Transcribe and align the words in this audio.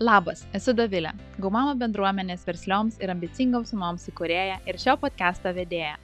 Labas, 0.00 0.46
esu 0.56 0.72
Davilė, 0.72 1.10
Gaumamo 1.36 1.74
bendruomenės 1.76 2.46
verslioms 2.48 2.96
ir 3.02 3.10
ambicingoms 3.12 3.74
mamoms 3.76 4.06
įkūrėja 4.08 4.56
ir 4.64 4.78
šio 4.80 4.94
podcast'o 4.96 5.52
vedėja. 5.52 5.98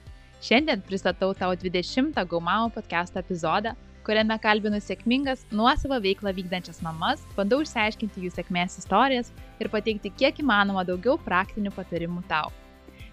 Šiandien 0.45 0.83
pristatau 0.85 1.33
tau 1.33 1.55
20 1.57 2.13
Gaumamo 2.29 2.69
podcast'o 2.69 3.19
epizodą, 3.23 3.73
kuriame 4.05 4.37
kalbinu 4.43 4.77
sėkmingas 4.77 5.41
nuosavą 5.49 5.97
veiklą 6.05 6.35
vykdančias 6.37 6.83
mamas, 6.85 7.25
bandau 7.35 7.63
išsiaiškinti 7.65 8.27
jų 8.27 8.31
sėkmės 8.37 8.77
istorijas 8.77 9.33
ir 9.59 9.71
pateikti 9.73 10.13
kiek 10.21 10.37
įmanoma 10.45 10.85
daugiau 10.85 11.17
praktinių 11.25 11.73
patarimų 11.73 12.21
tau. 12.29 12.53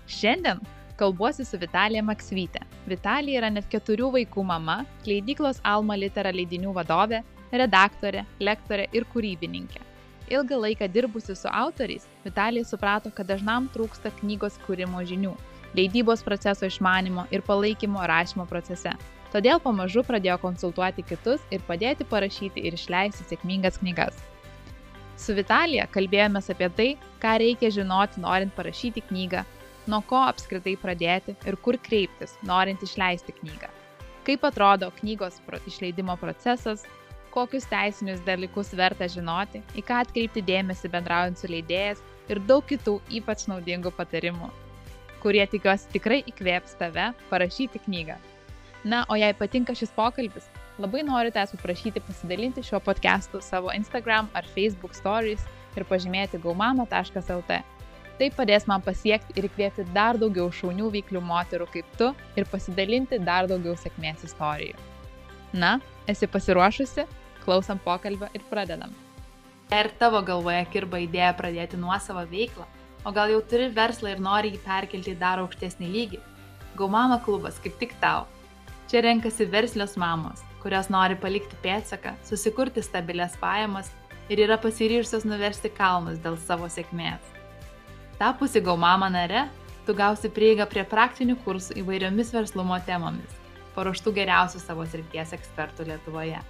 Šiandien 0.07 0.61
kalbuosi 1.01 1.49
su 1.49 1.57
Vitalija 1.57 2.05
Maksvytė. 2.05 2.61
Vitalija 2.87 3.41
yra 3.41 3.51
net 3.51 3.73
keturių 3.73 4.13
vaikų 4.21 4.45
mama, 4.45 4.83
leidyklos 5.09 5.65
Alma 5.65 5.97
Litera 5.97 6.37
leidinių 6.37 6.77
vadovė, 6.77 7.25
redaktorė, 7.51 8.29
lektorė 8.45 8.91
ir 8.93 9.09
kūrybininkė. 9.15 9.96
Ilgą 10.27 10.59
laiką 10.59 10.89
dirbusi 10.91 11.37
su 11.37 11.49
autoriais, 11.53 12.07
Vitalija 12.25 12.65
suprato, 12.65 13.11
kad 13.15 13.29
dažnam 13.31 13.69
trūksta 13.75 14.11
knygos 14.21 14.57
kūrimo 14.67 15.05
žinių, 15.07 15.35
leidybos 15.79 16.25
proceso 16.27 16.67
išmanimo 16.67 17.29
ir 17.31 17.45
palaikymo 17.47 18.03
rašymo 18.11 18.47
procese. 18.51 18.97
Todėl 19.31 19.61
pamažu 19.63 20.03
pradėjo 20.07 20.39
konsultuoti 20.43 21.05
kitus 21.07 21.45
ir 21.55 21.63
padėti 21.69 22.07
parašyti 22.11 22.65
ir 22.67 22.75
išleisti 22.75 23.27
sėkmingas 23.29 23.79
knygas. 23.83 24.19
Su 25.17 25.35
Vitalija 25.37 25.87
kalbėjome 25.95 26.43
apie 26.43 26.69
tai, 26.79 26.89
ką 27.23 27.39
reikia 27.43 27.71
žinoti 27.71 28.21
norint 28.21 28.55
parašyti 28.57 29.07
knygą, 29.09 29.45
nuo 29.87 30.03
ko 30.11 30.27
apskritai 30.27 30.75
pradėti 30.77 31.37
ir 31.47 31.57
kur 31.63 31.79
kreiptis, 31.79 32.35
norint 32.43 32.83
išleisti 32.83 33.35
knygą. 33.41 33.71
Kaip 34.27 34.45
atrodo 34.45 34.91
knygos 34.99 35.39
išleidimo 35.67 36.17
procesas, 36.19 36.85
kokius 37.37 37.67
teisinius 37.69 38.23
dalykus 38.25 38.73
verta 38.79 39.09
žinoti, 39.13 39.61
į 39.77 39.85
ką 39.85 40.01
atkreipti 40.07 40.45
dėmesį 40.47 40.89
bendraujant 40.95 41.37
su 41.37 41.51
leidėjas 41.53 42.01
ir 42.33 42.41
daug 42.49 42.65
kitų 42.65 42.97
ypač 43.19 43.45
naudingų 43.51 43.93
patarimų, 43.99 44.49
kurie 45.21 45.45
tikiuosi 45.53 45.93
tikrai 45.93 46.23
įkvėps 46.33 46.79
tave 46.81 47.11
parašyti 47.29 47.83
knygą. 47.85 48.17
Na, 48.87 49.03
o 49.11 49.19
jei 49.19 49.35
patinka 49.37 49.75
šis 49.77 49.93
pokalbis, 49.93 50.49
labai 50.81 51.03
noriu 51.05 51.33
tavęs 51.35 51.53
paprašyti 51.57 52.01
pasidalinti 52.07 52.65
šiuo 52.65 52.81
podcastu 52.89 53.41
savo 53.45 53.73
Instagram 53.75 54.31
ar 54.33 54.49
Facebook 54.55 54.97
stories 54.97 55.45
ir 55.77 55.85
pažymėti 55.91 56.41
gaumama.lt. 56.41 57.61
Tai 58.17 58.31
padės 58.33 58.65
man 58.65 58.81
pasiekti 58.81 59.37
ir 59.37 59.51
įkvėpti 59.51 59.85
dar 59.93 60.17
daugiau 60.17 60.49
šaunių 60.49 60.89
veiklių 60.95 61.21
moterų 61.21 61.69
kaip 61.75 61.91
tu 62.01 62.13
ir 62.39 62.49
pasidalinti 62.49 63.19
dar 63.21 63.49
daugiau 63.51 63.77
sėkmės 63.77 64.25
istorijų. 64.31 64.79
Na, 65.53 65.77
esi 66.09 66.29
pasiruošusi? 66.29 67.05
Klausom 67.47 67.79
pokalbio 67.79 68.27
ir 68.35 68.43
pradedam. 68.51 68.91
Ir 69.71 69.89
tavo 70.01 70.19
galvoje 70.27 70.65
kirba 70.73 70.99
idėja 71.03 71.33
pradėti 71.39 71.79
nuosavą 71.79 72.25
veiklą, 72.31 72.67
o 73.07 73.13
gal 73.15 73.31
jau 73.31 73.43
turi 73.51 73.69
verslą 73.75 74.17
ir 74.17 74.23
nori 74.23 74.51
jį 74.55 74.63
perkelti 74.65 75.13
į 75.15 75.21
dar 75.21 75.43
aukštesnį 75.43 75.91
lygį? 75.93 76.19
Gaumama 76.79 77.21
klubas 77.23 77.61
kaip 77.63 77.79
tik 77.79 77.95
tau. 78.03 78.25
Čia 78.91 79.05
renkasi 79.07 79.47
verslios 79.51 79.95
mamos, 79.99 80.43
kurios 80.63 80.91
nori 80.91 81.15
palikti 81.23 81.59
pėdsaką, 81.63 82.17
susikurti 82.27 82.83
stabilias 82.83 83.39
pajamas 83.39 83.93
ir 84.31 84.43
yra 84.43 84.59
pasiryžusios 84.63 85.27
nuversti 85.27 85.71
kalnus 85.71 86.19
dėl 86.23 86.39
savo 86.49 86.67
sėkmės. 86.71 87.23
Tapusi 88.19 88.63
Gaumama 88.65 89.11
nare, 89.13 89.47
tu 89.87 89.95
gausi 89.95 90.31
prieigą 90.35 90.67
prie 90.67 90.83
praktinių 90.83 91.39
kursų 91.47 91.79
įvairiomis 91.83 92.35
verslumo 92.35 92.79
temomis, 92.87 93.39
paruoštų 93.79 94.15
geriausių 94.19 94.67
savo 94.67 94.87
srities 94.91 95.35
ekspertų 95.37 95.91
Lietuvoje. 95.93 96.43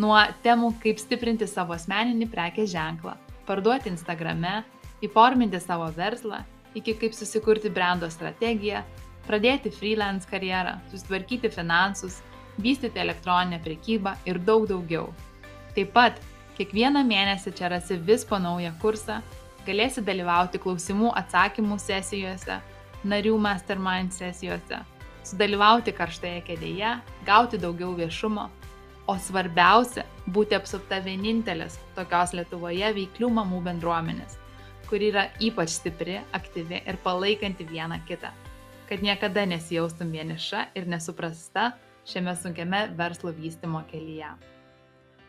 Nuo 0.00 0.16
temų 0.44 0.70
kaip 0.80 1.00
stiprinti 1.02 1.44
savo 1.50 1.74
asmeninį 1.74 2.30
prekės 2.32 2.70
ženklą, 2.72 3.16
parduoti 3.48 3.90
Instagrame, 3.90 4.62
įforminti 5.04 5.58
savo 5.60 5.88
verslą, 5.92 6.38
iki 6.78 6.94
kaip 6.96 7.16
susikurti 7.16 7.72
brando 7.74 8.08
strategiją, 8.08 8.80
pradėti 9.26 9.72
freelance 9.74 10.28
karjerą, 10.30 10.78
susitvarkyti 10.92 11.50
finansus, 11.52 12.20
vystyti 12.62 13.02
elektroninę 13.02 13.58
prekybą 13.64 14.14
ir 14.30 14.40
daug 14.46 14.64
daugiau. 14.70 15.10
Taip 15.76 15.92
pat 15.96 16.22
kiekvieną 16.56 17.02
mėnesį 17.10 17.52
čia 17.58 17.68
rasi 17.74 17.98
vis 18.08 18.24
po 18.24 18.38
naują 18.40 18.72
kursą 18.80 19.18
galėsi 19.66 20.04
dalyvauti 20.06 20.62
klausimų 20.62 21.12
atsakymų 21.20 21.76
sesijose, 21.82 22.56
narių 23.04 23.36
mastermind 23.42 24.16
sesijose, 24.16 24.80
sudalyvauti 25.26 25.92
karštoje 25.92 26.40
kėdėje, 26.48 26.96
gauti 27.28 27.60
daugiau 27.60 27.92
viešumo, 27.98 28.48
o 29.10 29.16
svarbiausia- 29.18 30.04
būti 30.34 30.54
apsupta 30.54 31.00
vienintelės 31.02 31.78
tokios 31.96 32.34
Lietuvoje 32.36 32.92
veiklių 32.94 33.30
mamų 33.38 33.62
bendruomenės, 33.66 34.36
kuri 34.86 35.10
yra 35.10 35.24
ypač 35.42 35.74
stipri, 35.74 36.20
aktyvi 36.32 36.82
ir 36.86 36.98
palaikanti 37.04 37.66
vieną 37.66 37.98
kitą, 38.06 38.30
kad 38.88 39.02
niekada 39.02 39.46
nesijaustum 39.46 40.12
vieniša 40.14 40.66
ir 40.74 40.86
nesuprasta 40.86 41.72
šiame 42.06 42.36
sunkiame 42.36 42.84
verslo 42.96 43.32
vystimo 43.32 43.82
kelyje. 43.90 44.30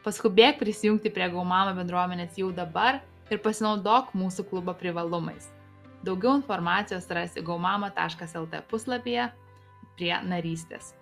Paskubėk 0.06 0.60
prisijungti 0.60 1.10
prie 1.14 1.30
Gaumama 1.30 1.74
bendruomenės 1.78 2.38
jau 2.38 2.52
dabar 2.52 3.02
ir 3.30 3.42
pasinaudok 3.42 4.14
mūsų 4.14 4.50
klubo 4.50 4.74
privalumais. 4.74 5.50
Daugiau 6.04 6.36
informacijos 6.38 7.06
rasi 7.10 7.42
gaumama.lt 7.42 8.64
puslapyje 8.70 9.30
prie 9.98 10.16
narystės. 10.26 10.96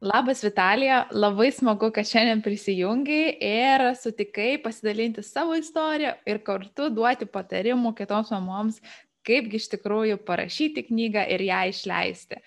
Labas 0.00 0.44
Vitalija, 0.44 1.06
labai 1.10 1.48
smagu, 1.56 1.88
kad 1.90 2.04
šiandien 2.04 2.42
prisijungiai 2.44 3.30
ir 3.40 3.84
sutikai 3.96 4.58
pasidalinti 4.60 5.22
savo 5.24 5.54
istoriją 5.56 6.10
ir 6.28 6.42
kartu 6.44 6.90
duoti 6.92 7.24
patarimų 7.24 7.94
kitoms 7.96 8.28
mamoms, 8.34 8.82
kaipgi 9.24 9.56
iš 9.56 9.70
tikrųjų 9.72 10.18
parašyti 10.28 10.84
knygą 10.90 11.24
ir 11.32 11.46
ją 11.48 11.62
išleisti. 11.70 12.42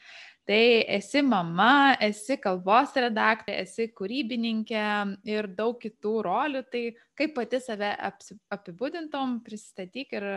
Tai 0.50 0.62
esi 1.00 1.24
mama, 1.26 1.96
esi 2.06 2.38
kalbos 2.42 2.94
redaktorė, 2.98 3.58
esi 3.66 3.90
kūrybininkė 3.98 4.86
ir 5.30 5.50
daug 5.58 5.82
kitų 5.82 6.14
rolių. 6.26 6.64
Tai 6.70 6.84
kaip 7.18 7.34
pati 7.34 7.62
save 7.66 7.96
apibūdintom, 8.54 9.40
pristatyk 9.46 10.14
ir 10.22 10.30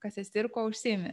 kas 0.00 0.16
esi 0.20 0.40
ir 0.40 0.48
kuo 0.52 0.64
užsimi. 0.72 1.12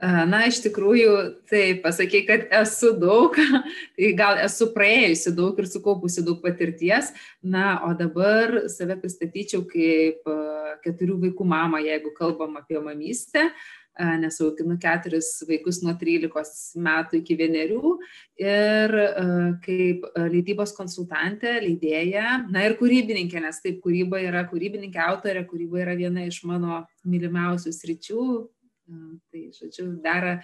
Na, 0.00 0.46
iš 0.48 0.62
tikrųjų, 0.64 1.14
tai 1.50 1.74
pasakai, 1.82 2.22
kad 2.24 2.46
esu 2.62 2.94
daug, 2.96 3.34
tai 3.98 4.12
gal 4.16 4.38
esu 4.40 4.70
praėjusi 4.72 5.34
daug 5.36 5.58
ir 5.60 5.66
sukaupusi 5.68 6.24
daug 6.24 6.38
patirties, 6.40 7.10
na, 7.44 7.74
o 7.84 7.92
dabar 7.98 8.62
save 8.72 8.96
pristatyčiau 9.02 9.66
kaip 9.68 10.24
keturių 10.86 11.18
vaikų 11.26 11.44
mama, 11.44 11.82
jeigu 11.84 12.14
kalbam 12.16 12.56
apie 12.60 12.80
mamystę. 12.80 13.50
Nes 14.00 14.38
auginu 14.40 14.78
keturis 14.80 15.26
vaikus 15.44 15.82
nuo 15.84 15.92
13 15.98 16.78
metų 16.80 17.18
iki 17.18 17.34
vienerių 17.36 17.90
ir 18.40 18.94
kaip 19.66 20.06
leidybos 20.30 20.72
konsultantė, 20.78 21.58
leidėja, 21.66 22.38
na 22.48 22.62
ir 22.64 22.78
kūrybininkė, 22.78 23.42
nes 23.44 23.60
taip 23.60 23.82
kūryba 23.84 24.22
yra 24.24 24.46
kūrybininkė, 24.48 25.02
autorė, 25.04 25.42
kūryba 25.50 25.82
yra 25.82 25.98
viena 25.98 26.24
iš 26.30 26.40
mano 26.48 26.80
mylimiausių 27.04 27.74
sričių, 27.76 28.24
tai 29.30 29.42
žodžiu, 29.56 29.86
dera 30.04 30.38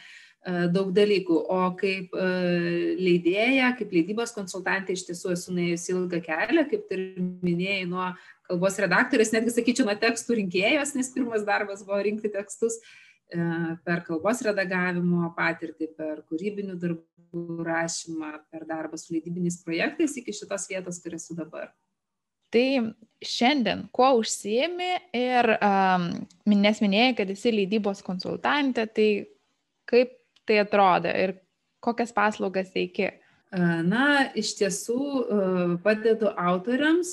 daug 0.73 0.93
dalykų. 0.95 1.39
O 1.51 1.63
kaip 1.79 2.15
leidėja, 2.15 3.73
kaip 3.79 3.95
leidybos 3.95 4.35
konsultantė 4.37 4.95
iš 4.95 5.07
tiesų 5.09 5.33
esu 5.35 5.57
nuėjusi 5.57 5.95
ilgą 5.95 6.23
kelią, 6.29 6.67
kaip 6.71 6.93
ir 6.95 7.07
minėjai, 7.47 7.89
nuo 7.91 8.13
kalbos 8.47 8.79
redaktorės, 8.79 9.33
netgi 9.35 9.57
sakyčiau, 9.57 9.89
nuo 9.89 9.97
tekstų 9.99 10.39
rinkėjos, 10.43 10.95
nes 10.99 11.11
pirmas 11.15 11.43
darbas 11.49 11.83
buvo 11.87 11.99
rinkti 12.07 12.31
tekstus 12.37 12.79
E, 13.27 13.39
per 13.83 14.05
kalbos 14.07 14.41
redagavimo 14.47 15.33
patirtį, 15.35 15.89
per 15.99 16.21
kūrybinių 16.31 16.77
darbų 16.79 17.65
rašymą, 17.67 18.31
per 18.53 18.67
darbą 18.69 18.99
su 19.01 19.17
leidybiniais 19.17 19.59
projektais 19.67 20.15
iki 20.21 20.35
šitos 20.37 20.69
vietos, 20.71 21.01
kur 21.03 21.17
esu 21.19 21.35
dabar. 21.39 21.73
Tai 22.55 22.67
šiandien 23.27 23.87
kuo 23.97 24.13
užsiemi 24.21 24.93
ir 25.17 25.49
um, 25.57 26.11
nes 26.53 26.83
minėjai, 26.85 27.15
kad 27.21 27.33
esi 27.33 27.53
leidybos 27.55 28.05
konsultantė, 28.07 28.87
tai 28.87 29.09
kaip 29.89 30.13
tai 30.47 30.61
atrodo 30.63 31.11
ir 31.11 31.37
kokias 31.83 32.13
paslaugas 32.15 32.71
teiki? 32.75 33.11
Na, 33.87 34.27
iš 34.37 34.57
tiesų 34.59 35.79
padedu 35.85 36.29
autoriams, 36.35 37.13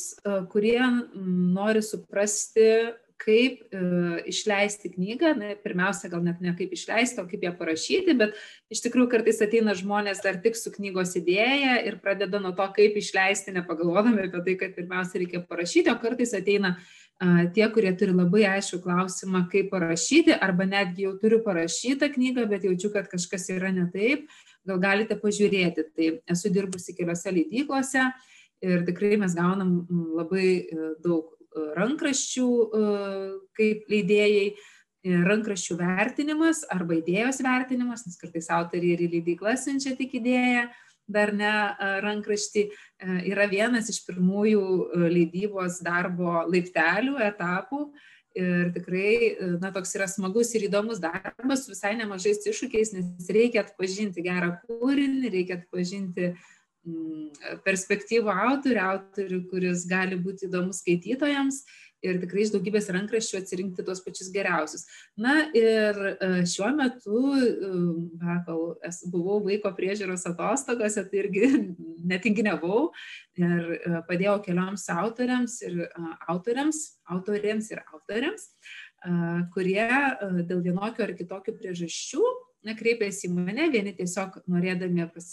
kurie 0.51 0.81
nori 1.13 1.83
suprasti 1.85 2.65
kaip 3.23 3.61
e, 3.73 3.81
išleisti 4.29 4.91
knygą, 4.93 5.33
na, 5.39 5.53
pirmiausia, 5.63 6.11
gal 6.11 6.23
net 6.25 6.41
ne 6.43 6.53
kaip 6.57 6.73
išleisti, 6.75 7.21
o 7.23 7.27
kaip 7.29 7.45
ją 7.47 7.53
parašyti, 7.59 8.15
bet 8.19 8.35
iš 8.73 8.83
tikrųjų 8.85 9.09
kartais 9.15 9.41
ateina 9.45 9.75
žmonės 9.79 10.23
dar 10.25 10.41
tik 10.43 10.59
su 10.59 10.73
knygos 10.75 11.15
idėja 11.19 11.79
ir 11.87 11.99
pradeda 12.03 12.41
nuo 12.43 12.53
to, 12.57 12.67
kaip 12.75 12.99
išleisti, 12.99 13.55
nepagalvodami 13.55 14.27
apie 14.27 14.43
tai, 14.49 14.57
kad 14.59 14.75
pirmiausia 14.77 15.23
reikia 15.23 15.43
parašyti, 15.47 15.93
o 15.93 15.97
kartais 16.01 16.35
ateina 16.37 16.75
tie, 17.53 17.65
kurie 17.71 17.91
turi 17.97 18.13
labai 18.15 18.43
aišku 18.57 18.81
klausimą, 18.83 19.45
kaip 19.51 19.69
parašyti, 19.71 20.33
arba 20.33 20.65
netgi 20.67 21.05
jau 21.07 21.13
turiu 21.21 21.39
parašytą 21.45 22.09
knygą, 22.15 22.47
bet 22.49 22.65
jaučiu, 22.67 22.91
kad 22.93 23.07
kažkas 23.11 23.47
yra 23.53 23.71
ne 23.71 23.85
taip, 23.93 24.27
gal 24.67 24.81
galite 24.83 25.17
pažiūrėti. 25.19 25.87
Tai 25.95 26.09
esu 26.35 26.51
dirbusi 26.53 26.95
keliose 26.97 27.31
leidyklose 27.31 28.09
ir 28.63 28.83
tikrai 28.87 29.15
mes 29.21 29.35
gaunam 29.35 29.83
labai 30.17 30.47
e, 30.63 30.89
daug 31.03 31.31
rankraščių 31.77 32.47
kaip 33.57 33.91
leidėjai, 33.91 34.47
rankraščių 35.03 35.77
vertinimas 35.81 36.63
arba 36.71 36.95
idėjos 37.01 37.41
vertinimas, 37.43 38.05
nes 38.07 38.15
kartais 38.19 38.47
autoriai 38.55 38.95
ir 38.95 39.03
į 39.03 39.09
leidyklą 39.17 39.57
siunčia 39.59 39.97
tik 39.99 40.15
idėją, 40.21 40.69
dar 41.11 41.33
ne 41.35 41.51
rankraštį, 42.03 42.63
yra 43.27 43.49
vienas 43.51 43.91
iš 43.91 43.99
pirmųjų 44.07 44.63
leidybos 45.11 45.81
darbo 45.83 46.45
laiptelių, 46.47 47.19
etapų. 47.27 47.85
Ir 48.33 48.71
tikrai, 48.73 49.09
na, 49.61 49.69
toks 49.69 49.91
yra 49.93 50.07
smagus 50.09 50.55
ir 50.57 50.63
įdomus 50.65 50.97
darbas 51.03 51.67
su 51.67 51.69
visai 51.69 51.91
nemažais 51.99 52.39
iššūkiais, 52.49 52.95
nes 52.95 53.27
reikia 53.29 53.61
atpažinti 53.61 54.23
gerą 54.25 54.55
kūrinį, 54.63 55.29
reikia 55.35 55.59
atpažinti 55.59 56.31
mm, 56.31 56.52
perspektyvų 57.63 58.31
autorių, 58.33 58.83
autorių, 58.83 59.39
kuris 59.51 59.87
gali 59.87 60.17
būti 60.19 60.49
įdomus 60.49 60.81
skaitytojams 60.83 61.63
ir 62.03 62.19
tikrai 62.19 62.43
iš 62.43 62.51
daugybės 62.53 62.89
rankraščių 62.93 63.39
atsirinkti 63.39 63.85
tuos 63.87 64.01
pačius 64.03 64.29
geriausius. 64.33 64.83
Na 65.19 65.47
ir 65.55 65.99
e, 66.11 66.29
šiuo 66.49 66.73
metu, 66.75 67.21
va, 68.19 68.35
e, 68.35 68.43
kol 68.47 68.63
buvau 69.13 69.39
vaiko 69.45 69.71
priežiūros 69.77 70.27
atostogose, 70.33 71.05
tai 71.07 71.21
irgi 71.23 71.49
netinginiavau 72.11 72.89
ir 73.39 73.75
e, 73.77 74.01
padėjau 74.09 74.37
kelioms 74.49 74.87
autoriams 74.91 75.59
ir 75.63 75.85
autoriams, 76.27 76.83
autoriams 77.07 77.71
ir 77.71 77.83
autoriams, 77.87 78.49
kurie 79.51 79.87
dėl 80.47 80.61
vienokių 80.63 81.03
ar 81.03 81.11
kitokių 81.17 81.55
priežasčių 81.57 82.21
na, 82.67 82.75
kreipėsi 82.77 83.27
į 83.27 83.33
mane, 83.35 83.67
vieni 83.73 83.93
tiesiog 83.97 84.39
norėdami 84.49 85.07
pas, 85.13 85.27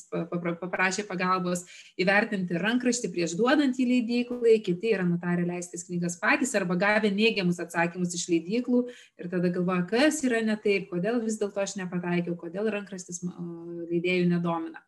paprašė 0.61 1.07
pagalbos 1.09 1.65
įvertinti 2.01 2.59
rankraštį 2.61 3.13
prieš 3.15 3.37
duodant 3.39 3.79
į 3.81 3.87
leidyklai, 3.93 4.59
kiti 4.65 4.93
yra 4.95 5.07
nutarę 5.09 5.47
leistis 5.49 5.87
knygas 5.89 6.19
patys 6.23 6.55
arba 6.59 6.77
gavę 6.81 7.13
neigiamus 7.15 7.63
atsakymus 7.63 8.15
iš 8.19 8.27
leidyklų 8.33 8.85
ir 8.91 9.31
tada 9.33 9.53
galvoja, 9.55 9.87
kas 9.91 10.23
yra 10.27 10.43
ne 10.45 10.59
taip, 10.61 10.91
kodėl 10.93 11.23
vis 11.25 11.41
dėlto 11.41 11.63
aš 11.63 11.79
nepataikiau, 11.81 12.37
kodėl 12.41 12.71
rankraštis 12.75 13.23
leidėjų 13.25 14.29
nedomina. 14.31 14.83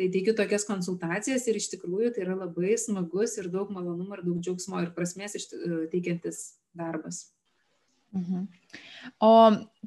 Tai 0.00 0.06
teikiu 0.08 0.32
tokias 0.32 0.64
konsultacijas 0.64 1.44
ir 1.50 1.58
iš 1.60 1.66
tikrųjų 1.74 2.14
tai 2.14 2.22
yra 2.24 2.38
labai 2.38 2.78
smagus 2.80 3.36
ir 3.36 3.50
daug 3.52 3.68
malonumo 3.74 4.16
ir 4.16 4.24
daug 4.24 4.38
džiaugsmo 4.40 4.80
ir 4.80 4.94
prasmės 4.96 5.36
teikiantis 5.92 6.38
darbas. 6.72 7.26
Mhm. 8.16 8.48
O 9.22 9.32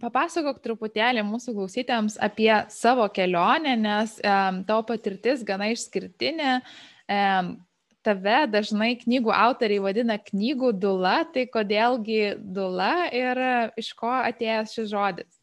papasakok 0.01 0.61
truputėlį 0.63 1.23
mūsų 1.27 1.53
klausytėms 1.57 2.15
apie 2.23 2.51
savo 2.73 3.05
kelionę, 3.13 3.75
nes 3.79 4.15
um, 4.23 4.63
tavo 4.67 4.87
patirtis 4.93 5.43
gana 5.47 5.69
išskirtinė. 5.73 6.57
Um, 7.11 7.55
tave 8.03 8.43
dažnai 8.51 8.93
knygų 8.99 9.31
autoriai 9.35 9.83
vadina 9.83 10.17
knygų 10.19 10.73
dula, 10.75 11.21
tai 11.33 11.45
kodėlgi 11.51 12.35
dula 12.37 13.07
ir 13.15 13.39
iš 13.79 13.93
ko 13.99 14.11
atėjęs 14.11 14.75
šis 14.75 14.91
žodis? 14.91 15.39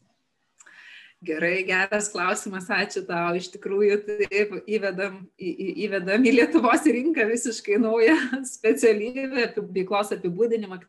Gerai, 1.21 1.59
geras 1.67 2.07
klausimas, 2.09 2.65
ačiū 2.73 3.03
tau. 3.05 3.35
Iš 3.37 3.51
tikrųjų, 3.53 3.97
taip, 4.07 4.55
įvedam, 4.65 5.19
į, 5.37 5.51
įvedam 5.85 6.23
į 6.25 6.31
Lietuvos 6.39 6.87
rinką 6.89 7.27
visiškai 7.29 7.77
naują 7.81 8.15
specialybę, 8.55 9.51
veiklos 9.75 10.15
apibūdinimą, 10.15 10.79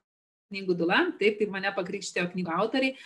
knygų 0.53 0.79
dula, 0.79 1.07
taip, 1.19 1.41
tai 1.41 1.51
mane 1.51 1.73
pakrikštėjo 1.75 2.29
knygų 2.35 2.57
autoriai. 2.61 2.97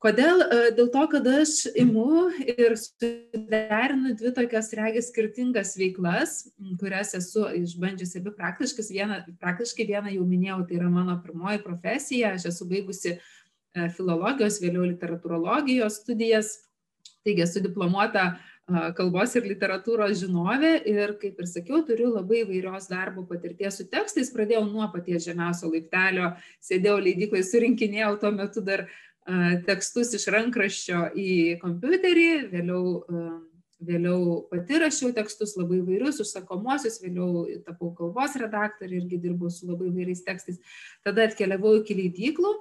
Kodėl? 0.00 0.40
E, 0.40 0.60
dėl 0.72 0.88
to, 0.94 1.02
kad 1.12 1.26
aš 1.28 1.66
imu 1.76 2.30
ir 2.48 2.72
suderinu 2.80 4.14
dvi 4.16 4.32
tokias 4.38 4.72
regis 4.78 5.10
skirtingas 5.12 5.74
veiklas, 5.76 6.38
kurias 6.80 7.12
esu 7.18 7.44
išbandžiusi 7.60 8.22
abi 8.22 8.32
praktiškai. 8.38 8.86
Vieną, 8.96 9.20
praktiškai 9.44 9.86
vieną 9.92 10.14
jau 10.16 10.24
minėjau, 10.24 10.62
tai 10.68 10.80
yra 10.80 10.88
mano 10.88 11.18
pirmoji 11.20 11.60
profesija. 11.66 12.32
Aš 12.38 12.48
esu 12.54 12.68
baigusi 12.70 13.12
e, 13.12 13.20
filologijos, 13.92 14.62
vėliau 14.64 14.88
literatūrologijos 14.88 16.00
studijas. 16.00 16.56
Taigi 17.20 17.44
esu 17.44 17.60
diplomuota 17.60 18.22
uh, 18.30 18.49
kalbos 18.96 19.34
ir 19.38 19.46
literatūros 19.50 20.16
žinovė 20.20 20.72
ir, 20.88 21.14
kaip 21.20 21.38
ir 21.42 21.48
sakiau, 21.50 21.82
turiu 21.86 22.12
labai 22.14 22.44
vairios 22.48 22.88
darbo 22.90 23.24
patirties 23.28 23.80
su 23.80 23.86
tekstais. 23.90 24.32
Pradėjau 24.34 24.64
nuo 24.68 24.86
paties 24.92 25.26
žemiausio 25.26 25.70
laiptelio, 25.72 26.32
sėdėjau 26.64 26.98
leidyklai, 27.02 27.44
surinkinėjau 27.46 28.16
tuo 28.22 28.32
metu 28.34 28.64
dar 28.64 28.86
tekstus 29.66 30.14
iš 30.16 30.26
rankraščio 30.32 31.04
į 31.18 31.30
kompiuterį, 31.60 32.28
vėliau, 32.50 32.82
vėliau 33.84 34.40
pati 34.50 34.80
rašiau 34.82 35.12
tekstus 35.16 35.56
labai 35.58 35.82
vairius, 35.86 36.20
užsakomuosius, 36.24 37.00
vėliau 37.04 37.46
tapau 37.66 37.92
kalbos 37.98 38.36
redaktorė 38.40 39.02
irgi 39.02 39.20
dirbau 39.22 39.52
su 39.52 39.68
labai 39.68 39.92
vairiais 39.94 40.24
tekstais. 40.26 40.60
Tada 41.06 41.28
atkeliavau 41.28 41.78
iki 41.82 41.98
leidyklų. 42.00 42.54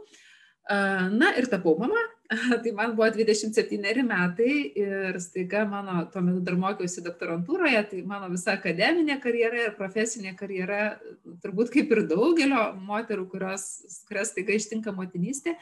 Na 0.69 1.33
ir 1.39 1.49
tapau 1.49 1.73
mama, 1.79 2.01
tai 2.63 2.71
man 2.71 2.93
buvo 2.95 3.09
27 3.09 4.03
metai 4.05 4.71
ir 4.77 5.17
staiga 5.19 5.63
mano, 5.65 6.03
tuo 6.13 6.21
metu 6.21 6.43
dar 6.45 6.57
mokiausi 6.61 7.01
doktorantūroje, 7.01 7.81
tai 7.89 8.01
mano 8.05 8.29
visa 8.29 8.53
akademinė 8.53 9.17
karjera 9.23 9.63
ir 9.65 9.73
profesinė 9.77 10.35
karjera, 10.37 10.99
turbūt 11.41 11.73
kaip 11.73 11.89
ir 11.95 12.03
daugelio 12.11 12.67
moterų, 12.85 13.25
kurios, 13.31 13.65
kurias 14.05 14.33
staiga 14.35 14.53
ištinka 14.53 14.93
motinystė, 14.93 15.55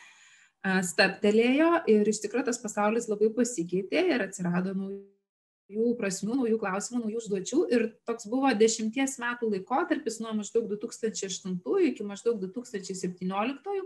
staptelėjo 0.90 1.70
ir 1.94 2.12
iš 2.12 2.20
tikrųjų 2.26 2.50
tas 2.50 2.60
pasaulis 2.60 3.08
labai 3.08 3.32
pasikeitė 3.38 4.04
ir 4.18 4.26
atsirado 4.28 4.76
naujų 4.76 5.94
prasmių, 6.02 6.42
naujų 6.42 6.60
klausimų, 6.66 7.06
naujų 7.06 7.24
užduočių 7.24 7.62
ir 7.78 7.88
toks 8.10 8.28
buvo 8.28 8.52
dešimties 8.60 9.16
metų 9.24 9.54
laikotarpis 9.56 10.20
nuo 10.20 10.36
maždaug 10.42 10.68
2008 10.76 11.56
iki 11.94 12.12
maždaug 12.12 12.44
2017 12.44 13.80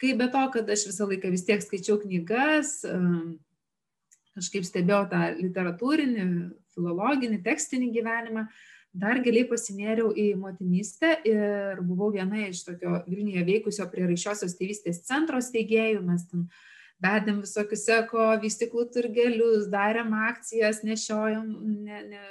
kai 0.00 0.14
be 0.18 0.26
to, 0.32 0.42
kad 0.54 0.70
aš 0.72 0.86
visą 0.88 1.08
laiką 1.10 1.30
vis 1.32 1.46
tiek 1.48 1.62
skaičiau 1.64 2.00
knygas, 2.02 2.80
kažkaip 4.36 4.66
stebėjau 4.66 5.04
tą 5.10 5.22
literatūrinį, 5.40 6.26
filologinį, 6.74 7.40
tekstinį 7.44 7.90
gyvenimą, 7.98 8.46
dar 8.96 9.20
giliai 9.22 9.46
pasinėriau 9.50 10.10
į 10.18 10.32
motinystę 10.40 11.12
ir 11.28 11.82
buvau 11.86 12.10
viena 12.14 12.48
iš 12.48 12.64
tokio 12.66 13.02
Vilniuje 13.06 13.44
veikusio 13.46 13.86
prie 13.92 14.08
raišiosios 14.08 14.56
tėvystės 14.58 15.04
centro 15.06 15.38
steigėjų, 15.44 16.02
mes 16.06 16.26
ten 16.30 16.46
uh, 16.46 16.69
vedėm 17.00 17.40
visokius 17.44 17.86
eko 17.94 18.26
vystiklų 18.42 18.86
turgelius, 18.94 19.68
darėm 19.72 20.12
akcijas, 20.28 20.82
nešiojom, 20.84 21.46
ne, 21.86 22.00
ne, 22.10 22.24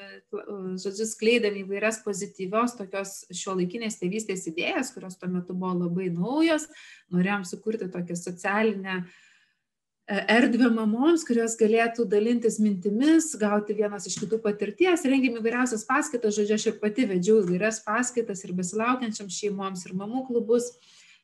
žodžiu, 0.81 1.07
skleidėm 1.09 1.57
įvairias 1.63 2.01
pozityvios 2.05 2.77
tokios 2.77 3.23
šio 3.33 3.57
laikinės 3.57 3.97
tėvystės 4.01 4.45
idėjas, 4.51 4.93
kurios 4.93 5.17
tuo 5.17 5.31
metu 5.31 5.57
buvo 5.57 5.73
labai 5.85 6.11
naujos, 6.13 6.67
norėjom 7.13 7.47
sukurti 7.49 7.89
tokią 7.89 8.17
socialinę 8.19 8.99
e, 8.99 10.21
erdvę 10.37 10.69
mamoms, 10.75 11.25
kurios 11.25 11.57
galėtų 11.57 12.05
dalintis 12.11 12.61
mintimis, 12.61 13.31
gauti 13.41 13.77
vienas 13.77 14.05
iš 14.05 14.19
kitų 14.21 14.41
patirties, 14.45 15.07
rengėm 15.09 15.41
įvairiausias 15.41 15.87
paskaitas, 15.89 16.37
žodžiu, 16.37 16.61
aš 16.61 16.69
ir 16.69 16.79
pati 16.83 17.09
vedžiau 17.09 17.41
įvairias 17.41 17.81
paskaitas 17.87 18.45
ir 18.45 18.53
besilaukiančiam 18.61 19.33
šeimoms 19.33 19.89
ir 19.89 19.97
mamų 19.97 20.27
klubus. 20.29 20.75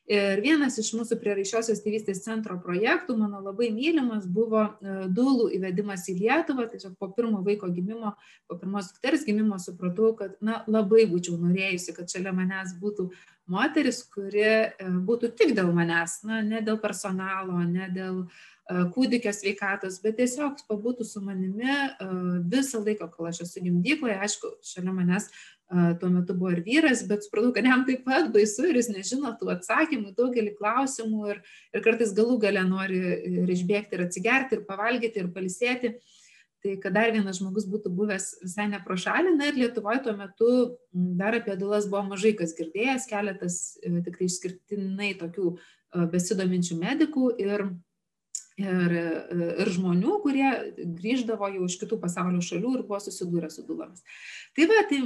Ir 0.06 0.38
vienas 0.38 0.76
iš 0.78 0.92
mūsų 0.94 1.16
prieraišiosios 1.18 1.80
tėvystės 1.82 2.20
centro 2.22 2.54
projektų, 2.62 3.16
mano 3.18 3.40
labai 3.42 3.72
mylimas, 3.74 4.28
buvo 4.30 4.62
e, 4.62 4.98
dulų 5.10 5.48
įvedimas 5.56 6.04
į 6.12 6.14
Lietuvą. 6.20 6.68
Tiesiog 6.70 6.94
po 7.00 7.08
pirmo 7.16 7.40
vaiko 7.46 7.66
gimimo, 7.74 8.12
po 8.46 8.58
pirmos 8.60 8.92
dukters 8.92 9.26
gimimo 9.26 9.58
supratau, 9.58 10.12
kad 10.18 10.36
na, 10.38 10.60
labai 10.70 11.08
būčiau 11.10 11.40
norėjusi, 11.42 11.96
kad 11.96 12.12
šalia 12.12 12.30
manęs 12.36 12.76
būtų 12.78 13.08
moteris, 13.50 14.04
kuri 14.14 14.46
e, 14.46 14.70
būtų 14.78 15.32
tik 15.34 15.56
dėl 15.58 15.74
manęs, 15.74 16.20
na, 16.22 16.38
ne 16.46 16.62
dėl 16.62 16.78
personalo, 16.78 17.58
ne 17.66 17.90
dėl 17.90 18.22
e, 18.22 18.30
kūdikio 18.66 19.30
sveikatos, 19.34 20.00
bet 20.02 20.16
tiesiog 20.18 20.58
pabūtų 20.66 21.06
su 21.06 21.20
manimi 21.22 21.70
visą 22.50 22.80
laiką, 22.82 23.06
kol 23.14 23.28
aš 23.30 23.44
esu 23.44 23.62
gimdykloje, 23.62 24.16
aišku, 24.26 24.50
šalia 24.66 24.94
manęs 24.94 25.28
tuo 26.00 26.10
metu 26.10 26.34
buvo 26.34 26.52
ir 26.54 26.60
vyras, 26.66 27.02
bet 27.06 27.24
supratau, 27.26 27.52
kad 27.54 27.66
jam 27.66 27.82
taip 27.86 28.04
pat 28.06 28.28
baisu 28.34 28.68
ir 28.68 28.78
jis 28.78 28.90
nežino 28.92 29.32
tų 29.38 29.50
atsakymų, 29.56 30.12
daugelį 30.18 30.52
klausimų 30.58 31.32
ir, 31.32 31.40
ir 31.74 31.82
kartais 31.82 32.14
galų 32.14 32.38
gale 32.42 32.62
nori 32.66 33.00
ir 33.42 33.50
išbėgti 33.54 33.98
ir 33.98 34.04
atsigerti 34.06 34.58
ir 34.58 34.66
pavalgyti 34.68 35.22
ir 35.22 35.32
palisėti. 35.34 35.96
Tai 36.62 36.76
kad 36.82 36.94
dar 36.96 37.10
vienas 37.14 37.38
žmogus 37.38 37.66
būtų 37.70 37.90
buvęs 37.94 38.28
visai 38.42 38.66
nepro 38.70 38.96
šalį, 38.98 39.34
na 39.36 39.50
ir 39.50 39.58
Lietuvoje 39.58 40.00
tuo 40.02 40.14
metu 40.18 40.52
dar 40.90 41.36
apie 41.38 41.54
dulas 41.58 41.86
buvo 41.90 42.02
mažai 42.14 42.32
kas 42.38 42.54
girdėjęs, 42.58 43.10
keletas 43.10 43.58
e, 43.82 43.92
tik 44.06 44.18
tai 44.18 44.30
išskirtinai 44.30 45.12
tokių 45.20 45.52
besidominčių 46.12 46.78
medikų 46.80 47.28
ir 47.42 47.68
ir, 48.60 48.94
ir 49.60 49.70
žmonių, 49.74 50.18
kurie 50.24 50.46
grįždavo 50.76 51.48
jau 51.52 51.66
iš 51.68 51.76
kitų 51.82 51.98
pasaulio 52.00 52.40
šalių 52.44 52.72
ir 52.78 52.84
buvo 52.88 53.00
susidūrę 53.04 53.50
su 53.52 53.64
dulomis. 53.68 54.04
Tai 54.56 54.68
va, 54.70 54.84
tai 54.88 55.00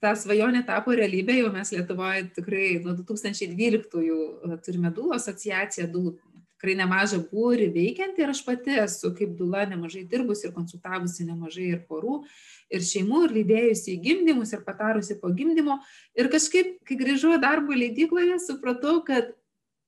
ta 0.00 0.14
svajonė 0.16 0.64
tapo 0.68 0.96
realybė, 0.96 1.36
jau 1.42 1.52
mes 1.52 1.74
Lietuvoje 1.76 2.30
tikrai 2.38 2.70
nuo 2.84 2.96
2012 2.96 4.62
turime 4.64 4.92
dulų 4.96 5.18
asociaciją, 5.18 5.90
dulų 5.92 6.16
tikrai 6.56 6.76
nemažą 6.80 7.20
būrį 7.28 7.68
veikianti 7.74 8.24
ir 8.24 8.32
aš 8.32 8.40
pati 8.46 8.78
esu 8.80 9.12
kaip 9.16 9.36
dula 9.36 9.66
nemažai 9.68 10.06
dirbus 10.08 10.42
ir 10.44 10.54
konsultavusi 10.56 11.26
nemažai 11.28 11.68
ir 11.74 11.82
porų, 11.88 12.22
ir 12.72 12.80
šeimų, 12.80 13.26
ir 13.26 13.34
lydėjusi 13.40 13.92
į 13.92 14.00
gimdymus, 14.06 14.54
ir 14.56 14.64
patarusi 14.64 15.18
po 15.20 15.28
gimdymo. 15.36 15.82
Ir 16.16 16.30
kažkaip, 16.32 16.78
kai 16.88 16.96
grįžau 16.96 17.36
darbo 17.42 17.76
leidykloje, 17.76 18.40
supratau, 18.46 19.02
kad 19.04 19.36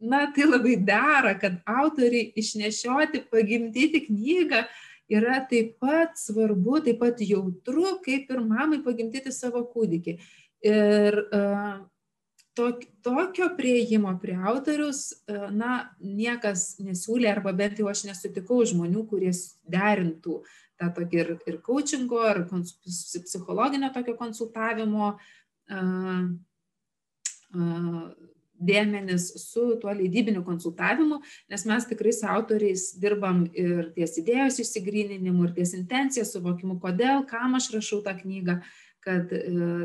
na, 0.00 0.26
tai 0.34 0.46
labai 0.46 0.76
dera, 0.86 1.34
kad 1.40 1.58
autoriai 1.66 2.32
išnešioti, 2.38 3.24
pagimdyti 3.32 4.04
knygą 4.06 4.62
yra 5.08 5.40
taip 5.50 5.78
pat 5.82 6.18
svarbu, 6.20 6.82
taip 6.84 7.00
pat 7.02 7.22
jautru, 7.24 7.98
kaip 8.04 8.30
ir 8.30 8.42
mamai 8.44 8.82
pagimdyti 8.84 9.32
savo 9.34 9.64
kūdikį. 9.72 10.18
Ir 10.68 11.18
uh, 11.22 11.80
tok, 12.58 12.84
tokio 13.06 13.50
prieimo 13.58 14.12
prie 14.22 14.36
autorius, 14.36 15.10
uh, 15.30 15.48
na, 15.54 15.90
niekas 15.98 16.76
nesiūlė, 16.82 17.30
arba 17.32 17.54
bent 17.56 17.80
jau 17.80 17.90
aš 17.90 18.04
nesutikau 18.10 18.60
žmonių, 18.68 19.06
kurie 19.10 19.32
derintų 19.70 20.42
tą 20.78 20.92
tokį 20.94 21.22
ir, 21.22 21.30
ir 21.50 21.60
coachingo, 21.64 22.20
ar 22.22 22.44
psichologinio 22.46 23.90
tokio 23.94 24.14
konsultavimo 24.18 25.14
uh, 25.16 26.26
uh, 27.54 28.02
dėmenis 28.58 29.30
su 29.42 29.64
tuo 29.82 29.92
leidybiniu 29.94 30.42
konsultavimu, 30.46 31.20
nes 31.52 31.64
mes 31.68 31.86
tikrai 31.90 32.12
su 32.14 32.26
autoriais 32.28 32.90
dirbam 33.00 33.46
ir 33.54 33.92
ties 33.96 34.18
idėjos 34.22 34.60
išsigryninimu, 34.64 35.48
ir 35.48 35.56
ties 35.60 35.74
intencija 35.78 36.26
suvokimu, 36.28 36.78
kodėl, 36.82 37.24
kam 37.30 37.58
aš 37.58 37.70
rašau 37.76 38.02
tą 38.06 38.16
knygą, 38.18 38.60
kad 39.04 39.30
e, 39.32 39.42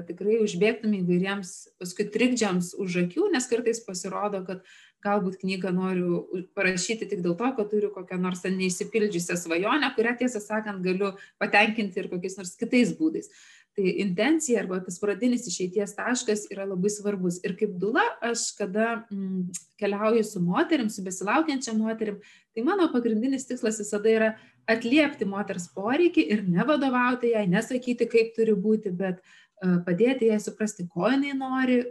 tikrai 0.08 0.40
užbėgtume 0.44 1.04
įvairiems 1.04 1.52
paskui 1.80 2.08
trikdžiams 2.12 2.74
už 2.82 3.04
akių, 3.06 3.30
nes 3.34 3.48
kartais 3.48 3.80
pasirodo, 3.86 4.42
kad 4.48 4.66
galbūt 5.04 5.42
knygą 5.42 5.72
noriu 5.76 6.24
parašyti 6.56 7.08
tik 7.12 7.24
dėl 7.24 7.36
to, 7.40 7.50
kad 7.58 7.70
turiu 7.72 7.92
kokią 7.94 8.20
nors 8.24 8.44
neįsipildžiusią 8.48 9.38
svajonę, 9.40 9.92
kurią 9.98 10.16
tiesą 10.22 10.42
sakant 10.44 10.84
galiu 10.86 11.14
patenkinti 11.42 12.02
ir 12.02 12.10
kokiais 12.12 12.40
nors 12.40 12.56
kitais 12.60 12.96
būdais. 13.00 13.30
Tai 13.74 13.90
intencija 14.04 14.60
arba 14.62 14.78
tas 14.86 15.00
pradinis 15.02 15.48
išeities 15.50 15.96
taškas 15.98 16.44
yra 16.54 16.68
labai 16.70 16.92
svarbus. 16.94 17.40
Ir 17.42 17.56
kaip 17.58 17.72
dula, 17.82 18.04
aš 18.22 18.52
kada 18.60 19.00
mm, 19.10 19.48
keliauju 19.82 20.26
su 20.30 20.42
moterim, 20.46 20.92
su 20.94 21.02
besilaukiančia 21.02 21.74
moterim, 21.74 22.20
tai 22.54 22.66
mano 22.68 22.86
pagrindinis 22.94 23.48
tikslas 23.50 23.82
visada 23.82 24.12
yra 24.14 24.30
atliepti 24.70 25.26
moters 25.26 25.66
poreikį 25.74 26.28
ir 26.36 26.46
nevadovauti 26.46 27.34
jai, 27.34 27.48
nesakyti, 27.50 28.06
kaip 28.12 28.36
turi 28.38 28.54
būti, 28.54 28.94
bet 28.94 29.18
uh, 29.24 29.80
padėti 29.88 30.30
jai 30.30 30.38
suprasti, 30.44 30.86
ko 30.94 31.10
jinai 31.10 31.34
nori, 31.40 31.82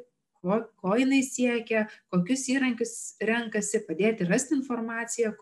ko, 0.42 0.58
ko 0.82 0.96
jinai 0.98 1.22
siekia, 1.24 1.84
kokius 2.12 2.44
įrankius 2.52 2.94
renkasi, 3.22 3.82
padėti 3.86 4.26
rasti 4.28 4.56
informaciją, 4.58 5.32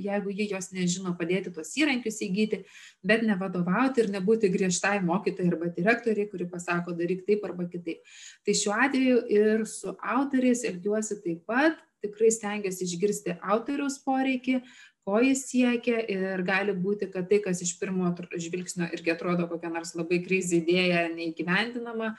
jeigu 0.00 0.34
ji 0.34 0.48
jos 0.50 0.70
nežino, 0.74 1.14
padėti 1.18 1.52
tuos 1.54 1.72
įrankius 1.78 2.22
įgyti, 2.26 2.62
bet 3.06 3.24
nevadovauti 3.28 4.04
ir 4.04 4.12
nebūti 4.14 4.50
griežtai 4.52 4.98
mokytojai 5.04 5.52
arba 5.52 5.70
direktoriai, 5.76 6.30
kuri 6.32 6.48
pasako 6.50 6.96
daryk 6.98 7.26
taip 7.28 7.44
arba 7.48 7.68
kitaip. 7.70 8.00
Tai 8.46 8.58
šiuo 8.62 8.76
atveju 8.86 9.24
ir 9.32 9.66
su 9.70 9.96
autoriais 10.00 10.64
elgiuosi 10.68 11.20
taip 11.24 11.44
pat, 11.48 11.76
tikrai 12.02 12.32
stengiuosi 12.34 12.88
išgirsti 12.88 13.36
autoriaus 13.52 14.00
poreikį, 14.02 14.62
ko 15.06 15.18
jis 15.22 15.42
siekia 15.50 15.98
ir 16.14 16.42
gali 16.46 16.74
būti, 16.78 17.08
kad 17.10 17.26
tai, 17.30 17.40
kas 17.42 17.62
iš 17.64 17.74
pirmo 17.80 18.10
žvilgsnio 18.38 18.86
irgi 18.94 19.10
atrodo 19.14 19.48
kokia 19.50 19.70
nors 19.72 19.96
labai 19.98 20.20
krizė 20.22 20.60
idėja 20.60 21.08
neįgyvendinama, 21.14 22.12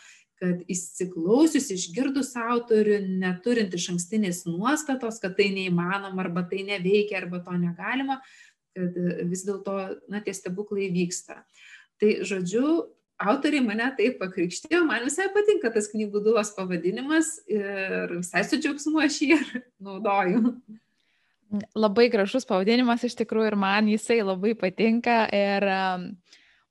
kad 0.43 0.63
įsiklausius, 0.71 1.69
išgirdus 1.71 2.33
autorių, 2.39 2.97
neturint 3.21 3.73
iš 3.77 3.93
ankstinės 3.93 4.43
nuostatos, 4.49 5.21
kad 5.23 5.37
tai 5.37 5.47
neįmanoma, 5.55 6.19
arba 6.25 6.43
tai 6.49 6.65
neveikia, 6.67 7.21
arba 7.21 7.39
to 7.45 7.55
negalima, 7.55 8.19
kad 8.75 8.97
vis 9.29 9.45
dėlto, 9.47 9.77
na, 10.11 10.19
tie 10.25 10.35
stebuklai 10.35 10.89
vyksta. 10.91 11.45
Tai, 12.01 12.11
žodžiu, 12.27 12.89
autoriai 13.23 13.63
mane 13.63 13.87
taip 13.95 14.19
pakrikštėjo, 14.19 14.83
man 14.89 15.05
visai 15.07 15.29
patinka 15.31 15.71
tas 15.71 15.87
knygų 15.93 16.23
dulos 16.25 16.51
pavadinimas 16.57 17.37
ir 17.47 18.17
visai 18.17 18.43
su 18.47 18.59
džiaugsmu 18.59 19.03
aš 19.05 19.19
jį 19.23 19.39
naudoju. 19.83 20.57
Labai 21.77 22.09
gražus 22.09 22.47
pavadinimas 22.49 23.05
iš 23.05 23.15
tikrųjų 23.21 23.53
ir 23.53 23.59
man 23.61 23.87
jisai 23.91 24.19
labai 24.25 24.55
patinka 24.57 25.23
ir 25.29 25.67
um, 25.69 26.07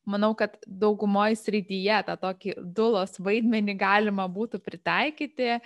manau, 0.08 0.32
kad 0.38 0.56
daugumoje 0.66 1.38
srityje 1.38 2.02
tą 2.08 2.16
tokį 2.20 2.56
dulos 2.76 3.18
vaidmenį 3.22 3.76
galima 3.80 4.26
būtų 4.30 4.60
pritaikyti, 4.64 5.58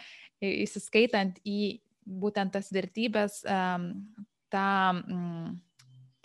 įsiskaitant 0.44 1.38
į 1.46 1.78
būtent 2.06 2.54
tas 2.54 2.70
vertybės, 2.72 3.40
tą, 4.52 4.68
mm, 5.02 5.54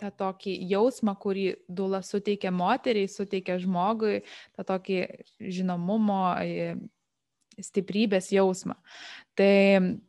tą 0.02 0.10
tokį 0.18 0.56
jausmą, 0.70 1.14
kurį 1.18 1.46
dula 1.68 2.02
suteikia 2.02 2.52
moteriai, 2.54 3.10
suteikia 3.10 3.58
žmogui, 3.62 4.22
tą 4.56 4.66
tokį 4.66 5.00
žinomumo, 5.40 6.24
stiprybės 7.60 8.30
jausmą. 8.32 8.76
Tai 9.36 9.52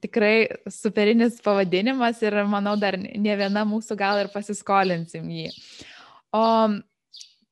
tikrai 0.04 0.48
superinis 0.72 1.40
pavadinimas 1.44 2.22
ir 2.24 2.38
manau 2.48 2.76
dar 2.80 2.98
ne 3.00 3.36
viena 3.40 3.64
mūsų 3.68 3.98
gal 4.00 4.22
ir 4.24 4.32
pasiskolinsim 4.34 5.28
jį. 5.32 5.52
O 6.34 6.44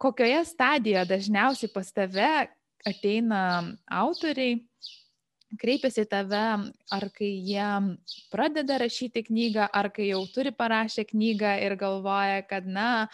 kokioje 0.01 0.41
stadijoje 0.49 1.05
dažniausiai 1.09 1.71
pas 1.73 1.93
tave 1.93 2.31
ateina 2.87 3.41
autoriai, 3.85 4.57
kreipiasi 5.61 6.05
tave, 6.09 6.45
ar 6.95 7.05
kai 7.13 7.29
jie 7.45 7.67
pradeda 8.31 8.79
rašyti 8.81 9.25
knygą, 9.27 9.67
ar 9.67 9.91
kai 9.93 10.11
jau 10.11 10.23
turi 10.33 10.53
parašę 10.55 11.05
knygą 11.11 11.57
ir 11.65 11.75
galvoja, 11.79 12.41
kad, 12.47 12.65
na, 12.65 13.09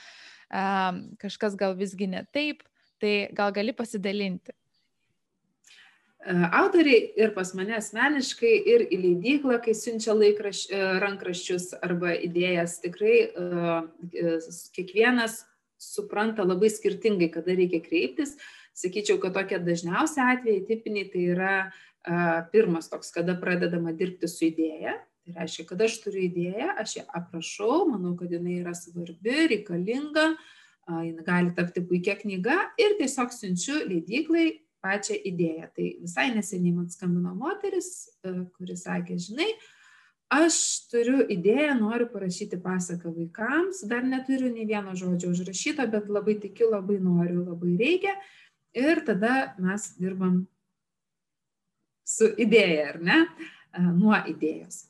kažkas 1.22 1.58
gal 1.60 1.76
visgi 1.76 2.08
ne 2.08 2.24
taip, 2.32 2.64
tai 3.02 3.28
gal 3.36 3.52
gali 3.52 3.76
pasidalinti. 3.76 4.56
Autoriai 6.28 7.14
ir 7.16 7.32
pas 7.36 7.54
mane 7.56 7.76
asmeniškai, 7.78 8.54
ir 8.68 8.88
į 8.92 8.98
leidyklą, 9.00 9.60
kai 9.64 9.76
siunčia 9.78 10.16
laikraš, 10.18 10.66
rankraščius 11.04 11.70
arba 11.86 12.16
idėjas, 12.20 12.80
tikrai 12.84 13.30
kiekvienas 14.76 15.44
supranta 15.78 16.46
labai 16.46 16.70
skirtingai, 16.74 17.30
kada 17.34 17.56
reikia 17.58 17.82
kreiptis. 17.84 18.36
Sakyčiau, 18.78 19.18
kad 19.22 19.34
tokie 19.38 19.60
dažniausi 19.64 20.22
atvejai 20.22 20.66
tipiniai 20.68 21.08
tai 21.14 21.24
yra 21.34 21.54
a, 21.66 22.44
pirmas 22.52 22.92
toks, 22.92 23.10
kada 23.16 23.38
pradedama 23.40 23.94
dirbti 23.98 24.30
su 24.30 24.46
idėja. 24.50 24.98
Tai 25.26 25.34
reiškia, 25.40 25.66
kad 25.72 25.82
aš 25.84 25.98
turiu 26.04 26.22
idėją, 26.28 26.70
aš 26.84 27.00
ją 27.00 27.08
aprašau, 27.20 27.88
manau, 27.90 28.14
kad 28.20 28.32
jinai 28.32 28.62
yra 28.62 28.76
svarbi, 28.78 29.48
reikalinga, 29.54 30.28
a, 30.88 31.02
jinai 31.08 31.26
gali 31.26 31.56
tapti 31.58 31.84
puikia 31.90 32.16
knyga 32.22 32.60
ir 32.80 32.96
tiesiog 33.02 33.34
siunčiu 33.36 33.82
leidyklai 33.90 34.48
pačią 34.84 35.18
idėją. 35.32 35.72
Tai 35.74 35.88
visai 36.04 36.30
neseniai 36.36 36.76
man 36.76 36.92
skambino 36.94 37.34
moteris, 37.36 37.90
kuris 38.22 38.86
sakė, 38.86 39.18
žinai, 39.22 39.50
aš 40.34 40.58
turiu 40.92 41.22
idėją, 41.32 41.78
noriu 41.80 42.08
parašyti 42.12 42.60
pasaką 42.64 43.14
vaikams, 43.16 43.84
dar 43.90 44.04
neturiu 44.04 44.52
nei 44.52 44.68
vieno 44.68 44.96
žodžio 44.98 45.32
užrašyto, 45.34 45.88
bet 45.92 46.10
labai 46.12 46.38
tikiu, 46.42 46.72
labai 46.74 47.00
noriu, 47.04 47.44
labai 47.46 47.78
reikia. 47.80 48.16
Ir 48.78 49.02
tada 49.08 49.56
mes 49.64 49.90
dirbam 49.98 50.42
su 52.08 52.30
idėja, 52.40 52.92
ar 52.94 53.00
ne? 53.04 53.22
Nuo 53.94 54.18
idėjos. 54.30 54.86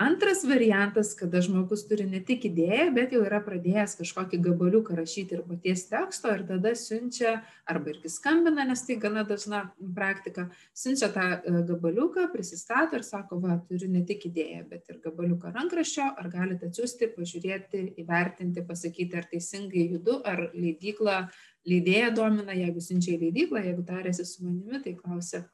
Antras 0.00 0.44
variantas, 0.48 1.12
kada 1.14 1.42
žmogus 1.44 1.82
turi 1.84 2.06
ne 2.08 2.22
tik 2.24 2.46
idėją, 2.48 2.86
bet 2.96 3.10
jau 3.12 3.18
yra 3.20 3.36
pradėjęs 3.44 3.98
kažkokį 3.98 4.38
gabaliuką 4.46 4.94
rašyti 4.96 5.36
ir 5.36 5.42
paties 5.44 5.82
teksto 5.90 6.30
ir 6.32 6.46
tada 6.48 6.72
siunčia, 6.72 7.34
arba 7.68 7.92
irgi 7.92 8.08
skambina, 8.08 8.64
nes 8.64 8.80
tai 8.86 8.96
gana 9.02 9.26
dažna 9.28 9.60
praktika, 9.98 10.46
siunčia 10.72 11.10
tą 11.12 11.26
e, 11.34 11.52
gabaliuką, 11.68 12.30
prisistato 12.32 12.96
ir 12.96 13.04
sako, 13.04 13.42
va, 13.44 13.58
turiu 13.68 13.90
ne 13.92 14.00
tik 14.08 14.24
idėją, 14.30 14.62
bet 14.70 14.88
ir 14.88 15.02
gabaliuką 15.04 15.52
rankraščio, 15.58 16.08
ar 16.22 16.32
galite 16.32 16.70
atsiųsti, 16.72 17.10
pažiūrėti, 17.18 17.84
įvertinti, 18.00 18.64
pasakyti, 18.72 19.20
ar 19.20 19.28
teisingai 19.28 19.84
judu, 19.98 20.16
ar 20.24 20.46
leidykla, 20.54 21.26
leidėja 21.68 22.08
domina, 22.16 22.56
jeigu 22.56 22.80
siunčia 22.80 23.18
į 23.18 23.26
leidyklą, 23.26 23.66
jeigu 23.68 23.84
tarėsi 23.92 24.24
su 24.24 24.48
manimi, 24.48 24.80
tai 24.80 24.96
klausia 24.96 25.44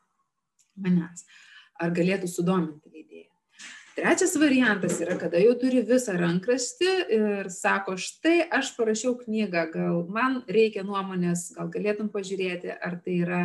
manęs, 0.79 1.27
ar 1.83 1.91
galėtų 1.99 2.31
sudominti 2.31 2.95
leidėją. 2.95 3.16
Trečias 3.97 4.35
variantas 4.37 4.99
yra, 5.01 5.15
kada 5.17 5.41
jau 5.41 5.55
turi 5.57 5.81
visą 5.89 6.19
rankraštį 6.21 6.91
ir 7.17 7.47
sako, 7.49 7.95
štai 7.97 8.43
aš 8.53 8.75
parašiau 8.77 9.15
knygą, 9.23 9.63
gal 9.73 10.03
man 10.13 10.43
reikia 10.53 10.83
nuomonės, 10.85 11.47
gal 11.57 11.71
galėtum 11.73 12.11
pažiūrėti, 12.13 12.75
ar 12.77 12.99
tai 13.01 13.15
yra 13.25 13.41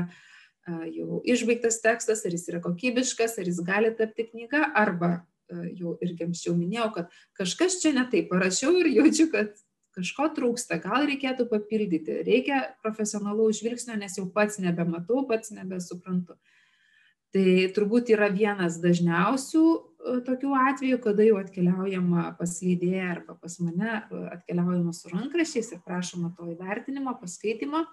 jau 0.91 1.21
išbaigtas 1.23 1.79
tekstas, 1.79 2.25
ar 2.27 2.35
jis 2.35 2.49
yra 2.51 2.59
kokybiškas, 2.65 3.37
ar 3.39 3.47
jis 3.47 3.61
gali 3.63 3.93
tapti 3.95 4.27
knyga, 4.27 4.65
arba 4.75 5.21
jau 5.71 5.95
irgi 6.03 6.27
anksčiau 6.27 6.57
minėjau, 6.59 6.89
kad 6.99 7.15
kažkas 7.39 7.79
čia 7.79 7.95
netai 7.95 8.25
parašiau 8.27 8.75
ir 8.81 8.91
jaučiu, 8.91 9.29
kad 9.31 9.55
kažko 9.95 10.33
trūksta, 10.35 10.81
gal 10.83 11.07
reikėtų 11.07 11.47
papildyti, 11.47 12.25
reikia 12.27 12.65
profesionalaus 12.83 13.63
žvilgsnio, 13.63 13.95
nes 14.03 14.19
jau 14.19 14.27
pats 14.35 14.59
nebematau, 14.59 15.23
pats 15.31 15.55
nebesuprantu. 15.55 16.35
Tai 17.31 17.47
turbūt 17.71 18.11
yra 18.11 18.27
vienas 18.27 18.81
dažniausių 18.83 19.65
tokių 20.25 20.53
atvejų, 20.57 20.99
kada 21.03 21.25
jau 21.25 21.37
atkeliaujama 21.41 22.31
pas 22.39 22.53
leidėją 22.63 23.07
arba 23.15 23.35
pas 23.39 23.57
mane, 23.63 23.99
atkeliaujama 24.35 24.93
su 24.95 25.11
rankrašiais 25.11 25.71
ir 25.75 25.83
prašoma 25.85 26.33
to 26.37 26.49
įvertinimo, 26.53 27.13
paskaitimo. 27.21 27.85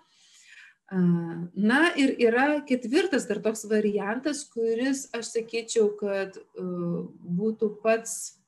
Na 0.88 1.80
ir 2.00 2.14
yra 2.16 2.62
ketvirtas 2.68 3.28
dar 3.28 3.42
toks 3.44 3.66
variantas, 3.68 4.46
kuris, 4.48 5.06
aš 5.12 5.34
sakyčiau, 5.34 5.92
kad 6.00 6.38
būtų 6.56 7.74
pats 7.84 8.38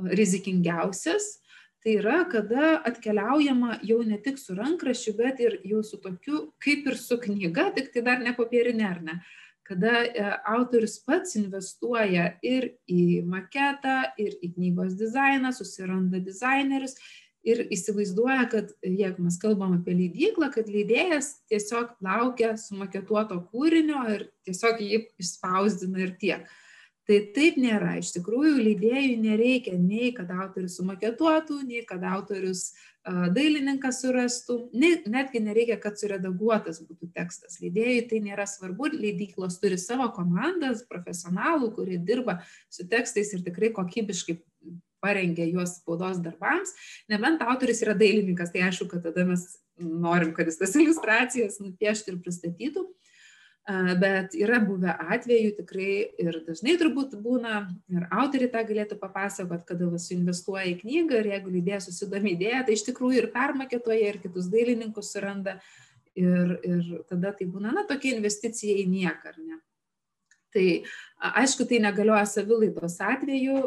rizikingiausias. 0.00 1.38
Tai 1.84 1.98
yra, 1.98 2.22
kada 2.32 2.78
atkeliaujama 2.88 3.82
jau 3.84 3.98
ne 4.08 4.16
tik 4.24 4.38
su 4.40 4.54
rankrašiu, 4.56 5.12
bet 5.18 5.42
ir 5.44 5.58
jau 5.68 5.82
su 5.84 5.98
tokiu, 6.00 6.46
kaip 6.64 6.86
ir 6.88 6.96
su 6.96 7.18
knyga, 7.20 7.68
tik 7.76 7.90
tai 7.92 8.00
dar 8.06 8.24
ne 8.24 8.32
popierinė 8.32 8.86
ar 8.88 9.02
ne. 9.04 9.18
Uh, 9.18 9.43
kada 9.64 10.04
e, 10.04 10.24
autorius 10.54 10.98
pats 11.04 11.36
investuoja 11.40 12.34
ir 12.44 12.70
į 12.90 13.24
maketą, 13.28 14.00
ir 14.20 14.36
į 14.44 14.54
knygos 14.58 14.96
dizainą, 15.00 15.54
susiranda 15.56 16.20
dizainerius 16.22 16.98
ir 17.44 17.62
įsivaizduoja, 17.72 18.46
kad 18.52 18.72
jeigu 18.84 19.24
mes 19.24 19.36
kalbam 19.40 19.76
apie 19.76 19.94
leidyklą, 19.96 20.50
kad 20.54 20.68
leidėjas 20.72 21.30
tiesiog 21.52 21.92
laukia 22.04 22.54
sumaketuoto 22.60 23.40
kūrinio 23.52 24.04
ir 24.14 24.28
tiesiog 24.48 24.80
jį 24.80 25.02
išspausdina 25.20 26.06
ir 26.06 26.14
tiek. 26.20 26.48
Tai 27.04 27.18
taip 27.36 27.58
nėra. 27.60 27.98
Iš 28.00 28.14
tikrųjų, 28.14 28.54
leidėjui 28.64 29.18
nereikia 29.20 29.76
nei, 29.76 30.08
kad 30.16 30.30
autorius 30.32 30.78
sumaketuotų, 30.78 31.58
nei, 31.68 31.82
kad 31.84 32.04
autorius 32.08 32.70
dailininkas 33.04 33.98
surastų, 34.00 34.56
netgi 34.72 35.42
nereikia, 35.44 35.76
kad 35.80 35.98
suredaguotas 36.00 36.80
būtų 36.86 37.10
tekstas. 37.12 37.58
Leidėjui 37.60 38.06
tai 38.08 38.22
nėra 38.24 38.46
svarbu, 38.48 38.88
leidyklos 38.94 39.58
turi 39.60 39.76
savo 39.80 40.08
komandas, 40.16 40.80
profesionalų, 40.88 41.74
kurie 41.76 42.00
dirba 42.00 42.38
su 42.72 42.88
tekstais 42.88 43.34
ir 43.36 43.44
tikrai 43.44 43.74
kokybiškai 43.76 44.38
parengia 45.04 45.44
juos 45.44 45.76
spaudos 45.82 46.22
darbams, 46.24 46.72
nebent 47.12 47.44
autoris 47.44 47.84
yra 47.84 47.92
dailininkas, 47.92 48.54
tai 48.54 48.64
aišku, 48.70 48.88
kad 48.88 49.04
tada 49.04 49.26
mes 49.28 49.44
norim, 49.76 50.32
kad 50.32 50.48
jis 50.48 50.56
tas 50.62 50.72
iliustracijas 50.78 51.60
nupieštų 51.60 52.14
ir 52.14 52.22
pristatytų 52.24 52.86
bet 53.64 54.34
yra 54.36 54.58
buvę 54.60 54.92
atvejų 54.92 55.54
tikrai 55.56 55.92
ir 56.20 56.36
dažnai 56.44 56.74
turbūt 56.80 57.14
būna, 57.16 57.62
ir 57.88 58.04
autoriai 58.12 58.50
tą 58.52 58.60
galėtų 58.68 58.98
papasakot, 59.00 59.64
kada 59.64 59.88
vas 59.88 60.10
investuoja 60.12 60.66
į 60.68 60.76
knygą 60.82 61.22
ir 61.22 61.30
jeigu 61.32 61.54
lydėjas 61.54 61.88
susidomi 61.88 62.34
idėją, 62.34 62.66
tai 62.66 62.76
iš 62.76 62.84
tikrųjų 62.90 63.22
ir 63.22 63.30
permaketoja, 63.32 64.10
ir 64.12 64.20
kitus 64.20 64.50
dailininkus 64.52 65.14
suranda 65.16 65.56
ir, 66.12 66.58
ir 66.60 66.90
tada 67.08 67.32
tai 67.32 67.48
būna, 67.48 67.72
na, 67.72 67.86
tokia 67.88 68.18
investicija 68.18 68.76
į 68.82 68.84
nieką, 68.90 69.32
ar 69.32 69.40
ne. 69.40 69.60
Tai 70.54 70.66
aišku, 71.40 71.64
tai 71.66 71.80
negalioja 71.82 72.26
savilaidos 72.30 73.00
atveju, 73.02 73.64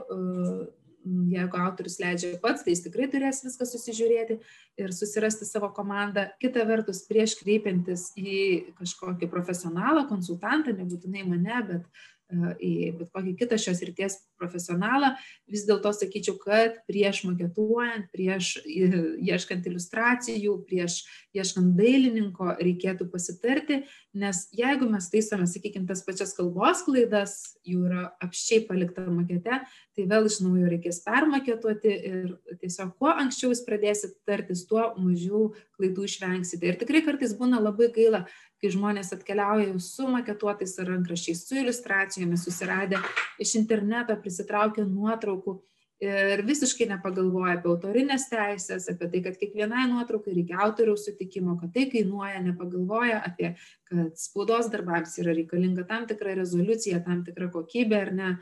jeigu 1.31 1.59
autorius 1.61 1.97
leidžia 2.01 2.35
pats, 2.43 2.63
tai 2.65 2.73
jis 2.73 2.83
tikrai 2.85 3.07
turės 3.11 3.43
viską 3.45 3.67
susižiūrėti 3.69 4.39
ir 4.81 4.93
susirasti 4.95 5.47
savo 5.47 5.69
komandą. 5.75 6.27
Kita 6.41 6.65
vertus, 6.69 7.03
prieš 7.09 7.37
kreipiantis 7.41 8.09
į 8.19 8.37
kažkokį 8.79 9.29
profesionalą, 9.31 10.07
konsultantą, 10.09 10.75
nebūtinai 10.77 11.25
mane, 11.27 11.63
bet 11.71 12.05
į 12.27 12.72
bet 12.98 13.12
kokį 13.15 13.34
kitą 13.39 13.57
šios 13.62 13.79
ryties 13.88 14.17
profesionalą, 14.38 15.13
vis 15.50 15.63
dėlto 15.67 15.93
sakyčiau, 15.96 16.36
kad 16.41 16.75
prieš 16.89 17.24
maketuojant, 17.27 18.10
prieš 18.13 18.57
ieškant 18.67 19.67
iliustracijų, 19.69 20.57
prieš 20.67 21.00
ieškant 21.38 21.77
dailininko 21.77 22.57
reikėtų 22.60 23.07
pasitarti, 23.13 23.81
nes 24.17 24.43
jeigu 24.55 24.89
mes 24.91 25.07
taisome, 25.13 25.48
sakykime, 25.48 25.88
tas 25.88 26.03
pačias 26.05 26.34
kalbos 26.38 26.84
klaidas, 26.88 27.38
jų 27.67 27.86
yra 27.88 28.07
apščiai 28.24 28.65
palikta 28.67 29.05
makete, 29.07 29.62
tai 29.96 30.07
vėl 30.10 30.27
iš 30.27 30.41
naujo 30.43 30.67
reikės 30.74 31.00
permaketuoti 31.05 31.96
ir 32.12 32.34
tiesiog 32.60 32.96
kuo 33.00 33.13
anksčiau 33.13 33.53
jūs 33.53 33.63
pradėsit 33.67 34.17
tartis, 34.27 34.65
tuo 34.67 34.89
mažiau 35.00 35.53
klaidų 35.77 36.10
išvengsite. 36.10 36.67
Ir 36.67 36.81
tikrai 36.81 37.05
kartais 37.05 37.38
būna 37.38 37.62
labai 37.63 37.91
gaila, 37.96 38.25
kai 38.61 38.71
žmonės 38.73 39.13
atkeliauja 39.13 39.69
jau 39.69 39.79
su 39.83 40.09
maketuotais 40.09 40.75
rankraščiais, 40.87 41.45
su 41.45 41.57
iliustracijomis, 41.61 42.45
susiradę 42.47 43.01
iš 43.43 43.55
interneto, 43.59 44.17
prisitraukia 44.21 44.85
nuotraukų 44.87 45.59
ir 46.03 46.43
visiškai 46.46 46.87
nepagalvoja 46.91 47.55
apie 47.57 47.72
autorinės 47.72 48.27
teisės, 48.29 48.85
apie 48.91 49.09
tai, 49.13 49.22
kad 49.25 49.37
kiekvienai 49.39 49.87
nuotraukai 49.89 50.35
reikia 50.35 50.59
autoriaus 50.65 51.07
sutikimo, 51.07 51.57
kad 51.61 51.74
tai 51.74 51.87
kainuoja, 51.89 52.41
nepagalvoja 52.46 53.22
apie, 53.25 53.55
kad 53.89 54.13
spaudos 54.22 54.70
darbams 54.74 55.17
yra 55.22 55.33
reikalinga 55.37 55.87
tam 55.89 56.05
tikra 56.09 56.35
rezoliucija, 56.37 57.01
tam 57.05 57.24
tikra 57.25 57.50
kokybė 57.53 58.01
ar 58.01 58.13
ne 58.13 58.33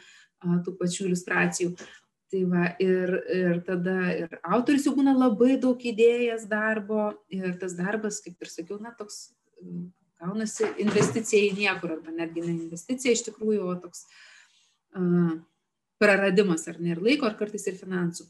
tų 0.66 0.76
pačių 0.80 1.08
iliustracijų. 1.10 1.76
Tai 2.34 2.42
va, 2.50 2.66
ir, 2.82 3.12
ir 3.32 3.60
tada 3.64 3.96
ir 4.18 4.32
autorius 4.42 4.88
jau 4.88 4.96
būna 4.98 5.14
labai 5.16 5.60
daug 5.62 5.80
idėjas 5.80 6.48
darbo 6.50 7.14
ir 7.32 7.54
tas 7.62 7.78
darbas, 7.78 8.18
kaip 8.26 8.42
ir 8.42 8.50
sakiau, 8.52 8.80
na, 8.82 8.92
toks 8.98 9.30
gaunasi 10.26 10.74
investicija 10.84 11.46
į 11.48 11.56
niekur, 11.62 11.96
arba 12.00 12.14
netgi 12.16 12.44
ne 12.44 12.56
investicija 12.58 13.16
iš 13.16 13.28
tikrųjų, 13.30 13.70
o 13.70 13.76
toks 13.86 14.08
uh, 14.98 15.36
praradimas 16.02 16.68
ar 16.68 16.82
ne 16.82 16.96
ir 16.96 17.04
laiko, 17.04 17.30
ar 17.30 17.38
kartais 17.40 17.68
ir 17.70 17.78
finansų. 17.80 18.28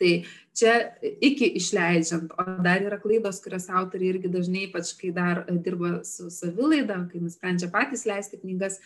Tai 0.00 0.10
čia 0.58 0.72
iki 1.22 1.52
išleidžiant, 1.60 2.32
o 2.34 2.44
dar 2.66 2.82
yra 2.82 2.98
klaidos, 2.98 3.38
kurias 3.42 3.68
autoriai 3.70 4.16
irgi 4.16 4.30
dažnai, 4.32 4.66
ypač 4.66 4.90
kai 4.98 5.12
dar 5.14 5.44
dirba 5.62 6.00
su 6.08 6.26
savilaida, 6.34 6.98
kai 7.12 7.22
nusprendžia 7.22 7.70
patys 7.70 8.02
leisti 8.08 8.40
knygas, 8.40 8.80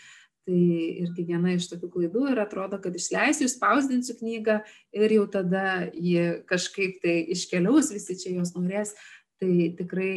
tai 0.49 0.59
irgi 1.05 1.25
viena 1.29 1.55
iš 1.55 1.71
tokių 1.71 1.89
klaidų 1.95 2.27
ir 2.33 2.43
atrodo, 2.45 2.77
kad 2.81 2.97
išleisiu, 2.97 3.49
spausdinsiu 3.49 4.17
knygą 4.21 4.61
ir 4.97 5.17
jau 5.17 5.25
tada 5.33 5.89
ji 5.93 6.43
kažkaip 6.49 7.01
tai 7.05 7.19
iškeliaus, 7.37 7.93
visi 7.97 8.17
čia 8.21 8.35
jos 8.37 8.55
norės, 8.57 8.95
tai 9.39 9.71
tikrai 9.79 10.13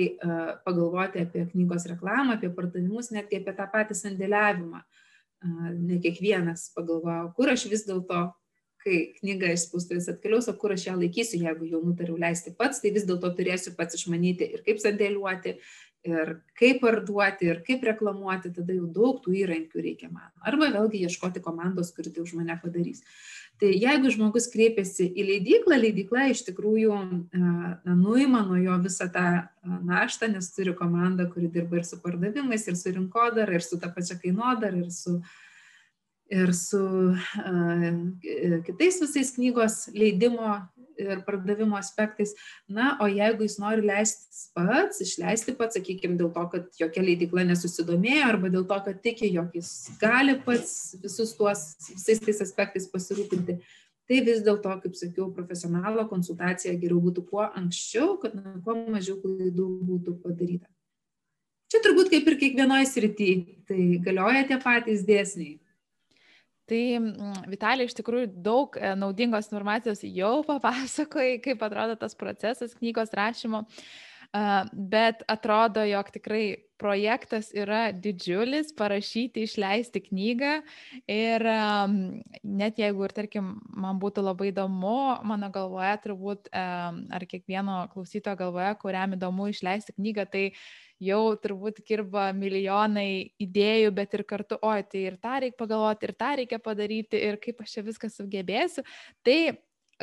pagalvoti 0.65 1.21
apie 1.25 1.45
knygos 1.51 1.87
reklamą, 1.91 2.35
apie 2.35 2.49
pardavimus, 2.55 3.11
netgi 3.13 3.41
apie 3.41 3.55
tą 3.57 3.67
patį 3.71 3.97
sandėliavimą. 3.99 4.83
Ne 5.77 5.97
kiekvienas 6.01 6.69
pagalvoja, 6.75 7.31
kur 7.37 7.49
aš 7.53 7.65
vis 7.71 7.85
dėlto, 7.87 8.27
kai 8.81 8.97
knyga 9.19 9.51
iš 9.53 9.67
spaustuvės 9.67 10.09
atkeliaus, 10.09 10.49
o 10.49 10.55
kur 10.57 10.73
aš 10.73 10.87
ją 10.87 10.95
laikysiu, 10.97 11.41
jeigu 11.45 11.69
jau 11.69 11.81
nutariau 11.85 12.17
leisti 12.21 12.53
pats, 12.57 12.81
tai 12.81 12.93
vis 12.93 13.05
dėlto 13.09 13.29
turėsiu 13.37 13.75
pats 13.77 13.97
išmanyti 13.97 14.47
ir 14.57 14.63
kaip 14.65 14.81
sandėliuoti, 14.81 15.55
ir 16.07 16.31
kaip 16.57 16.81
parduoti, 16.81 17.47
ir 17.51 17.61
kaip 17.65 17.83
reklamuoti, 17.85 18.51
tada 18.55 18.73
jau 18.73 18.87
daug 18.89 19.19
tų 19.21 19.35
įrankių 19.43 19.83
reikia 19.85 20.09
man. 20.09 20.31
Arba 20.41 20.71
vėlgi 20.73 21.03
ieškoti 21.05 21.43
komandos, 21.43 21.91
kuri 21.95 22.13
tai 22.13 22.23
už 22.23 22.33
mane 22.39 22.57
padarys. 22.61 23.03
Tai 23.61 23.69
jeigu 23.69 24.09
žmogus 24.09 24.47
kreipiasi 24.49 25.05
į 25.05 25.27
leidyklą, 25.27 25.77
leidykla 25.83 26.31
iš 26.31 26.41
tikrųjų 26.47 26.95
na, 27.37 27.77
nuima 27.85 28.41
nuo 28.47 28.57
jo 28.57 28.79
visą 28.81 29.05
tą 29.13 29.27
naštą, 29.61 30.31
nes 30.33 30.49
turi 30.55 30.73
komandą, 30.77 31.27
kuri 31.29 31.51
dirba 31.53 31.77
ir 31.77 31.85
su 31.85 32.01
pardavimais, 32.01 32.65
ir 32.65 32.79
su 32.79 32.95
rinkodara, 32.95 33.53
ir 33.53 33.65
su 33.65 33.77
ta 33.81 33.91
pačia 33.93 34.17
kainodara, 34.17 34.81
ir 34.81 34.89
su, 34.89 35.19
ir 36.33 36.55
su 36.57 36.81
uh, 36.81 37.95
kitais 38.65 38.97
visais 39.05 39.35
knygos 39.37 39.83
leidimo 39.93 40.57
ir 40.99 41.21
pardavimo 41.27 41.77
aspektais. 41.79 42.33
Na, 42.69 42.95
o 43.03 43.07
jeigu 43.11 43.45
jis 43.45 43.57
nori 43.61 43.85
leisti 43.85 44.49
pats, 44.57 45.01
išleisti 45.05 45.55
pats, 45.59 45.77
sakykime, 45.79 46.17
dėl 46.19 46.31
to, 46.35 46.47
kad 46.53 46.81
jokia 46.81 47.05
leidikla 47.05 47.45
nesusidomėjo 47.51 48.27
arba 48.27 48.51
dėl 48.53 48.65
to, 48.69 48.79
kad 48.87 48.99
tiki, 49.05 49.29
jog 49.35 49.55
jis 49.57 49.71
gali 50.01 50.37
pats 50.45 50.97
visus 51.03 51.35
tuos, 51.37 51.63
visais 51.93 52.21
tais 52.23 52.43
aspektais 52.43 52.89
pasirūpinti, 52.91 53.59
tai 54.11 54.19
vis 54.27 54.43
dėlto, 54.43 54.75
kaip 54.83 54.97
sakiau, 54.99 55.29
profesionalo 55.35 56.03
konsultacija 56.09 56.75
geriau 56.81 56.99
būtų 57.03 57.25
kuo 57.29 57.47
anksčiau, 57.47 58.17
kad 58.21 58.35
na, 58.35 58.57
kuo 58.65 58.75
mažiau 58.91 59.19
klaidų 59.23 59.71
būtų 59.87 60.19
padaryta. 60.25 60.67
Čia 61.71 61.79
turbūt 61.85 62.09
kaip 62.11 62.25
ir 62.27 62.35
kiekvienoje 62.35 62.87
srityje, 62.89 63.35
tai 63.69 63.83
galioja 64.03 64.43
tie 64.49 64.57
patys 64.59 65.05
dėsniai. 65.07 65.60
Tai 66.71 66.83
mm, 66.99 67.49
Vitalija 67.51 67.89
iš 67.89 67.97
tikrųjų 67.97 68.29
daug 68.45 68.77
e, 68.79 68.93
naudingos 68.95 69.49
informacijos 69.51 70.05
jau 70.07 70.37
papasakojai, 70.51 71.41
kaip 71.43 71.67
atrodo 71.67 71.97
tas 71.99 72.15
procesas 72.15 72.77
knygos 72.79 73.11
rašymo, 73.17 73.65
bet 74.71 75.25
atrodo, 75.27 75.83
jog 75.83 76.07
tikrai 76.15 76.43
projektas 76.79 77.49
yra 77.51 77.91
didžiulis, 77.91 78.71
parašyti, 78.77 79.43
išleisti 79.43 80.01
knygą. 80.05 80.53
Ir 81.11 81.43
net 82.47 82.79
jeigu 82.79 83.03
ir, 83.05 83.13
tarkim, 83.17 83.51
man 83.75 83.99
būtų 83.99 84.23
labai 84.23 84.53
įdomu, 84.53 84.95
mano 85.27 85.51
galvoje 85.51 85.91
turbūt, 86.07 86.47
ar 86.55 87.27
kiekvieno 87.27 87.83
klausytojo 87.91 88.39
galvoje, 88.39 88.71
kuriam 88.81 89.19
įdomu 89.19 89.51
išleisti 89.51 89.97
knygą, 89.99 90.25
tai 90.31 90.45
jau 91.01 91.21
turbūt 91.41 91.81
kirba 91.87 92.29
milijonai 92.37 93.33
idėjų, 93.41 93.91
bet 93.97 94.15
ir 94.17 94.25
kartu, 94.29 94.59
oi, 94.61 94.81
tai 94.85 95.05
ir 95.09 95.19
tą 95.21 95.39
reikia 95.43 95.57
pagalvoti, 95.59 96.07
ir 96.07 96.15
tą 96.19 96.31
reikia 96.41 96.61
padaryti, 96.61 97.21
ir 97.29 97.39
kaip 97.41 97.63
aš 97.63 97.77
čia 97.77 97.85
viską 97.85 98.11
sugebėsiu. 98.13 98.85
Tai 99.25 99.39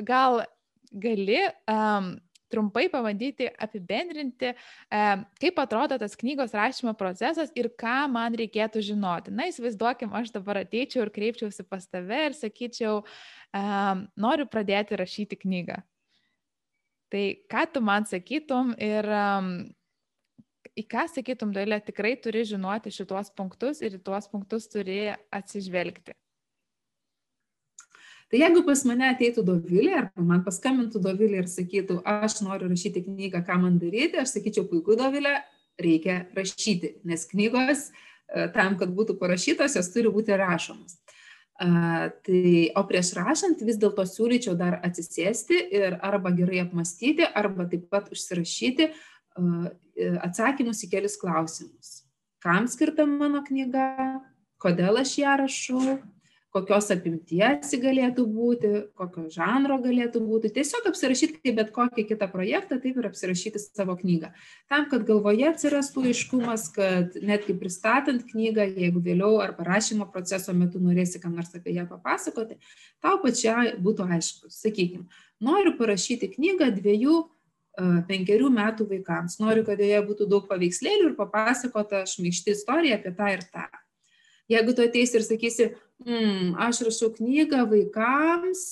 gal 0.09 0.43
gali 0.91 1.43
um, 1.69 2.17
trumpai 2.49 2.89
pabandyti 2.89 3.49
apibendrinti, 3.61 4.53
e, 4.55 5.01
kaip 5.41 5.61
atrodo 5.61 5.99
tas 6.01 6.17
knygos 6.17 6.55
rašymo 6.57 6.95
procesas 6.99 7.53
ir 7.59 7.71
ką 7.79 8.09
man 8.13 8.37
reikėtų 8.39 8.83
žinoti. 8.85 9.35
Na, 9.35 9.49
įsivaizduokim, 9.51 10.15
aš 10.17 10.33
dabar 10.35 10.63
ateičiau 10.63 11.05
ir 11.05 11.13
kreipčiausi 11.15 11.67
pas 11.69 11.85
tave 11.87 12.23
ir 12.31 12.37
sakyčiau, 12.39 13.03
e, 13.05 13.63
noriu 14.17 14.49
pradėti 14.49 14.99
rašyti 14.99 15.41
knygą. 15.45 15.83
Tai 17.13 17.25
ką 17.49 17.65
tu 17.73 17.81
man 17.85 18.05
sakytum 18.09 18.75
ir 18.77 19.07
um, 19.09 19.53
į 20.79 20.85
ką 20.91 21.09
sakytum, 21.11 21.53
Dailė, 21.57 21.81
tikrai 21.85 22.15
turi 22.23 22.45
žinoti 22.47 22.93
šituos 22.95 23.33
punktus 23.37 23.83
ir 23.83 23.99
į 23.99 24.03
tuos 24.07 24.31
punktus 24.31 24.69
turi 24.71 25.09
atsižvelgti. 25.35 26.15
Tai 28.29 28.41
jeigu 28.43 28.61
pas 28.67 28.83
mane 28.85 29.07
ateitų 29.09 29.43
Dovilė, 29.47 29.95
ar 30.03 30.11
man 30.21 30.43
paskambintų 30.45 31.01
Dovilė 31.01 31.41
ir 31.43 31.47
sakytų, 31.49 32.03
aš 32.05 32.43
noriu 32.45 32.69
rašyti 32.69 33.07
knygą, 33.07 33.41
ką 33.47 33.57
man 33.63 33.79
daryti, 33.81 34.21
aš 34.21 34.35
sakyčiau, 34.37 34.67
puiku 34.69 34.99
Dovilė, 35.01 35.39
reikia 35.81 36.27
rašyti, 36.37 36.99
nes 37.09 37.25
knygos 37.31 37.87
e, 37.89 38.51
tam, 38.53 38.77
kad 38.77 38.93
būtų 38.93 39.17
parašytos, 39.21 39.79
jos 39.79 39.89
turi 39.95 40.13
būti 40.13 40.37
rašomos. 40.37 40.99
A, 41.59 42.11
tai, 42.23 42.69
o 42.77 42.85
prieš 42.87 43.15
rašant 43.17 43.65
vis 43.67 43.81
dėlto 43.81 44.05
siūlyčiau 44.07 44.53
dar 44.61 44.77
atsisėsti 44.87 45.57
ir 45.75 45.97
arba 46.07 46.31
gerai 46.37 46.61
apmastyti, 46.67 47.25
arba 47.27 47.65
taip 47.71 47.89
pat 47.91 48.13
užsirašyti 48.15 48.93
atsakymus 50.25 50.85
į 50.85 50.91
kelius 50.93 51.19
klausimus. 51.21 52.03
Kam 52.45 52.69
skirta 52.71 53.07
mano 53.09 53.43
knyga, 53.47 53.89
kodėl 54.63 55.01
aš 55.01 55.17
ją 55.19 55.35
rašau, 55.41 55.99
kokios 56.55 56.89
apimties 56.95 57.75
galėtų 57.83 58.25
būti, 58.33 58.71
kokio 58.99 59.27
žanro 59.33 59.77
galėtų 59.83 60.23
būti. 60.25 60.51
Tiesiog 60.57 60.87
apsirašyti 60.91 61.41
kaip 61.43 61.57
bet 61.59 61.73
kokį 61.75 62.05
kitą 62.09 62.29
projektą, 62.33 62.79
taip 62.83 62.99
ir 62.99 63.09
apsirašyti 63.11 63.61
savo 63.63 63.97
knygą. 63.99 64.33
Tam, 64.71 64.87
kad 64.91 65.05
galvoje 65.09 65.49
atsirastų 65.51 66.07
aiškumas, 66.13 66.69
kad 66.75 67.19
netgi 67.21 67.57
pristatant 67.59 68.25
knygą, 68.31 68.69
jeigu 68.81 69.03
vėliau 69.05 69.43
ar 69.45 69.55
parašymo 69.59 70.09
proceso 70.13 70.55
metu 70.57 70.81
norėsi 70.83 71.21
kam 71.23 71.37
nors 71.37 71.53
apie 71.59 71.77
ją 71.77 71.89
papasakoti, 71.91 72.59
tau 73.05 73.19
pačiai 73.25 73.77
būtų 73.83 74.09
aišku. 74.17 74.53
Sakykime, 74.53 75.09
noriu 75.45 75.77
parašyti 75.79 76.33
knygą 76.33 76.73
dviejų 76.81 77.19
e, 77.21 77.29
penkerių 78.09 78.49
metų 78.55 78.89
vaikams. 78.91 79.39
Noriu, 79.43 79.65
kad 79.67 79.81
joje 79.83 80.01
būtų 80.07 80.29
daug 80.31 80.49
paveikslėlių 80.51 81.13
ir 81.13 81.19
papasakota 81.19 82.05
šmeišti 82.09 82.57
istorija 82.57 82.99
apie 82.99 83.15
tą 83.15 83.35
ir 83.35 83.45
tą. 83.53 83.69
Jeigu 84.49 84.73
tu 84.73 84.81
ateisi 84.83 85.19
ir 85.19 85.25
sakysi, 85.27 85.65
mm, 86.07 86.55
aš 86.65 86.81
rašau 86.87 87.11
knygą 87.19 87.67
vaikams, 87.69 88.63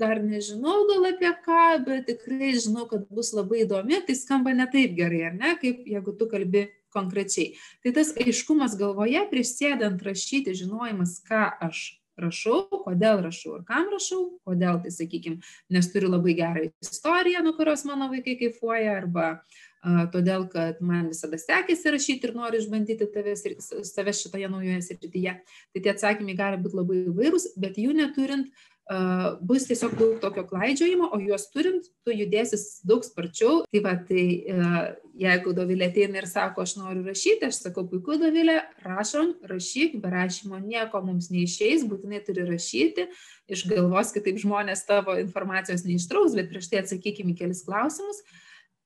dar 0.00 0.22
nežinau 0.24 0.86
gal 0.88 1.10
apie 1.10 1.32
ką, 1.44 1.84
bet 1.84 2.06
tikrai 2.08 2.54
žinau, 2.56 2.86
kad 2.88 3.04
bus 3.12 3.34
labai 3.36 3.66
įdomi, 3.66 4.00
tai 4.06 4.16
skamba 4.16 4.54
ne 4.56 4.64
taip 4.72 4.96
gerai, 4.96 5.26
ar 5.28 5.36
ne, 5.36 5.52
kaip 5.60 5.84
jeigu 5.84 6.16
tu 6.16 6.30
kalbi 6.30 6.64
konkrečiai. 6.96 7.52
Tai 7.84 7.92
tas 8.00 8.14
aiškumas 8.16 8.78
galvoje 8.80 9.26
prieš 9.28 9.52
sėdant 9.58 10.00
rašyti, 10.00 10.56
žinojimas, 10.56 11.20
ką 11.28 11.44
aš 11.68 12.00
rašau, 12.20 12.64
kodėl 12.84 13.22
rašau 13.24 13.58
ir 13.58 13.64
kam 13.68 13.88
rašau, 13.92 14.22
kodėl, 14.46 14.80
tai 14.82 14.92
sakykime, 14.94 15.40
nes 15.72 15.88
turiu 15.92 16.10
labai 16.12 16.36
gerą 16.38 16.66
istoriją, 16.84 17.42
nuo 17.44 17.54
kurios 17.58 17.84
mano 17.88 18.08
vaikai 18.12 18.36
kaifuoja, 18.40 18.96
arba 19.02 19.26
uh, 19.36 20.06
todėl 20.12 20.46
kad 20.52 20.80
man 20.84 21.10
visada 21.12 21.38
sekėsi 21.40 21.92
rašyti 21.94 22.30
ir 22.30 22.36
noriu 22.38 22.62
išbandyti 22.62 23.10
tavęs 23.14 23.44
ir 23.48 23.58
save 23.60 24.14
šitoje 24.16 24.48
naujoje 24.52 24.80
srityje. 24.88 25.36
Tai 25.74 25.84
tie 25.84 25.92
atsakymai 25.92 26.38
gali 26.38 26.62
būti 26.62 26.80
labai 26.80 27.02
įvairūs, 27.12 27.52
bet 27.60 27.78
jų 27.80 27.94
neturint 28.00 28.50
bus 29.42 29.66
tiesiog 29.66 29.96
daug 29.98 30.18
tokio 30.22 30.44
klaidžiojimo, 30.46 31.08
o 31.10 31.18
juos 31.18 31.48
turint, 31.50 31.88
tu 32.06 32.14
judėsi 32.14 32.58
daug 32.86 33.02
sparčiau. 33.02 33.64
Tai 33.72 33.82
va, 33.82 33.96
tai 33.98 34.24
jeigu 35.18 35.54
Dovilė 35.56 35.88
ateina 35.90 36.20
ir 36.20 36.28
sako, 36.30 36.62
aš 36.62 36.76
noriu 36.78 37.02
rašyti, 37.06 37.48
aš 37.48 37.60
sakau, 37.64 37.86
puiku 37.90 38.18
Dovilė, 38.20 38.60
rašom, 38.86 39.34
rašyk, 39.50 39.98
be 40.02 40.12
rašymo 40.14 40.60
nieko 40.62 41.02
mums 41.02 41.32
neišeis, 41.34 41.86
būtinai 41.90 42.22
turi 42.26 42.46
rašyti, 42.46 43.08
iš 43.50 43.66
galvos 43.70 44.14
kitaip 44.14 44.38
žmonės 44.42 44.86
tavo 44.86 45.18
informacijos 45.18 45.86
neištrauks, 45.88 46.38
bet 46.38 46.52
prieš 46.52 46.70
tai 46.70 46.84
atsakykime 46.84 47.34
į 47.34 47.40
kelis 47.42 47.64
klausimus 47.66 48.22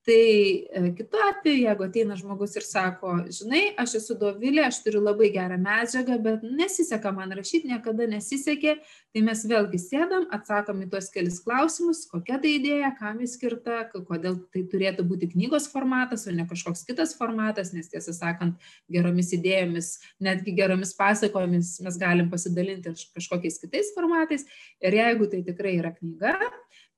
tai 0.05 0.65
e, 0.73 0.93
kitu 0.97 1.19
atveju 1.29 1.63
jeigu 1.65 1.85
ateina 1.85 2.17
žmogus 2.17 2.55
ir 2.57 2.65
sako 2.65 3.13
žinai 3.29 3.61
aš 3.81 3.97
esu 3.99 4.17
dovilė 4.21 4.63
aš 4.67 4.81
turiu 4.85 5.01
labai 5.03 5.29
gerą 5.35 5.59
medžiagą 5.61 6.17
bet 6.25 6.45
nesiseka 6.45 7.11
man 7.15 7.33
rašyt 7.37 7.67
niekada 7.69 8.07
nesisekė 8.09 8.77
tai 8.81 9.23
mes 9.27 9.43
vėlgi 9.51 9.81
sėdam 9.81 10.25
atsakom 10.33 10.81
į 10.85 10.89
tuos 10.93 11.11
kelis 11.13 11.37
klausimus 11.45 12.03
kokia 12.11 12.39
tai 12.41 12.55
idėja 12.57 12.93
kam 12.97 13.21
ji 13.21 13.29
skirta 13.35 13.83
kodėl 13.93 14.39
tai 14.53 14.65
turėtų 14.73 15.05
būti 15.11 15.29
knygos 15.35 15.69
formatas 15.71 16.25
o 16.25 16.33
ne 16.33 16.47
kažkoks 16.49 16.85
kitas 16.89 17.13
formatas 17.19 17.73
nes 17.75 17.91
tiesą 17.93 18.15
sakant 18.17 18.71
geromis 18.89 19.29
idėjomis 19.37 19.93
netgi 20.23 20.55
geromis 20.57 20.95
pasakojomis 20.97 21.75
mes 21.85 22.01
galim 22.01 22.29
pasidalinti 22.31 22.95
kažkokiais 23.15 23.59
kitais 23.61 23.91
formatais. 23.95 24.45
Ir 24.81 24.97
jeigu 24.97 25.29
tai 25.31 25.43
tikrai 25.45 25.77
yra 25.79 25.93
knyga 25.95 26.37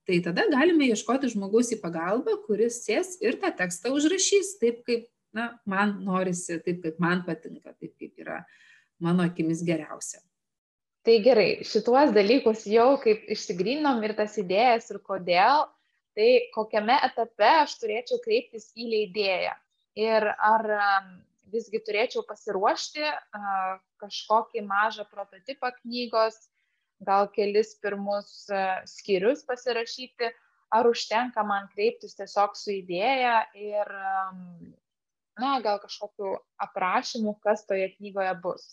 tai 0.07 0.19
tada 0.25 0.45
galime 0.51 0.89
ieškoti 0.91 1.31
žmogaus 1.31 1.71
į 1.75 1.79
pagalbą, 1.83 2.35
kuris 2.47 2.81
sės 2.85 3.15
ir 3.23 3.39
tą 3.41 3.53
tekstą 3.55 3.93
užrašys 3.95 4.57
taip, 4.61 4.83
kaip 4.87 5.07
na, 5.35 5.49
man 5.69 5.97
norisi, 6.05 6.59
taip, 6.65 6.83
kaip 6.83 6.99
man 7.03 7.23
patinka, 7.27 7.73
taip, 7.79 7.95
kaip 7.99 8.25
yra 8.25 8.43
mano 9.03 9.25
akimis 9.25 9.63
geriausia. 9.65 10.21
Tai 11.03 11.17
gerai, 11.19 11.65
šituos 11.67 12.13
dalykus 12.15 12.63
jau 12.69 12.93
kaip 13.03 13.25
išsigrynom 13.33 13.99
ir 14.07 14.13
tas 14.15 14.37
idėjas 14.39 14.87
ir 14.93 15.01
kodėl, 15.03 15.65
tai 16.15 16.29
kokiame 16.53 16.95
etape 17.09 17.49
aš 17.65 17.75
turėčiau 17.81 18.21
kreiptis 18.23 18.69
į 18.77 18.87
leidėją. 18.93 19.57
Ir 19.99 20.29
ar 20.31 20.69
visgi 21.53 21.81
turėčiau 21.85 22.23
pasiruošti 22.25 23.03
kažkokį 24.01 24.63
mažą 24.65 25.05
prototipą 25.11 25.73
knygos, 25.81 26.37
gal 27.05 27.29
kelis 27.33 27.73
pirmus 27.83 28.49
e, 28.49 28.63
skyrius 28.89 29.43
pasirašyti, 29.47 30.31
ar 30.73 30.89
užtenka 30.89 31.43
man 31.45 31.67
kreiptis 31.73 32.17
tiesiog 32.17 32.55
su 32.57 32.71
idėja 32.73 33.43
ir, 33.59 33.91
na, 35.37 35.57
gal 35.61 35.77
kažkokiu 35.83 36.37
aprašymu, 36.65 37.35
kas 37.45 37.67
toje 37.69 37.91
knygoje 37.97 38.33
bus. 38.41 38.71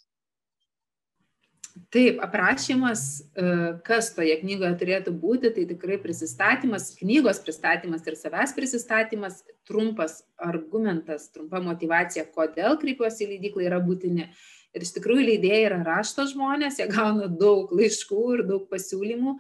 Taip, 1.91 2.19
aprašymas, 2.23 3.03
e, 3.39 3.45
kas 3.87 4.11
toje 4.15 4.35
knygoje 4.41 4.73
turėtų 4.81 5.13
būti, 5.23 5.51
tai 5.55 5.65
tikrai 5.71 5.99
prisistatymas, 6.03 6.91
knygos 6.99 7.41
pristatymas 7.45 8.07
ir 8.07 8.17
savęs 8.19 8.55
prisistatymas, 8.57 9.41
trumpas 9.69 10.21
argumentas, 10.51 11.29
trumpa 11.35 11.63
motivacija, 11.63 12.27
kodėl 12.35 12.79
kreipiuosi 12.81 13.25
į 13.27 13.31
leidyklą 13.35 13.69
yra 13.69 13.81
būtini 13.83 14.29
Ir 14.77 14.85
iš 14.87 14.93
tikrųjų 14.95 15.25
leidėjai 15.27 15.63
yra 15.67 15.81
rašto 15.87 16.27
žmonės, 16.31 16.79
jie 16.79 16.87
gauna 16.91 17.27
daug 17.27 17.73
laiškų 17.75 18.27
ir 18.37 18.45
daug 18.47 18.69
pasiūlymų. 18.71 19.39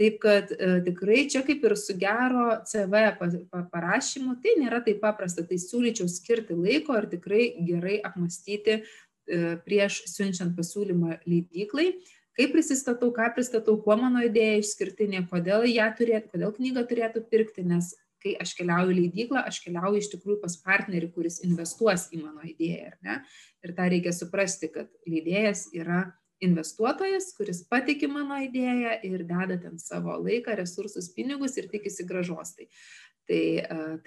Taip 0.00 0.16
kad 0.22 0.50
e, 0.56 0.80
tikrai 0.86 1.26
čia 1.30 1.42
kaip 1.46 1.62
ir 1.68 1.76
su 1.78 1.94
gero 2.00 2.56
CV 2.66 3.02
parašymu, 3.70 4.38
tai 4.42 4.56
nėra 4.58 4.80
taip 4.82 5.02
paprasta. 5.04 5.44
Tai 5.46 5.58
siūlyčiau 5.60 6.08
skirti 6.10 6.56
laiko 6.58 6.96
ir 6.98 7.06
tikrai 7.12 7.44
gerai 7.68 8.00
apmastyti 8.02 8.80
e, 8.80 8.82
prieš 9.62 10.02
siunčiant 10.10 10.56
pasiūlymą 10.58 11.20
leidyklai. 11.28 11.92
Kaip 12.32 12.54
prisistatau, 12.56 13.10
ką 13.12 13.28
pristatau, 13.36 13.76
kuo 13.84 13.94
mano 14.00 14.22
idėja 14.24 14.62
išskirtinė, 14.62 15.26
kodėl 15.28 15.68
ją 15.68 15.90
turėtų, 15.98 16.32
kodėl 16.32 16.54
knygą 16.56 16.86
turėtų 16.88 17.26
pirkti, 17.28 17.62
nes 17.68 17.92
kai 18.22 18.34
aš 18.42 18.54
keliauju 18.58 18.94
į 18.94 18.98
leidyklą, 19.00 19.42
aš 19.48 19.60
keliauju 19.64 20.00
iš 20.00 20.10
tikrųjų 20.14 20.40
pas 20.42 20.56
partnerį, 20.64 21.12
kuris 21.16 21.40
investuos 21.46 22.08
į 22.14 22.22
mano 22.22 22.44
idėją, 22.46 22.96
ne? 23.06 23.20
Ir 23.62 23.76
tą 23.76 23.86
reikia 23.92 24.14
suprasti, 24.14 24.70
kad 24.72 24.90
leidėjas 25.08 25.68
yra 25.76 26.04
investuotojas, 26.42 27.30
kuris 27.36 27.62
patiki 27.70 28.08
mano 28.10 28.40
idėją 28.42 28.96
ir 29.06 29.22
deda 29.28 29.58
ten 29.62 29.78
savo 29.78 30.16
laiką, 30.18 30.56
resursus, 30.58 31.12
pinigus 31.14 31.54
ir 31.60 31.68
tikisi 31.70 32.06
gražos. 32.08 32.56
Tai, 32.58 32.66
tai, 33.30 33.42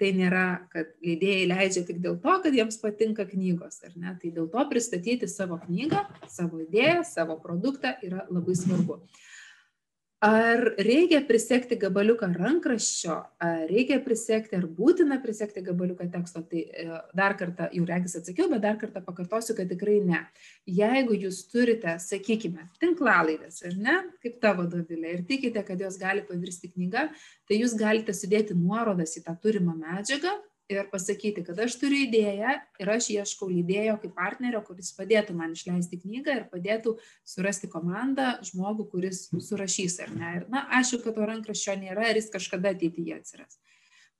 tai 0.00 0.10
nėra, 0.16 0.46
kad 0.72 0.90
leidėjai 1.04 1.46
leidžia 1.48 1.86
tik 1.88 2.02
dėl 2.04 2.18
to, 2.20 2.34
kad 2.44 2.56
jiems 2.56 2.76
patinka 2.82 3.24
knygos, 3.30 3.80
ar 3.88 3.96
ne? 3.96 4.12
Tai 4.20 4.34
dėl 4.40 4.50
to 4.52 4.66
pristatyti 4.72 5.30
savo 5.32 5.60
knygą, 5.64 6.04
savo 6.28 6.60
idėją, 6.66 7.00
savo 7.08 7.40
produktą 7.40 7.96
yra 8.04 8.26
labai 8.28 8.58
svarbu. 8.58 9.00
Uh, 9.00 9.24
ar 10.24 10.62
reikia 10.80 11.20
prisegti 11.28 11.76
gabaliuką 11.76 12.30
rankraščio, 12.32 13.16
ar 13.42 13.66
reikia 13.68 13.98
prisegti, 14.04 14.56
ar 14.56 14.64
būtina 14.78 15.18
prisegti 15.22 15.60
gabaliuką 15.66 16.08
teksto, 16.12 16.40
tai 16.48 16.62
e, 16.64 16.86
dar 17.16 17.36
kartą, 17.36 17.68
jau 17.76 17.84
regis 17.88 18.16
atsakiau, 18.16 18.48
bet 18.52 18.64
dar 18.64 18.78
kartą 18.80 19.02
pakartosiu, 19.04 19.56
kad 19.58 19.68
tikrai 19.68 19.98
ne. 20.04 20.22
Jeigu 20.66 21.18
jūs 21.26 21.42
turite, 21.52 21.98
sakykime, 22.00 22.70
tinklalaidės, 22.80 23.62
ar 23.68 23.76
ne, 23.76 23.98
kaip 24.24 24.40
tavo 24.40 24.64
dovilė, 24.70 25.18
ir 25.18 25.24
tikite, 25.28 25.62
kad 25.66 25.80
jos 25.84 26.00
gali 26.00 26.24
pavirsti 26.24 26.72
knyga, 26.72 27.10
tai 27.46 27.60
jūs 27.60 27.76
galite 27.76 28.16
sudėti 28.16 28.56
nuorodas 28.56 29.18
į 29.20 29.26
tą 29.28 29.36
turimą 29.42 29.76
medžiagą 29.76 30.32
ir 30.72 30.88
pasakyti, 30.90 31.44
kad 31.46 31.58
aš 31.62 31.76
turiu 31.80 32.02
idėją 32.06 32.56
ir 32.82 32.90
aš 32.96 33.08
ieškau 33.14 33.48
lydėjo 33.50 33.96
kaip 34.02 34.14
partnerio, 34.18 34.62
kuris 34.66 34.92
padėtų 34.96 35.36
man 35.38 35.54
išleisti 35.54 36.00
knygą 36.02 36.34
ir 36.40 36.44
padėtų 36.50 36.96
surasti 37.26 37.70
komandą, 37.72 38.36
žmogų, 38.46 38.88
kuris 38.94 39.26
surašys 39.48 40.00
ar 40.04 40.12
ne. 40.16 40.32
Ir, 40.40 40.46
na, 40.52 40.66
aišku, 40.80 41.02
kad 41.04 41.18
to 41.18 41.28
rankraščio 41.30 41.78
nėra 41.80 42.10
ir 42.10 42.20
jis 42.20 42.32
kažkada 42.34 42.74
ateityje 42.74 43.20
atsiras. 43.20 43.60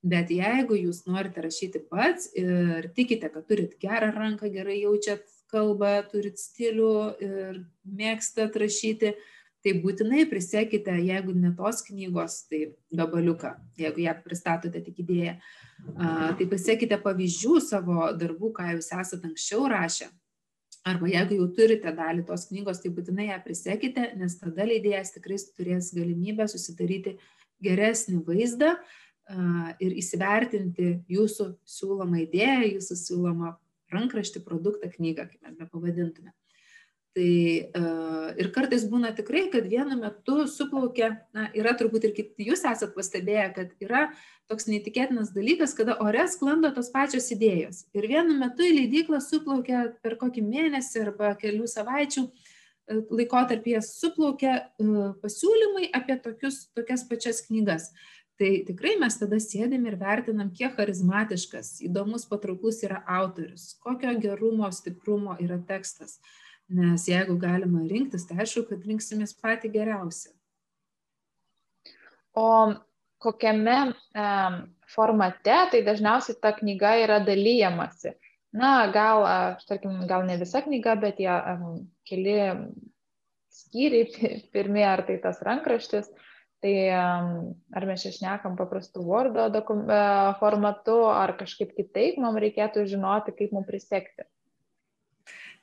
Bet 0.07 0.29
jeigu 0.31 0.77
jūs 0.77 1.03
norite 1.09 1.41
rašyti 1.43 1.81
pats 1.89 2.29
ir 2.37 2.91
tikite, 2.95 3.31
kad 3.33 3.47
turit 3.49 3.73
gerą 3.81 4.11
ranką, 4.15 4.51
gerai 4.53 4.77
jaučiat 4.83 5.25
kalbą, 5.51 5.99
turit 6.11 6.39
stilių 6.39 6.93
ir 7.23 7.59
mėgstat 7.97 8.55
rašyti, 8.61 9.15
tai 9.65 9.73
būtinai 9.81 10.25
prisekite, 10.29 10.93
jeigu 11.03 11.33
ne 11.35 11.51
tos 11.57 11.81
knygos, 11.87 12.43
tai 12.51 12.61
gabaliuką, 12.93 13.55
jeigu 13.79 14.03
ją 14.05 14.13
pristatote 14.23 14.81
tik 14.85 15.01
idėją, 15.03 15.37
tai 16.37 16.47
pasiekite 16.51 16.99
pavyzdžių 17.03 17.57
savo 17.65 18.11
darbų, 18.17 18.53
ką 18.57 18.69
jūs 18.75 18.93
esate 18.93 19.29
anksčiau 19.31 19.67
rašę. 19.71 20.09
Arba 20.87 21.09
jeigu 21.11 21.41
jau 21.41 21.47
turite 21.57 21.91
dalį 21.91 22.23
tos 22.29 22.45
knygos, 22.47 22.79
tai 22.79 22.93
būtinai 22.95 23.27
ją 23.31 23.41
prisekite, 23.43 24.11
nes 24.15 24.37
tada 24.39 24.67
leidėjas 24.69 25.11
tikrai 25.17 25.39
turės 25.57 25.91
galimybę 25.95 26.47
susidaryti 26.47 27.17
geresnį 27.63 28.21
vaizdą 28.23 28.77
ir 29.83 29.95
įsivertinti 29.99 30.93
jūsų 31.11 31.49
siūlomą 31.67 32.21
idėją, 32.23 32.77
jūsų 32.77 32.99
siūlomą 33.01 33.57
rankraštį, 33.91 34.43
produktą, 34.45 34.89
knygą, 34.93 35.27
kaip 35.31 35.43
mes 35.43 35.57
be 35.59 35.67
pavadintume. 35.71 36.31
Tai 37.17 37.29
uh, 37.73 38.25
ir 38.37 38.51
kartais 38.53 38.83
būna 38.85 39.09
tikrai, 39.17 39.47
kad 39.49 39.65
vienu 39.65 39.95
metu 39.97 40.43
suplaukia, 40.51 41.15
na, 41.33 41.47
yra 41.57 41.71
turbūt 41.79 42.05
ir 42.05 42.13
kiti, 42.13 42.45
jūs 42.45 42.61
esat 42.69 42.93
pastebėję, 42.93 43.47
kad 43.55 43.71
yra 43.81 44.03
toks 44.45 44.69
neįtikėtinas 44.69 45.31
dalykas, 45.33 45.73
kada 45.73 45.95
ore 46.03 46.27
sklando 46.29 46.69
tos 46.75 46.91
pačios 46.93 47.31
idėjos. 47.33 47.87
Ir 47.97 48.05
vienu 48.11 48.37
metu 48.37 48.67
į 48.67 48.75
leidyklą 48.75 49.23
suplaukia 49.25 49.87
per 50.05 50.19
kokį 50.21 50.45
mėnesį 50.45 51.07
arba 51.07 51.33
kelių 51.41 51.65
savaičių 51.73 52.27
laikotarpyje 53.09 53.81
suplaukia 53.89 54.53
uh, 54.61 55.11
pasiūlymai 55.23 55.89
apie 55.97 56.21
tokius, 56.21 56.67
tokias 56.77 57.09
pačias 57.09 57.41
knygas. 57.49 57.89
Tai 58.37 58.51
tikrai 58.67 58.93
mes 59.01 59.17
tada 59.17 59.41
sėdim 59.41 59.89
ir 59.89 59.97
vertinam 59.97 60.53
kiek 60.53 60.77
charizmatiškas 60.77 61.79
įdomus 61.87 62.29
patrauklus 62.29 62.83
yra 62.85 63.01
autorius 63.09 63.71
kokio 63.81 64.13
gerumo 64.21 64.69
stiprumo 64.69 65.33
yra 65.41 65.57
tekstas 65.57 66.19
nes 66.69 67.07
jeigu 67.07 67.37
galima 67.39 67.85
rinktis 67.87 68.27
tai 68.27 68.41
aišku 68.43 68.65
kad 68.69 68.83
rinksimės 68.83 69.35
patį 69.39 69.71
geriausią. 69.77 70.33
O 72.37 72.47
kokiame 73.23 73.77
um, 73.87 74.57
formate 74.93 75.57
tai 75.71 75.81
dažniausiai 75.85 76.37
ta 76.41 76.51
knyga 76.57 76.97
yra 77.01 77.21
dalyjamasi 77.25 78.13
na 78.57 78.91
gal 78.91 79.23
tarkim 79.67 80.05
gal 80.07 80.25
ne 80.25 80.37
visa 80.37 80.61
knyga 80.61 80.95
bet 81.01 81.17
tie 81.17 81.31
um, 81.31 81.87
keli 82.07 82.37
skyriai 83.57 84.41
pirmi 84.53 84.85
ar 84.85 85.05
tai 85.07 85.19
tas 85.23 85.41
rankraštis. 85.45 86.09
Tai 86.57 86.73
ar 87.77 87.83
mes 87.85 88.01
čia 88.01 88.09
šnekam 88.15 88.55
paprastų 88.57 89.03
Word 89.05 89.35
e, 89.37 89.97
formatu, 90.39 90.95
ar 91.05 91.35
kažkaip 91.37 91.75
kitaip, 91.77 92.17
mums 92.17 92.41
reikėtų 92.41 92.87
žinoti, 92.89 93.35
kaip 93.37 93.53
mums 93.53 93.67
prisekti. 93.67 94.25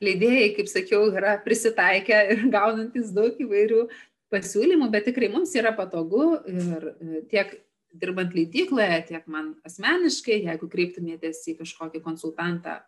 Leidėjai, 0.03 0.49
kaip 0.57 0.71
sakiau, 0.71 1.05
yra 1.15 1.37
prisitaikę 1.45 2.19
ir 2.33 2.43
gaunantis 2.53 3.13
daug 3.15 3.37
įvairių 3.39 3.85
pasiūlymų, 4.33 4.89
bet 4.91 5.07
tikrai 5.09 5.29
mums 5.31 5.53
yra 5.55 5.71
patogu 5.77 6.33
ir 6.49 6.89
e, 6.91 7.21
tiek 7.31 7.53
dirbant 7.95 8.33
leidykloje, 8.35 9.05
tiek 9.11 9.29
man 9.31 9.53
asmeniškai, 9.67 10.41
jeigu 10.49 10.67
kreiptumėtės 10.71 11.45
į 11.51 11.59
kažkokį 11.61 12.03
konsultantą 12.03 12.81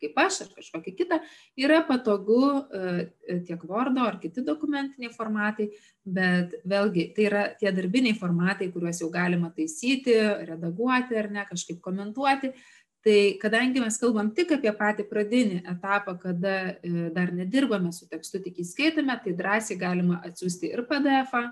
kaip 0.00 0.18
aš 0.20 0.40
ar 0.44 0.50
kažkokį 0.56 0.94
kitą, 0.96 1.18
yra 1.60 1.80
patogu 1.88 2.40
e, 2.72 3.40
tiek 3.46 3.64
Wordo 3.68 4.04
ar 4.08 4.18
kiti 4.22 4.44
dokumentiniai 4.46 5.12
formatai, 5.12 5.68
bet 6.04 6.56
vėlgi 6.68 7.10
tai 7.16 7.26
yra 7.28 7.44
tie 7.60 7.72
darbiniai 7.76 8.16
formatai, 8.18 8.70
kuriuos 8.72 9.02
jau 9.02 9.10
galima 9.12 9.52
taisyti, 9.56 10.16
redaguoti 10.48 11.18
ar 11.20 11.30
ne, 11.34 11.44
kažkaip 11.48 11.82
komentuoti. 11.84 12.54
Tai 13.00 13.16
kadangi 13.40 13.80
mes 13.80 13.96
kalbam 13.96 14.28
tik 14.36 14.50
apie 14.58 14.72
patį 14.76 15.06
pradinį 15.08 15.62
etapą, 15.72 16.18
kada 16.20 16.56
e, 16.84 17.08
dar 17.14 17.32
nedirbame 17.32 17.94
su 17.96 18.04
tekstu, 18.10 18.42
tik 18.44 18.60
įskaitome, 18.60 19.16
tai 19.24 19.32
drąsiai 19.38 19.78
galima 19.80 20.18
atsiųsti 20.28 20.68
ir 20.74 20.84
PDF-ą, 20.90 21.46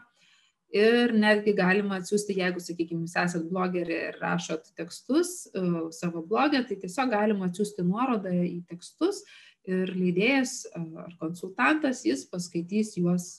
ir 0.75 1.15
netgi 1.17 1.55
galima 1.57 1.99
atsiųsti, 2.03 2.37
jeigu, 2.43 2.61
sakykime, 2.61 3.07
jūs 3.07 3.17
esat 3.23 3.47
blogerė 3.49 3.99
ir 4.11 4.19
rašot 4.21 4.69
tekstus 4.77 5.49
uh, 5.55 5.89
savo 5.95 6.21
blogę, 6.21 6.61
tai 6.69 6.77
tiesiog 6.83 7.13
galima 7.15 7.49
atsiųsti 7.49 7.87
nuorodą 7.87 8.35
į 8.45 8.61
tekstus 8.69 9.23
ir 9.69 9.95
leidėjas 9.97 10.61
uh, 10.69 10.85
ar 11.07 11.17
konsultantas, 11.21 12.05
jis 12.05 12.27
paskaitys 12.29 12.97
juos 13.01 13.31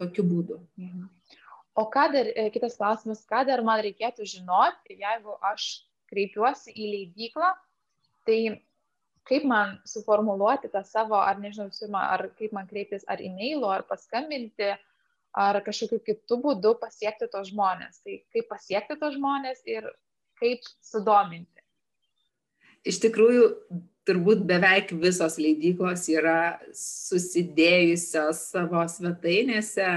tokiu 0.00 0.26
būdu. 0.28 0.60
Mhm. 0.80 1.08
O 1.74 1.88
ką 1.90 2.04
dar, 2.12 2.28
e, 2.38 2.50
kitas 2.54 2.76
klausimas, 2.78 3.24
ką 3.26 3.40
dar 3.48 3.64
man 3.66 3.80
reikėtų 3.82 4.28
žinoti, 4.30 4.94
jeigu 5.00 5.32
aš 5.42 5.82
kreipiuosi 6.14 6.72
į 6.72 6.88
leidyklą, 6.92 7.50
tai 8.24 8.38
kaip 9.28 9.44
man 9.48 9.78
suformuluoti 9.88 10.70
tą 10.72 10.84
savo, 10.86 11.18
ar 11.20 11.40
nežinau, 11.42 11.70
pirmą, 11.74 12.02
ar 12.16 12.28
kaip 12.38 12.54
man 12.56 12.68
kreiptis, 12.70 13.06
ar 13.08 13.22
e-mailu, 13.24 13.66
ar 13.72 13.86
paskambinti, 13.88 14.74
ar 15.34 15.60
kažkokiu 15.66 16.00
kitu 16.06 16.38
būdu 16.42 16.76
pasiekti 16.80 17.28
tos 17.32 17.50
žmonės. 17.50 18.02
Tai 18.04 18.20
kaip 18.34 18.48
pasiekti 18.52 18.98
tos 19.00 19.16
žmonės 19.16 19.64
ir 19.66 19.88
kaip 20.40 20.62
sudominti. 20.84 21.64
Iš 22.84 23.00
tikrųjų, 23.06 23.48
turbūt 24.04 24.44
beveik 24.44 24.92
visos 25.00 25.38
leidyklos 25.40 26.04
yra 26.12 26.58
susidėjusios 26.76 28.42
savo 28.52 28.84
svetainėse 28.92 29.88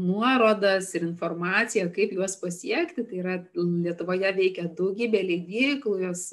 nuorodas 0.00 0.88
ir 0.96 1.04
informaciją, 1.04 1.90
kaip 1.94 2.14
juos 2.16 2.36
pasiekti. 2.40 3.04
Tai 3.08 3.18
yra 3.22 3.38
Lietuvoje 3.54 4.30
veikia 4.36 4.68
daugybė 4.78 5.24
leidyklų, 5.30 5.96
jos 6.06 6.30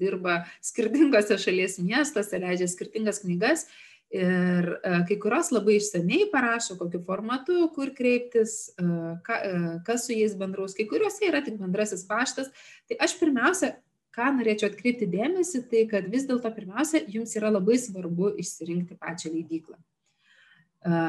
dirba 0.00 0.40
skirtingose 0.64 1.38
šalies 1.38 1.78
miestuose, 1.82 2.40
leidžia 2.42 2.70
skirtingas 2.70 3.22
knygas 3.22 3.68
Ir 4.08 4.68
kai 5.04 5.18
kurios 5.20 5.50
labai 5.52 5.74
išsamei 5.76 6.30
parašo, 6.32 6.78
kokiu 6.80 7.02
formatu, 7.04 7.66
kur 7.74 7.90
kreiptis, 7.96 8.70
ka, 9.26 9.36
kas 9.84 10.06
su 10.06 10.16
jais 10.16 10.32
bendraus, 10.38 10.72
kai 10.76 10.86
kuriuose 10.88 11.28
yra 11.28 11.42
tik 11.44 11.58
bendrasis 11.60 12.06
paštas. 12.08 12.48
Tai 12.88 12.96
aš 13.04 13.18
pirmiausia, 13.20 13.74
ką 14.16 14.30
norėčiau 14.38 14.72
atkreipti 14.72 15.10
dėmesį, 15.12 15.60
tai 15.68 15.84
kad 15.92 16.08
vis 16.08 16.24
dėlto 16.30 16.48
pirmiausia, 16.56 17.04
jums 17.12 17.36
yra 17.36 17.52
labai 17.52 17.76
svarbu 17.82 18.32
išsirinkti 18.40 18.96
pačią 18.96 19.34
leidyklą. 19.34 19.76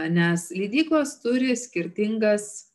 Nes 0.09 0.49
leidyklos 0.55 1.19
turi 1.21 1.53
skirtingas 1.57 2.69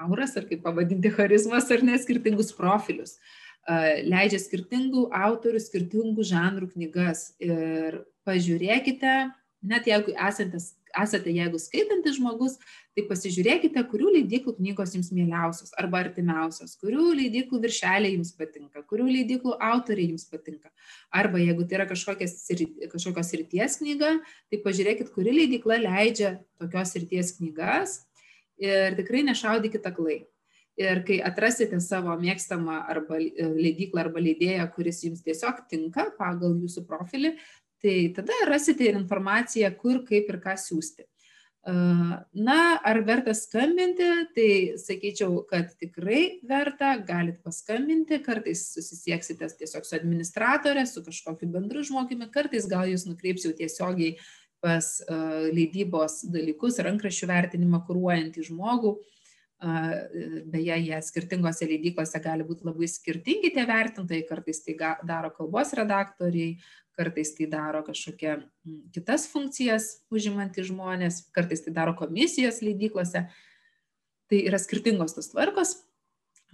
auras, 0.00 0.36
ar 0.36 0.46
kaip 0.48 0.62
pavadinti 0.64 1.12
charizmas, 1.12 1.70
ar 1.70 1.84
ne, 1.84 1.98
skirtingus 2.00 2.52
profilius. 2.56 3.18
Leidžia 4.04 4.40
skirtingų 4.42 5.08
autorių, 5.14 5.60
skirtingų 5.62 6.24
žanrų 6.28 6.70
knygas. 6.74 7.30
Ir 7.40 8.02
pažiūrėkite, 8.26 9.14
net 9.64 9.86
jeigu 9.88 10.16
esantis, 10.16 10.74
esate, 11.02 11.32
jeigu 11.34 11.58
skaitantis 11.60 12.18
žmogus, 12.18 12.56
tai 12.94 13.04
pasižiūrėkite, 13.08 13.82
kurių 13.90 14.12
leidyklų 14.18 14.56
knygos 14.58 14.94
jums 14.96 15.10
mieliausios 15.14 15.74
arba 15.80 16.02
artimiausios, 16.04 16.76
kurių 16.80 17.10
leidyklų 17.18 17.60
viršeliai 17.64 18.14
jums 18.14 18.34
patinka, 18.38 18.84
kurių 18.90 19.08
leidyklų 19.10 19.56
autoriai 19.58 20.12
jums 20.12 20.28
patinka. 20.30 20.70
Arba 21.14 21.42
jeigu 21.42 21.66
tai 21.66 21.80
yra 21.80 21.88
kažkokios, 21.90 22.36
kažkokios 22.92 23.32
ryties 23.40 23.80
knyga, 23.82 24.12
tai 24.52 24.62
pažiūrėkit, 24.66 25.10
kuri 25.14 25.34
leidykla 25.40 25.80
leidžia 25.82 26.36
tokios 26.62 26.94
ryties 27.00 27.34
knygas 27.40 27.98
ir 28.62 28.94
tikrai 29.00 29.24
nešaudykite 29.26 29.90
aklai. 29.90 30.22
Ir 30.74 31.04
kai 31.06 31.20
atrasite 31.22 31.78
savo 31.78 32.10
mėgstamą 32.18 32.80
arba 32.90 33.20
leidyklą 33.20 34.08
arba 34.08 34.22
leidėją, 34.22 34.64
kuris 34.74 35.04
jums 35.06 35.22
tiesiog 35.22 35.60
tinka 35.70 36.08
pagal 36.18 36.56
jūsų 36.58 36.82
profilį, 36.88 37.36
tai 37.84 37.96
tada 38.16 38.44
rasite 38.48 38.88
ir 38.88 38.96
informaciją, 38.96 39.68
kur, 39.80 40.00
kaip 40.08 40.30
ir 40.32 40.40
ką 40.40 40.56
siūsti. 40.60 41.04
Na, 41.64 42.58
ar 42.84 42.98
verta 43.06 43.32
skambinti, 43.36 44.08
tai 44.36 44.48
sakyčiau, 44.80 45.38
kad 45.48 45.70
tikrai 45.80 46.40
verta, 46.44 46.92
galit 47.00 47.38
paskambinti, 47.44 48.20
kartais 48.24 48.66
susisieksite 48.74 49.48
tiesiog 49.60 49.88
su 49.88 49.96
administratorė, 49.96 50.84
su 50.88 51.00
kažkokiu 51.06 51.48
bendru 51.54 51.84
žmogumi, 51.88 52.28
kartais 52.32 52.68
gal 52.68 52.90
jūs 52.92 53.06
nukreipsiu 53.08 53.54
tiesiogiai 53.56 54.18
pas 54.64 54.90
leidybos 55.56 56.22
dalykus, 56.32 56.80
rankraščių 56.84 57.28
vertinimą 57.32 57.82
kūruojantį 57.88 58.48
žmogų. 58.48 58.94
Uh, 58.96 59.13
beje, 59.62 60.76
jie 60.82 60.98
skirtingose 61.02 61.68
leidyklose 61.68 62.20
gali 62.20 62.44
būti 62.44 62.66
labai 62.66 62.88
skirtingi 62.90 63.52
tie 63.54 63.64
vertintojai, 63.68 64.24
kartais 64.28 64.60
tai 64.64 64.74
daro 65.06 65.30
kalbos 65.32 65.72
redaktoriai, 65.78 66.58
kartais 66.98 67.32
tai 67.36 67.46
daro 67.50 67.82
kažkokia 67.86 68.36
mm, 68.38 68.90
kitas 68.94 69.26
funkcijas 69.30 69.88
užimantys 70.12 70.68
žmonės, 70.68 71.24
kartais 71.34 71.64
tai 71.64 71.74
daro 71.74 71.94
komisijos 71.98 72.60
leidyklose. 72.62 73.26
Tai 74.30 74.38
yra 74.40 74.60
skirtingos 74.60 75.16
tos 75.16 75.28
tvarkos. 75.32 75.76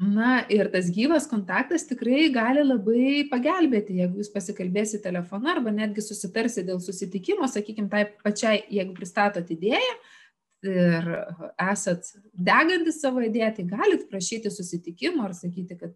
Na 0.00 0.46
ir 0.48 0.70
tas 0.72 0.86
gyvas 0.88 1.26
kontaktas 1.28 1.84
tikrai 1.84 2.30
gali 2.32 2.62
labai 2.64 3.26
pagelbėti, 3.28 3.98
jeigu 4.00 4.22
jūs 4.22 4.30
pasikalbėsite 4.32 5.02
telefonu 5.04 5.50
arba 5.52 5.74
netgi 5.74 6.00
susitarsi 6.00 6.64
dėl 6.64 6.80
susitikimo, 6.80 7.44
sakykime, 7.44 7.90
tai 7.92 8.06
pačiai, 8.24 8.62
jeigu 8.72 8.96
pristatot 8.96 9.44
idėją 9.52 9.98
ir 10.66 11.10
esat 11.70 12.08
degantis 12.34 13.00
savo 13.00 13.22
idėją, 13.24 13.52
tai 13.56 13.66
galit 13.68 14.06
prašyti 14.10 14.52
susitikimo 14.52 15.24
ar 15.24 15.34
sakyti, 15.36 15.76
kad 15.80 15.94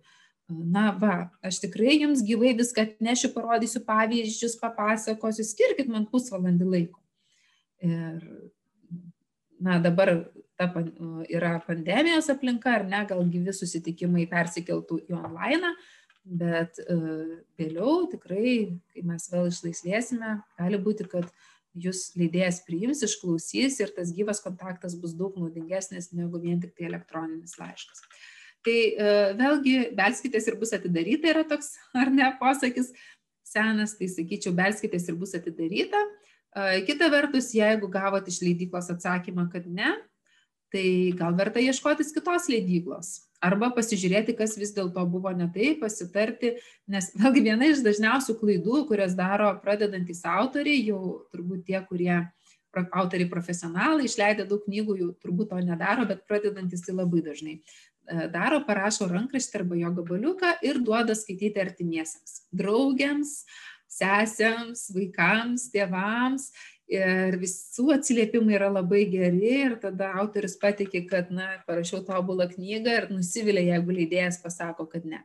na 0.48 0.90
va, 1.00 1.30
aš 1.44 1.62
tikrai 1.62 1.96
jums 1.98 2.24
gyvai 2.24 2.52
viską 2.56 2.84
atnešiu, 2.84 3.32
parodysiu 3.36 3.80
pavyzdžius, 3.86 4.58
papasakosiu, 4.60 5.46
skirkit 5.48 5.88
man 5.92 6.04
pusvalandį 6.10 6.68
laiko. 6.68 7.00
Ir, 7.84 8.20
na, 9.60 9.78
dabar 9.82 10.12
ta 10.60 10.68
yra 11.32 11.56
pandemijos 11.66 12.28
aplinka, 12.32 12.76
ar 12.78 12.86
ne, 12.88 13.02
gal 13.08 13.24
gyvi 13.28 13.54
susitikimai 13.56 14.28
persikeltų 14.30 15.00
į 15.08 15.16
online, 15.18 15.72
bet 16.24 16.78
uh, 16.84 17.40
vėliau 17.60 18.04
tikrai, 18.12 18.54
kai 18.92 19.04
mes 19.04 19.26
vėl 19.32 19.50
išlaisvėsime, 19.50 20.38
gali 20.60 20.80
būti, 20.80 21.08
kad 21.08 21.28
jūs 21.74 22.12
leidėjas 22.18 22.62
priims, 22.66 23.02
išklausys 23.06 23.80
ir 23.82 23.92
tas 23.96 24.12
gyvas 24.14 24.40
kontaktas 24.44 24.94
bus 25.00 25.14
daug 25.18 25.36
naudingesnis 25.40 26.12
negu 26.14 26.40
vien 26.42 26.60
tik 26.62 26.74
tai 26.78 26.88
elektroninis 26.90 27.58
laiškas. 27.60 28.04
Tai 28.64 28.76
uh, 28.76 29.32
vėlgi, 29.38 29.74
belskitės 29.96 30.48
ir 30.48 30.56
bus 30.60 30.72
atidaryta 30.76 31.32
yra 31.34 31.44
toks, 31.48 31.74
ar 32.00 32.12
ne, 32.14 32.30
posakis 32.40 32.94
senas, 33.44 33.98
tai 33.98 34.08
sakyčiau, 34.10 34.54
belskitės 34.56 35.10
ir 35.10 35.18
bus 35.20 35.34
atidaryta. 35.36 36.00
Uh, 36.54 36.78
kita 36.86 37.10
vertus, 37.12 37.50
jeigu 37.56 37.90
gavot 37.92 38.26
iš 38.30 38.40
leidyklos 38.46 38.88
atsakymą, 38.94 39.48
kad 39.52 39.66
ne, 39.68 39.92
tai 40.72 40.86
gal 41.18 41.36
verta 41.38 41.62
ieškotis 41.62 42.14
kitos 42.14 42.48
leidyklos 42.50 43.18
arba 43.44 43.70
pasižiūrėti, 43.76 44.34
kas 44.38 44.56
vis 44.60 44.72
dėlto 44.76 45.04
buvo 45.10 45.32
ne 45.36 45.48
taip, 45.54 45.82
pasitarti, 45.82 46.54
nes 46.90 47.10
vėlgi 47.18 47.44
viena 47.48 47.68
iš 47.70 47.84
dažniausių 47.84 48.38
klaidų, 48.40 48.84
kurias 48.90 49.16
daro 49.18 49.52
pradedantis 49.64 50.24
autoriai, 50.28 50.84
jau 50.88 51.00
turbūt 51.34 51.66
tie, 51.68 51.80
kurie 51.88 52.22
autoriai 52.74 53.30
profesionalai, 53.30 54.08
išleidę 54.08 54.48
daug 54.50 54.64
knygų, 54.66 54.96
jau 55.02 55.10
turbūt 55.22 55.52
to 55.52 55.60
nedaro, 55.62 56.06
bet 56.10 56.24
pradedantis 56.30 56.82
tai 56.86 56.96
labai 56.96 57.22
dažnai 57.22 57.54
e, 57.60 58.26
daro, 58.32 58.64
parašo 58.66 59.06
rankraštį 59.10 59.60
arba 59.60 59.78
jo 59.78 59.92
gabaliuką 60.00 60.56
ir 60.66 60.80
duoda 60.82 61.14
skaityti 61.18 61.62
artimiesiems, 61.62 62.40
draugiams, 62.50 63.44
sesėms, 63.94 64.88
vaikams, 64.94 65.68
tėvams 65.70 66.48
ir 66.94 67.36
visų 67.40 67.90
atsiliepimai 67.96 68.56
yra 68.58 68.70
labai 68.72 69.04
geri 69.10 69.52
ir 69.64 69.76
tada 69.82 70.12
autorius 70.20 70.56
patikė, 70.60 71.04
kad, 71.10 71.32
na, 71.34 71.50
parašiau 71.68 72.04
tobulą 72.06 72.48
knygą 72.52 72.96
ir 73.00 73.10
nusivilia, 73.12 73.74
jeigu 73.74 73.98
leidėjas 73.98 74.40
pasako, 74.42 74.88
kad 74.90 75.06
ne. 75.08 75.22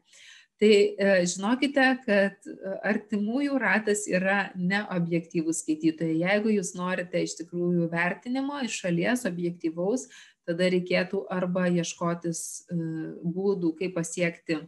Tai 0.59 0.71
e, 0.71 1.11
žinokite, 1.31 1.83
kad 2.03 2.49
e, 2.51 2.55
artimųjų 2.89 3.59
ratas 3.61 4.03
yra 4.11 4.49
neobjektyvus 4.59 5.61
skaitytojai. 5.63 6.17
Jeigu 6.19 6.51
jūs 6.57 6.73
norite 6.75 7.21
iš 7.23 7.37
tikrųjų 7.39 7.87
vertinimo 7.93 8.59
iš 8.65 8.81
šalies 8.81 9.23
objektyvaus, 9.29 10.09
tada 10.49 10.67
reikėtų 10.73 11.23
arba 11.31 11.69
ieškotis 11.71 12.41
e, 12.67 12.81
būdų, 13.23 13.71
kaip 13.79 13.95
pasiekti 13.95 14.59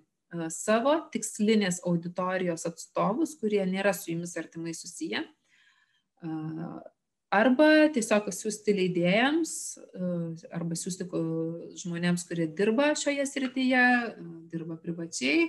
savo 0.47 0.93
tikslinės 1.11 1.81
auditorijos 1.83 2.63
atstovus, 2.69 3.35
kurie 3.41 3.65
nėra 3.67 3.91
su 3.91 4.13
jumis 4.13 4.37
artimai 4.39 4.71
susiję 4.71 5.25
Arba 7.31 7.67
tiesiog 7.95 8.27
siūsti 8.35 8.73
leidėjams, 8.75 9.51
arba 10.51 10.75
siūsti 10.75 11.07
žmonėms, 11.79 12.25
kurie 12.27 12.49
dirba 12.51 12.89
šioje 12.99 13.23
srityje, 13.29 13.83
dirba 14.51 14.75
privačiai 14.81 15.45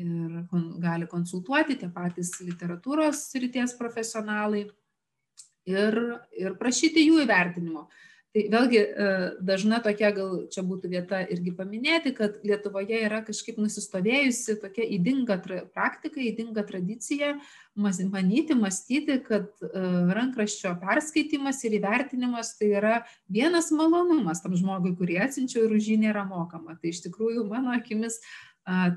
ir 0.00 0.44
gali 0.80 1.08
konsultuoti 1.10 1.76
tie 1.80 1.90
patys 1.92 2.36
literatūros 2.44 3.26
srities 3.32 3.74
profesionalai 3.78 4.68
ir, 5.68 5.98
ir 6.38 6.54
prašyti 6.60 7.08
jų 7.08 7.24
įvertinimo. 7.26 7.88
Tai 8.30 8.42
vėlgi 8.46 8.78
e, 8.78 9.06
dažna 9.42 9.80
tokia, 9.82 10.12
gal 10.14 10.34
čia 10.54 10.62
būtų 10.62 10.92
vieta 10.92 11.18
irgi 11.34 11.50
paminėti, 11.58 12.12
kad 12.14 12.36
Lietuvoje 12.46 13.00
yra 13.02 13.24
kažkaip 13.26 13.56
nusistovėjusi 13.58 14.54
tokia 14.62 14.86
įdinga 14.86 15.40
praktika, 15.74 16.22
įdinga 16.22 16.62
tradicija 16.68 17.32
manyti, 17.74 18.54
mąstyti, 18.54 19.16
kad 19.26 19.50
e, 19.66 19.82
rankraščio 20.14 20.76
perskaitimas 20.78 21.64
ir 21.66 21.74
įvertinimas 21.80 22.54
tai 22.60 22.70
yra 22.78 22.94
vienas 23.26 23.72
malonumas 23.74 24.44
tam 24.44 24.54
žmogui, 24.54 24.94
kurį 24.94 25.18
atsinčiau 25.26 25.66
ir 25.66 25.74
už 25.80 25.90
jį 25.90 25.98
nėra 26.06 26.22
mokama. 26.28 26.78
Tai 26.78 26.94
iš 26.94 27.02
tikrųjų, 27.08 27.48
mano 27.50 27.74
akimis, 27.74 28.20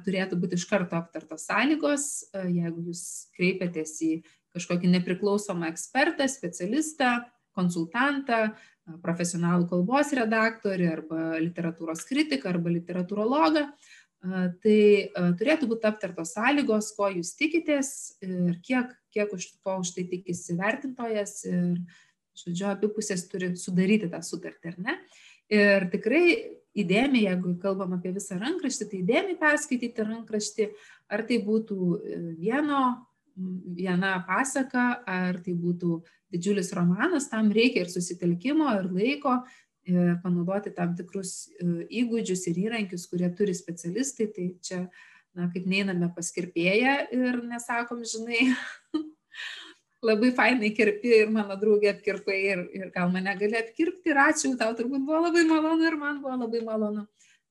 turėtų 0.06 0.38
būti 0.38 0.60
iš 0.60 0.68
karto 0.70 1.00
aptartos 1.00 1.48
sąlygos, 1.48 2.08
jeigu 2.36 2.90
jūs 2.92 3.04
kreipiatės 3.34 3.96
į 4.06 4.12
kažkokį 4.54 4.92
nepriklausomą 5.00 5.72
ekspertą, 5.72 6.28
specialistą, 6.30 7.24
konsultantą, 7.58 8.52
profesionalų 9.04 9.68
kalbos 9.72 10.14
redaktorių 10.18 10.88
arba 10.92 11.26
literatūros 11.42 12.04
kritiką 12.08 12.52
arba 12.52 12.74
literatūrologą. 12.74 13.68
Tai 14.64 14.80
turėtų 15.40 15.68
būti 15.68 15.88
aptartos 15.90 16.32
sąlygos, 16.38 16.94
ko 16.96 17.10
jūs 17.12 17.34
tikitės 17.40 17.90
ir 18.24 18.58
kiek, 18.64 18.94
kiek 19.12 19.34
už 19.36 19.50
to 19.60 19.78
už 19.82 19.92
tai 19.98 20.06
tikisi 20.08 20.56
vertintojas 20.56 21.42
ir, 21.50 21.82
žodžiu, 22.40 22.70
abi 22.72 22.90
pusės 22.96 23.26
turi 23.30 23.52
sudaryti 23.60 24.08
tą 24.12 24.22
sutartį, 24.24 24.72
ar 24.72 24.78
ne? 24.88 24.96
Ir 25.54 25.90
tikrai 25.92 26.24
įdėmiai, 26.74 27.28
jeigu 27.28 27.56
kalbam 27.62 27.94
apie 27.98 28.14
visą 28.16 28.40
rankraštį, 28.42 28.88
tai 28.90 29.02
įdėmiai 29.04 29.40
perskaityti 29.42 30.06
rankraštį, 30.08 30.70
ar 31.14 31.26
tai 31.30 31.40
būtų 31.46 31.78
e, 32.00 32.22
vieno, 32.40 32.80
viena 33.36 34.18
pasaka, 34.28 35.04
ar 35.10 35.40
tai 35.46 35.56
būtų 35.58 36.02
didžiulis 36.34 36.72
romanas, 36.78 37.30
tam 37.32 37.52
reikia 37.54 37.84
ir 37.84 37.92
susitelkimo, 37.94 38.70
ir 38.80 38.90
laiko, 38.94 39.40
ir 39.90 40.16
panaudoti 40.24 40.74
tam 40.76 40.94
tikrus 40.98 41.50
e, 41.60 41.88
įgūdžius 42.02 42.48
ir 42.52 42.62
įrankius, 42.68 43.08
kurie 43.12 43.30
turi 43.38 43.56
specialistai. 43.58 44.30
Tai 44.36 44.48
čia, 44.64 44.80
na, 45.38 45.50
kaip 45.54 45.68
neiname 45.70 46.10
paskirpėję 46.16 46.96
ir 47.16 47.42
nesakom, 47.50 48.06
žinai, 48.08 48.54
labai 50.08 50.32
fainai 50.36 50.72
kirpi 50.76 51.18
ir 51.24 51.34
mano 51.34 51.58
draugė 51.60 51.94
apkirpai 51.94 52.40
ir, 52.54 52.64
ir 52.76 52.94
gal 52.96 53.12
mane 53.14 53.36
gali 53.40 53.60
apkirpti 53.60 54.14
ir 54.14 54.22
ačiū, 54.28 54.54
tau 54.60 54.76
turbūt 54.78 55.06
buvo 55.08 55.26
labai 55.28 55.46
malonu 55.50 55.90
ir 55.90 56.00
man 56.00 56.22
buvo 56.24 56.38
labai 56.46 56.64
malonu. 56.66 57.08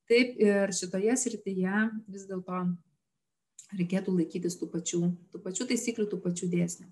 Taip 0.09 0.35
ir 0.41 0.73
šitoje 0.75 1.15
srityje 1.17 1.85
vis 2.11 2.25
dėlto 2.27 2.65
reikėtų 3.77 4.15
laikytis 4.17 4.57
tų 4.59 4.69
pačių, 4.73 5.01
tų 5.33 5.41
pačių 5.43 5.69
taisyklių, 5.71 6.07
tų 6.11 6.19
pačių 6.23 6.49
dėsnių. 6.51 6.89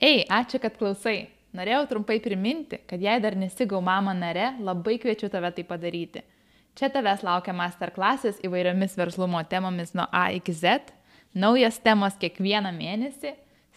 Ei, 0.00 0.24
ačiū, 0.28 0.60
kad 0.60 0.76
klausai. 0.76 1.30
Norėjau 1.56 1.86
trumpai 1.88 2.18
priminti, 2.20 2.82
kad 2.84 3.00
jei 3.00 3.20
dar 3.22 3.36
nesigau 3.38 3.78
mama 3.80 4.12
nare, 4.12 4.50
labai 4.60 4.98
kviečiu 5.00 5.30
tave 5.32 5.48
tai 5.56 5.64
padaryti. 5.64 6.20
Čia 6.76 6.90
tavęs 6.92 7.22
laukia 7.24 7.54
masterklasis 7.56 8.42
įvairiomis 8.44 8.98
verslumo 8.98 9.40
temomis 9.48 9.94
nuo 9.96 10.04
A 10.12 10.26
iki 10.36 10.52
Z, 10.52 10.90
naujas 11.32 11.78
temos 11.80 12.18
kiekvieną 12.20 12.74
mėnesį, 12.76 13.32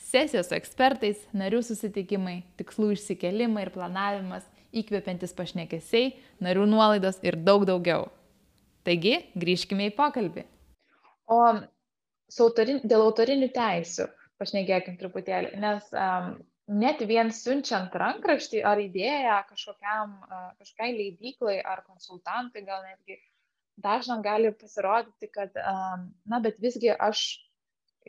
sesijos 0.09 0.49
su 0.49 0.57
ekspertais, 0.57 1.21
narių 1.31 1.61
susitikimai, 1.63 2.41
tikslų 2.59 2.91
išsikelimai 2.97 3.63
ir 3.63 3.71
planavimas, 3.71 4.43
įkvepiantis 4.75 5.31
pašnekesiai, 5.37 6.11
narių 6.43 6.67
nuolaidos 6.67 7.21
ir 7.23 7.39
daug 7.39 7.63
daugiau. 7.69 8.09
Taigi, 8.83 9.15
grįžkime 9.39 9.87
į 9.87 9.95
pokalbį. 9.95 10.43
O 11.31 11.39
autorin, 12.37 12.81
dėl 12.85 13.07
autorinių 13.07 13.49
teisių 13.55 14.07
pašnekėkim 14.39 14.95
truputėlį, 14.99 15.55
nes 15.59 15.89
um, 15.97 16.35
net 16.69 17.01
vien 17.09 17.33
siunčiant 17.35 17.95
rankraštį 17.97 18.61
ar 18.67 18.79
idėją 18.83 19.41
kažkokiam, 19.49 20.15
uh, 20.27 20.47
kažkokiai 20.61 20.95
leidyklai 20.95 21.57
ar 21.65 21.83
konsultantui, 21.87 22.63
gal 22.67 22.85
netgi 22.85 23.17
dažnam 23.79 24.21
gali 24.23 24.51
pasirodyti, 24.55 25.31
kad, 25.33 25.55
um, 25.59 26.09
na, 26.29 26.41
bet 26.43 26.59
visgi 26.61 26.91
aš 26.93 27.25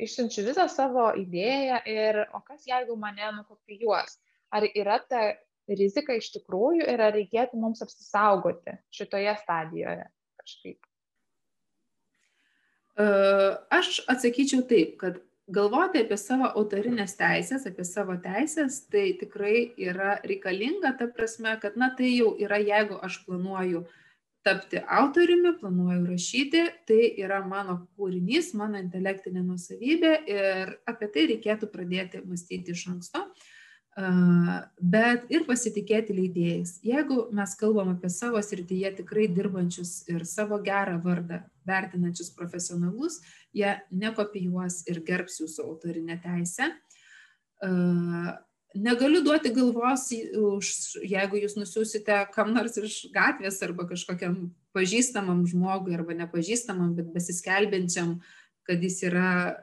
išsiunčiu 0.01 0.45
visą 0.47 0.67
savo 0.71 1.11
idėją 1.19 1.81
ir 1.89 2.25
o 2.37 2.43
kas 2.47 2.67
jeigu 2.69 2.97
mane 2.99 3.33
nukopijuos? 3.39 4.19
Ar 4.51 4.67
yra 4.71 4.99
ta 5.11 5.25
rizika 5.71 6.17
iš 6.19 6.33
tikrųjų 6.35 6.87
ir 6.91 7.03
ar 7.07 7.15
reikėtų 7.15 7.61
mums 7.61 7.83
apsisaugoti 7.85 8.79
šitoje 8.95 9.35
stadijoje 9.43 10.07
kažkaip? 10.41 10.90
Aš 13.71 14.01
atsakyčiau 14.11 14.65
taip, 14.69 14.97
kad 15.01 15.21
galvoti 15.51 16.03
apie 16.05 16.19
savo 16.21 16.51
autorines 16.55 17.17
teises, 17.19 17.65
apie 17.67 17.85
savo 17.87 18.17
teisės, 18.23 18.85
tai 18.93 19.11
tikrai 19.21 19.71
yra 19.79 20.19
reikalinga, 20.27 20.95
ta 20.99 21.09
prasme, 21.11 21.57
kad, 21.63 21.79
na, 21.81 21.91
tai 21.97 22.13
jau 22.13 22.35
yra, 22.39 22.61
jeigu 22.63 23.01
aš 23.03 23.21
planuoju 23.27 23.85
tapti 24.47 24.81
autoriumi, 24.81 25.57
planuoju 25.61 26.07
rašyti, 26.09 26.63
tai 26.89 27.01
yra 27.21 27.43
mano 27.45 27.77
kūrinys, 27.99 28.55
mano 28.57 28.81
intelektinė 28.81 29.43
nusavybė 29.45 30.13
ir 30.33 30.77
apie 30.89 31.11
tai 31.13 31.27
reikėtų 31.35 31.69
pradėti 31.73 32.23
mąstyti 32.25 32.73
iš 32.77 32.87
anksto. 32.95 33.27
Uh, 33.27 33.49
bet 34.01 35.27
ir 35.33 35.45
pasitikėti 35.49 36.15
leidėjais. 36.15 36.77
Jeigu 36.87 37.27
mes 37.37 37.55
kalbam 37.59 37.93
apie 37.95 38.11
savo 38.13 38.41
srityje 38.43 38.95
tikrai 39.01 39.27
dirbančius 39.33 40.05
ir 40.11 40.25
savo 40.29 40.61
gerą 40.65 40.99
vardą 41.03 41.41
vertinančius 41.69 42.31
profesionalus, 42.37 43.21
jie 43.57 43.75
nekopijuos 43.91 44.85
ir 44.91 45.03
gerbs 45.07 45.41
jūsų 45.43 45.67
autorinę 45.67 46.21
teisę. 46.23 46.71
negaliu 48.75 49.25
duoti 49.27 49.51
galvos, 49.53 50.09
jeigu 50.13 51.43
jūs 51.43 51.57
nusiusite 51.59 52.23
kam 52.33 52.55
nors 52.55 52.79
iš 52.79 53.11
gatvės 53.13 53.63
arba 53.63 53.89
kažkokiam 53.91 54.55
pažįstamam 54.73 55.45
žmogui 55.51 55.97
arba 55.99 56.15
nepažįstamam, 56.15 56.95
bet 56.95 57.11
besiskelbiančiam, 57.13 58.21
kad 58.63 58.83
jis 58.83 59.03
yra 59.03 59.59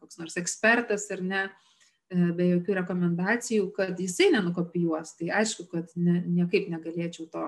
koks 0.00 0.18
nors 0.18 0.36
ekspertas 0.36 1.06
ar 1.14 1.22
ne, 1.22 1.44
uh, 1.46 1.69
be 2.10 2.50
jokių 2.50 2.80
rekomendacijų, 2.80 3.70
kad 3.76 4.00
jisai 4.00 4.30
nenukopijuos. 4.34 5.14
Tai 5.18 5.30
aišku, 5.40 5.66
kad 5.70 5.92
ne, 5.96 6.20
niekaip 6.26 6.68
negalėčiau 6.72 7.28
to 7.30 7.46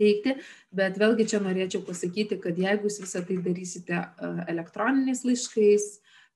teikti, 0.00 0.36
bet 0.76 0.98
vėlgi 1.00 1.28
čia 1.32 1.40
norėčiau 1.44 1.84
pasakyti, 1.86 2.40
kad 2.40 2.58
jeigu 2.60 2.88
jūs 2.88 3.00
visą 3.04 3.22
tai 3.24 3.38
darysite 3.44 4.00
uh, 4.00 4.42
elektroniniais 4.50 5.24
laiškais, 5.24 5.86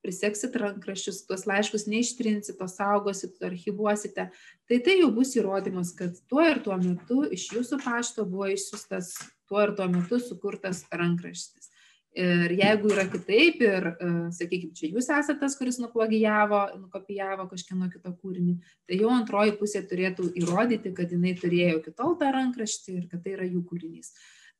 priseksit 0.00 0.54
rankraščius, 0.56 1.24
tuos 1.28 1.44
laiškus 1.48 1.84
neištrinsit, 1.90 2.56
to 2.56 2.68
saugosit, 2.72 3.34
to 3.36 3.48
archivuosite, 3.50 4.30
tai 4.68 4.78
tai 4.84 4.96
jau 5.02 5.10
bus 5.12 5.34
įrodymas, 5.36 5.92
kad 5.96 6.16
tuo 6.30 6.44
ir 6.46 6.62
tuo 6.64 6.78
metu 6.80 7.26
iš 7.28 7.50
jūsų 7.52 7.82
pašto 7.84 8.24
buvo 8.28 8.48
išsiustas 8.54 9.12
tuo 9.50 9.60
ir 9.66 9.74
tuo 9.76 9.88
metu 9.90 10.20
sukurtas 10.22 10.84
rankraštis. 10.94 11.69
Ir 12.18 12.50
jeigu 12.58 12.90
yra 12.90 13.04
kitaip 13.06 13.60
ir, 13.62 13.84
e, 13.86 14.06
sakykime, 14.34 14.74
čia 14.74 14.88
jūs 14.90 15.06
esate 15.14 15.38
tas, 15.38 15.54
kuris 15.54 15.78
nuplagijavo, 15.78 16.64
nukopijavo 16.80 17.46
kažkieno 17.52 17.86
kito 17.92 18.10
kūrinį, 18.10 18.56
tai 18.90 18.98
jau 18.98 19.12
antroji 19.14 19.54
pusė 19.60 19.84
turėtų 19.86 20.32
įrodyti, 20.42 20.90
kad 20.96 21.14
jinai 21.14 21.36
turėjo 21.38 21.78
kitol 21.84 22.16
tą 22.18 22.32
rankraštį 22.34 22.96
ir 22.96 23.06
kad 23.12 23.22
tai 23.22 23.36
yra 23.36 23.46
jų 23.46 23.62
kūrinys. 23.70 24.10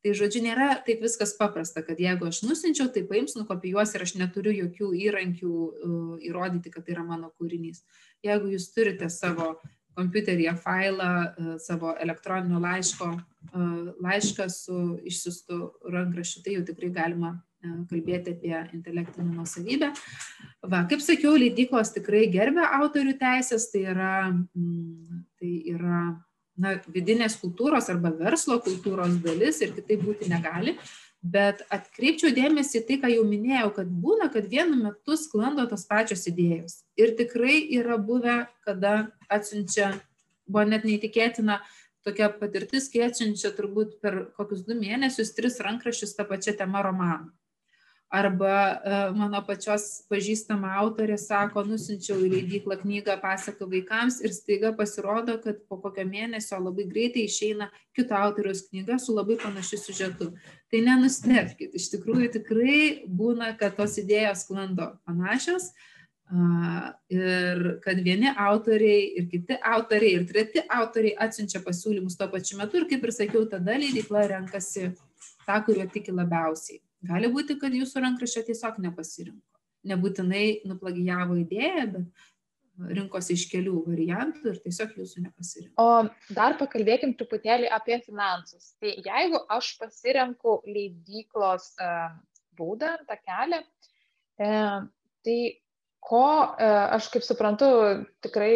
Tai 0.01 0.15
žodžiu, 0.17 0.45
nėra 0.47 0.69
taip 0.87 1.03
viskas 1.05 1.35
paprasta, 1.37 1.83
kad 1.85 1.99
jeigu 2.01 2.31
aš 2.31 2.45
nusinčiau, 2.47 2.87
tai 2.95 3.03
paims, 3.09 3.35
nukopijuos 3.37 3.93
ir 3.93 4.07
aš 4.07 4.15
neturiu 4.17 4.55
jokių 4.55 4.95
įrankių 5.11 5.51
uh, 5.51 6.15
įrodyti, 6.25 6.73
kad 6.73 6.87
tai 6.87 6.95
yra 6.95 7.05
mano 7.05 7.29
kūrinys. 7.37 7.83
Jeigu 8.25 8.55
jūs 8.55 8.71
turite 8.73 9.11
savo 9.13 9.59
kompiuteryje 10.01 10.57
failą, 10.65 11.13
uh, 11.29 11.53
savo 11.63 11.93
elektroninio 12.01 12.63
laiško, 12.65 13.13
uh, 13.13 13.69
laišką 14.03 14.49
su 14.53 14.81
išsiustu 15.13 15.61
rankraščiu, 15.93 16.43
tai 16.47 16.59
jau 16.59 16.67
tikrai 16.73 16.93
galima 16.97 17.37
kalbėti 17.91 18.35
apie 18.35 18.55
intelektinę 18.73 19.35
nusavybę. 19.35 19.91
Va, 20.65 20.85
kaip 20.89 21.03
sakiau, 21.05 21.35
leidyklos 21.37 21.93
tikrai 21.93 22.27
gerbia 22.33 22.71
autorių 22.81 23.17
teisės, 23.21 23.69
tai 23.73 23.85
yra, 23.93 24.15
mm, 24.31 25.21
tai 25.41 25.53
yra 25.75 26.01
na, 26.61 26.75
vidinės 26.93 27.37
kultūros 27.41 27.91
arba 27.93 28.13
verslo 28.17 28.61
kultūros 28.65 29.21
dalis 29.25 29.61
ir 29.65 29.75
kitaip 29.77 30.05
būti 30.07 30.31
negali. 30.33 30.77
Bet 31.21 31.61
atkreipčiau 31.69 32.33
dėmesį 32.33 32.81
tai, 32.89 32.97
ką 33.03 33.11
jau 33.13 33.25
minėjau, 33.29 33.69
kad 33.77 33.89
būna, 34.03 34.31
kad 34.33 34.47
vienu 34.49 34.79
metu 34.81 35.19
sklando 35.21 35.67
tos 35.69 35.85
pačios 35.89 36.25
idėjos. 36.31 36.79
Ir 36.97 37.13
tikrai 37.19 37.59
yra 37.77 37.99
buvę, 38.01 38.47
kada 38.65 39.11
atsiunčia, 39.29 39.93
buvo 40.49 40.65
net 40.71 40.87
neįtikėtina 40.89 41.59
tokia 42.09 42.31
patirtis, 42.33 42.89
kai 42.89 43.05
atsiunčia 43.11 43.53
turbūt 43.53 43.99
per 44.01 44.23
kokius 44.39 44.65
du 44.65 44.79
mėnesius 44.79 45.35
tris 45.37 45.61
rankraščius 45.61 46.17
tą 46.17 46.25
pačią 46.31 46.57
temą 46.57 46.81
romaną 46.89 47.29
arba 48.11 48.55
e, 48.85 48.95
mano 49.15 49.39
pačios 49.47 49.85
pažįstama 50.11 50.73
autorė 50.83 51.15
sako, 51.21 51.63
nusinčiau 51.69 52.17
į 52.27 52.31
leidyklą 52.33 52.81
knygą 52.81 53.15
pasaka 53.23 53.69
vaikams 53.71 54.19
ir 54.25 54.35
staiga 54.35 54.73
pasirodo, 54.75 55.37
kad 55.45 55.61
po 55.71 55.79
kokio 55.85 56.03
mėnesio 56.09 56.59
labai 56.59 56.89
greitai 56.91 57.29
išeina 57.29 57.71
kito 57.95 58.17
autoriaus 58.19 58.65
knyga 58.67 58.99
su 58.99 59.15
labai 59.15 59.39
panašiu 59.39 59.79
siužetu. 59.79 60.33
Tai 60.71 60.83
nenustebkite, 60.89 61.79
iš 61.79 61.87
tikrųjų 61.95 62.33
tikrai 62.41 62.83
būna, 63.07 63.55
kad 63.61 63.79
tos 63.79 63.95
idėjos 64.03 64.43
sklando 64.43 64.91
panašios 65.07 65.71
ir 67.11 67.63
kad 67.83 68.03
vieni 68.07 68.31
autoriai 68.39 69.07
ir 69.19 69.31
kiti 69.31 69.57
autoriai 69.67 70.19
ir 70.19 70.27
treti 70.29 70.63
autoriai 70.63 71.17
atsiunčia 71.27 71.63
pasiūlymus 71.65 72.19
tuo 72.19 72.31
pačiu 72.31 72.59
metu 72.59 72.79
ir 72.79 72.87
kaip 72.91 73.07
ir 73.07 73.15
sakiau, 73.15 73.47
tada 73.51 73.79
leidykla 73.79 74.29
renkasi 74.37 74.93
tą, 75.47 75.59
kuriuo 75.67 75.91
tiki 75.91 76.15
labiausiai. 76.15 76.79
Gali 77.09 77.31
būti, 77.33 77.57
kad 77.61 77.73
jūsų 77.73 78.03
rankraščio 78.05 78.45
tiesiog 78.51 78.81
nepasirinko. 78.85 79.47
Nebūtinai 79.89 80.45
nuplagijavo 80.69 81.39
idėją, 81.41 81.87
bet 81.95 82.27
rinkosi 82.89 83.35
iš 83.37 83.47
kelių 83.51 83.83
variantų 83.87 84.53
ir 84.53 84.61
tiesiog 84.65 84.93
jūsų 85.01 85.25
nepasirinko. 85.27 85.75
O 85.81 86.35
dar 86.37 86.57
pakalbėkim 86.61 87.15
truputėlį 87.19 87.71
apie 87.73 87.99
finansus. 88.05 88.75
Tai 88.81 88.93
jeigu 88.93 89.41
aš 89.53 89.73
pasirenku 89.81 90.61
leidyklos 90.69 91.73
e, 91.81 91.91
būdą, 92.61 92.95
tą 93.09 93.19
kelią, 93.21 93.61
e, 94.41 94.53
tai 95.27 95.39
ko 96.01 96.25
e, 96.57 96.71
aš 96.97 97.11
kaip 97.13 97.27
suprantu, 97.27 97.69
tikrai 98.25 98.53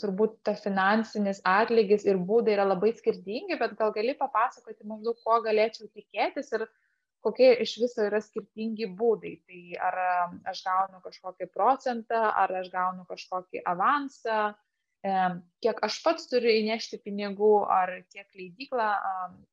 turbūt 0.00 0.38
ta 0.44 0.56
finansinis 0.58 1.40
atlygis 1.48 2.04
ir 2.08 2.20
būdai 2.20 2.56
yra 2.58 2.68
labai 2.68 2.92
skirtingi, 2.98 3.56
bet 3.60 3.76
gal 3.78 3.94
gali 3.96 4.16
papasakoti 4.18 4.88
maždaug, 4.88 5.20
ko 5.24 5.40
galėčiau 5.46 5.88
tikėtis 5.88 6.52
ir 6.56 6.68
kokie 7.22 7.52
iš 7.64 7.76
viso 7.82 8.04
yra 8.06 8.20
skirtingi 8.22 8.88
būdai. 8.98 9.36
Tai 9.46 9.62
ar 9.88 10.00
aš 10.52 10.64
gaunu 10.66 11.00
kažkokį 11.04 11.48
procentą, 11.54 12.26
ar 12.30 12.52
aš 12.62 12.70
gaunu 12.72 13.06
kažkokį 13.08 13.64
avansą, 13.72 14.52
kiek 15.62 15.82
aš 15.82 15.98
pats 16.04 16.28
turiu 16.30 16.52
įnešti 16.60 17.00
pinigų, 17.02 17.54
ar 17.66 18.02
kiek 18.12 18.28
leidykla 18.38 18.90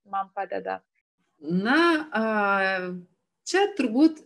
man 0.09 0.29
padeda. 0.35 0.79
Na, 1.39 1.79
čia 3.49 3.63
turbūt 3.77 4.21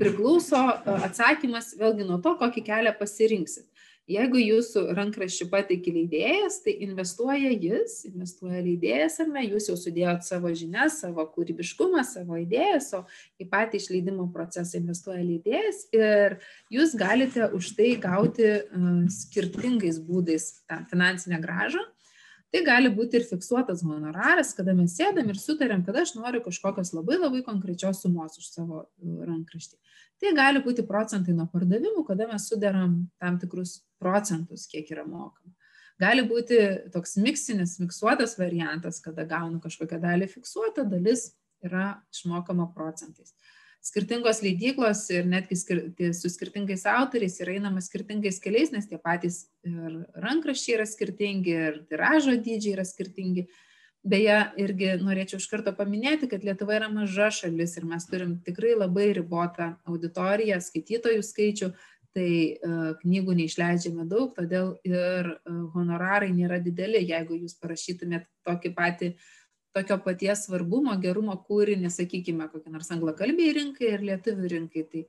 priklauso 0.00 0.62
atsakymas 1.02 1.74
vėlgi 1.78 2.08
nuo 2.08 2.18
to, 2.24 2.34
kokį 2.40 2.64
kelią 2.66 2.94
pasirinksit. 2.98 3.68
Jeigu 4.10 4.40
jūsų 4.40 4.80
rankraščių 4.96 5.46
pateikė 5.52 5.92
leidėjas, 5.94 6.56
tai 6.64 6.72
investuoja 6.82 7.52
jis, 7.54 8.00
investuoja 8.08 8.58
leidėjas 8.64 9.20
ar 9.22 9.28
ne, 9.30 9.44
jūs 9.46 9.68
jau 9.70 9.76
sudėjot 9.78 10.26
savo 10.26 10.50
žinias, 10.58 10.96
savo 11.04 11.22
kūrybiškumą, 11.30 12.02
savo 12.08 12.40
idėjas, 12.40 12.90
o 12.98 13.04
į 13.38 13.46
patį 13.52 13.78
išleidimo 13.78 14.26
procesą 14.34 14.80
investuoja 14.80 15.22
leidėjas 15.22 15.84
ir 15.94 16.36
jūs 16.74 16.96
galite 16.98 17.46
už 17.54 17.70
tai 17.78 17.92
gauti 18.02 18.50
skirtingais 19.22 20.02
būdais 20.02 20.50
tą 20.66 20.82
finansinę 20.90 21.38
gražą. 21.44 21.86
Tai 22.52 22.60
gali 22.66 22.90
būti 22.92 23.16
ir 23.16 23.24
fiksuotas 23.24 23.80
honoraras, 23.86 24.50
kada 24.52 24.74
mes 24.76 24.92
sėdam 24.98 25.30
ir 25.32 25.38
sutarėm, 25.40 25.86
kad 25.86 25.96
aš 26.02 26.12
noriu 26.18 26.42
kažkokios 26.44 26.90
labai 26.92 27.16
labai 27.16 27.40
konkrečios 27.46 28.02
sumos 28.04 28.36
už 28.36 28.50
savo 28.52 28.82
rankraštį. 29.00 29.78
Tai 30.20 30.34
gali 30.36 30.60
būti 30.64 30.84
procentai 30.84 31.32
nuo 31.32 31.46
pardavimų, 31.48 32.04
kada 32.04 32.28
mes 32.28 32.50
sudaram 32.50 32.98
tam 33.22 33.38
tikrus 33.40 33.78
procentus, 34.02 34.66
kiek 34.68 34.90
yra 34.92 35.06
mokama. 35.08 35.54
Gali 36.02 36.26
būti 36.28 36.58
toks 36.92 37.16
miksinis, 37.24 37.78
miksuotas 37.80 38.36
variantas, 38.36 39.00
kada 39.00 39.24
gaunu 39.28 39.60
kažkokią 39.62 40.02
dalį 40.02 40.28
fiksuotą, 40.34 40.84
dalis 40.92 41.30
yra 41.64 42.02
išmokama 42.12 42.68
procentais. 42.76 43.32
Skirtingos 43.82 44.38
leidyklos 44.44 45.00
ir 45.10 45.26
netgi 45.26 45.56
skir 45.58 45.80
su 46.14 46.30
skirtingais 46.30 46.84
autoriais 46.86 47.40
yra 47.42 47.56
einama 47.56 47.82
skirtingais 47.82 48.38
keliais, 48.42 48.70
nes 48.70 48.86
tie 48.86 48.98
patys 49.02 49.48
ir 49.66 50.04
rankraščiai 50.22 50.76
yra 50.76 50.86
skirtingi, 50.86 51.56
ir 51.66 51.80
tiražo 51.90 52.36
dydžiai 52.38 52.76
yra 52.76 52.86
skirtingi. 52.86 53.48
Beje, 54.02 54.36
irgi 54.58 54.92
norėčiau 54.98 55.38
iš 55.38 55.48
karto 55.50 55.70
paminėti, 55.78 56.26
kad 56.30 56.42
Lietuva 56.46 56.74
yra 56.78 56.88
maža 56.90 57.28
šalis 57.34 57.76
ir 57.78 57.84
mes 57.86 58.06
turim 58.10 58.36
tikrai 58.46 58.72
labai 58.74 59.12
ribotą 59.18 59.72
auditoriją, 59.86 60.58
skaitytojų 60.62 61.26
skaičių, 61.26 61.68
tai 62.12 62.30
uh, 62.54 62.88
knygų 63.02 63.36
neišleidžiame 63.38 64.06
daug, 64.10 64.32
todėl 64.36 64.74
ir 64.86 65.30
uh, 65.32 65.60
honorarai 65.74 66.32
nėra 66.34 66.58
dideli, 66.62 67.02
jeigu 67.08 67.38
jūs 67.40 67.54
parašytumėt 67.62 68.26
tokį 68.46 68.74
patį 68.76 69.14
tokio 69.72 69.98
paties 70.04 70.46
svarbumo, 70.46 70.94
gerumo 71.00 71.36
kūrinį, 71.48 71.90
sakykime, 71.92 72.48
kokį 72.52 72.72
nors 72.74 72.90
anglakalbiai 72.94 73.54
rinkai 73.58 73.94
ir 73.94 74.06
lietuvių 74.10 74.50
rinkai. 74.56 74.86
Tai 74.92 75.04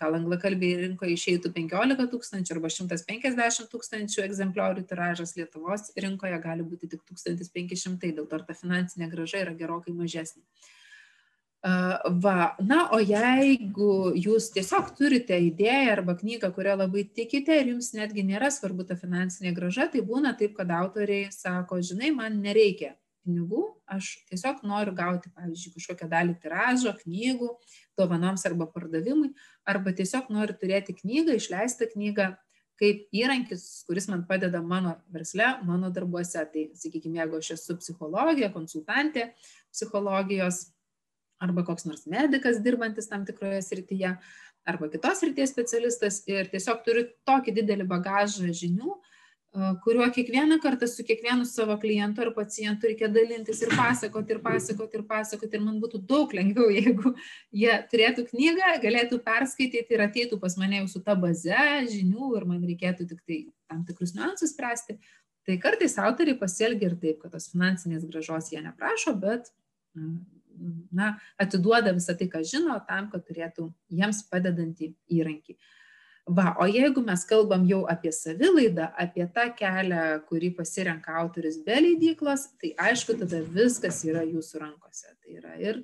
gal 0.00 0.16
anglakalbiai 0.16 0.78
rinkoje 0.86 1.16
išeitų 1.16 1.52
15 1.52 2.06
tūkstančių 2.12 2.54
arba 2.54 2.70
150 2.72 3.68
tūkstančių 3.72 4.22
egzempliorių 4.24 4.84
tiražas 4.88 5.34
Lietuvos 5.36 5.90
rinkoje 6.00 6.38
gali 6.40 6.64
būti 6.64 6.88
tik 6.94 7.02
1500, 7.10 8.14
dėl 8.16 8.28
to 8.30 8.38
ta 8.46 8.56
finansinė 8.56 9.10
graža 9.12 9.42
yra 9.44 9.52
gerokai 9.58 9.92
mažesnė. 9.96 10.42
Va, 11.62 12.56
na, 12.58 12.88
o 12.90 12.98
jeigu 12.98 14.16
jūs 14.18 14.48
tiesiog 14.56 14.88
turite 14.98 15.36
idėją 15.38 15.92
arba 15.92 16.16
knygą, 16.18 16.50
kurią 16.56 16.74
labai 16.80 17.04
tikite 17.14 17.60
ir 17.60 17.70
jums 17.70 17.92
netgi 17.94 18.24
nėra 18.26 18.48
svarbu 18.50 18.88
ta 18.88 18.96
finansinė 18.98 19.52
graža, 19.54 19.86
tai 19.92 20.02
būna 20.02 20.32
taip, 20.38 20.56
kad 20.56 20.72
autoriai 20.74 21.28
sako, 21.30 21.78
žinai, 21.86 22.10
man 22.16 22.40
nereikia 22.42 22.96
pinigų, 23.22 23.62
aš 23.90 24.12
tiesiog 24.30 24.62
noriu 24.66 24.94
gauti, 24.96 25.30
pavyzdžiui, 25.36 25.74
kažkokią 25.76 26.08
dalį 26.10 26.36
tiražo, 26.42 26.94
knygų, 27.02 27.50
dovanoms 27.98 28.46
arba 28.48 28.68
pardavimui, 28.70 29.32
arba 29.68 29.94
tiesiog 29.96 30.30
noriu 30.34 30.56
turėti 30.58 30.96
knygą, 30.98 31.38
išleistą 31.38 31.88
knygą 31.94 32.32
kaip 32.82 33.04
įrankis, 33.14 33.84
kuris 33.86 34.08
man 34.10 34.24
padeda 34.26 34.62
mano 34.64 34.96
versle, 35.14 35.46
mano 35.68 35.90
darbuose. 35.94 36.42
Tai, 36.50 36.64
sakykime, 36.78 37.20
jeigu 37.20 37.38
aš 37.38 37.52
esu 37.54 37.76
psichologija, 37.78 38.50
konsultantė 38.54 39.28
psichologijos 39.70 40.64
arba 41.42 41.64
koks 41.66 41.86
nors 41.88 42.06
medicas 42.10 42.60
dirbantis 42.62 43.08
tam 43.10 43.26
tikroje 43.26 43.60
srityje, 43.66 44.16
arba 44.66 44.88
kitos 44.90 45.22
ryties 45.26 45.50
specialistas 45.50 46.20
ir 46.30 46.50
tiesiog 46.52 46.84
turiu 46.86 47.06
tokį 47.26 47.56
didelį 47.60 47.86
bagažą 47.90 48.52
žinių, 48.54 48.94
kuriuo 49.84 50.06
kiekvieną 50.10 50.56
kartą 50.60 50.86
su 50.88 51.04
kiekvienu 51.04 51.44
savo 51.44 51.76
klientu 51.78 52.22
ar 52.24 52.30
pacientu 52.32 52.88
reikia 52.88 53.08
dalintis 53.12 53.60
ir 53.62 53.74
pasakoti, 53.76 54.32
ir 54.32 54.40
pasakoti, 54.40 54.96
ir 54.96 55.04
pasakoti. 55.08 55.58
Ir 55.58 55.64
man 55.64 55.80
būtų 55.82 56.00
daug 56.08 56.32
lengviau, 56.32 56.70
jeigu 56.72 57.12
jie 57.62 57.74
turėtų 57.92 58.24
knygą, 58.30 58.70
galėtų 58.84 59.20
perskaityti 59.26 59.92
ir 59.92 60.04
ateitų 60.06 60.40
pas 60.40 60.56
mane 60.56 60.80
jau 60.80 60.88
su 60.94 61.02
ta 61.04 61.14
baze 61.14 61.66
žinių 61.92 62.30
ir 62.38 62.46
man 62.48 62.64
reikėtų 62.64 63.08
tik 63.10 63.20
tai 63.28 63.42
tam 63.68 63.84
tikrus 63.88 64.14
niuansus 64.16 64.54
spręsti. 64.56 64.96
Tai 65.44 65.58
kartais 65.60 65.98
autoriai 65.98 66.38
pasielgia 66.38 66.88
ir 66.88 66.96
taip, 67.02 67.20
kad 67.20 67.34
tos 67.34 67.50
finansinės 67.52 68.06
gražos 68.08 68.52
jie 68.54 68.62
neprašo, 68.62 69.12
bet 69.20 69.52
na, 70.92 71.12
atiduoda 71.40 71.92
visą 71.92 72.16
tai, 72.16 72.28
ką 72.32 72.40
žino, 72.46 72.78
tam, 72.88 73.10
kad 73.12 73.24
turėtų 73.28 73.68
jiems 73.92 74.22
padedantį 74.30 74.92
įrankį. 75.12 75.58
Va, 76.30 76.52
o 76.62 76.68
jeigu 76.70 77.02
mes 77.02 77.24
kalbam 77.26 77.64
jau 77.66 77.80
apie 77.90 78.12
savilaidą, 78.14 78.92
apie 78.94 79.24
tą 79.34 79.48
kelią, 79.58 80.02
kurį 80.28 80.52
pasirenka 80.54 81.16
autoris 81.18 81.56
be 81.66 81.80
leidyklos, 81.80 82.44
tai 82.62 82.70
aišku, 82.78 83.16
tada 83.18 83.40
viskas 83.42 84.04
yra 84.06 84.22
jūsų 84.22 84.60
rankose. 84.62 85.10
Tai 85.18 85.34
yra 85.40 85.56
ir, 85.58 85.80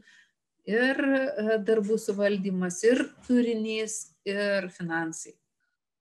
ir 0.70 1.02
e, 1.02 1.56
darbų 1.66 1.98
suvaldymas, 1.98 2.78
ir 2.86 3.02
turinys, 3.26 3.98
ir 4.30 4.70
finansai. 4.76 5.34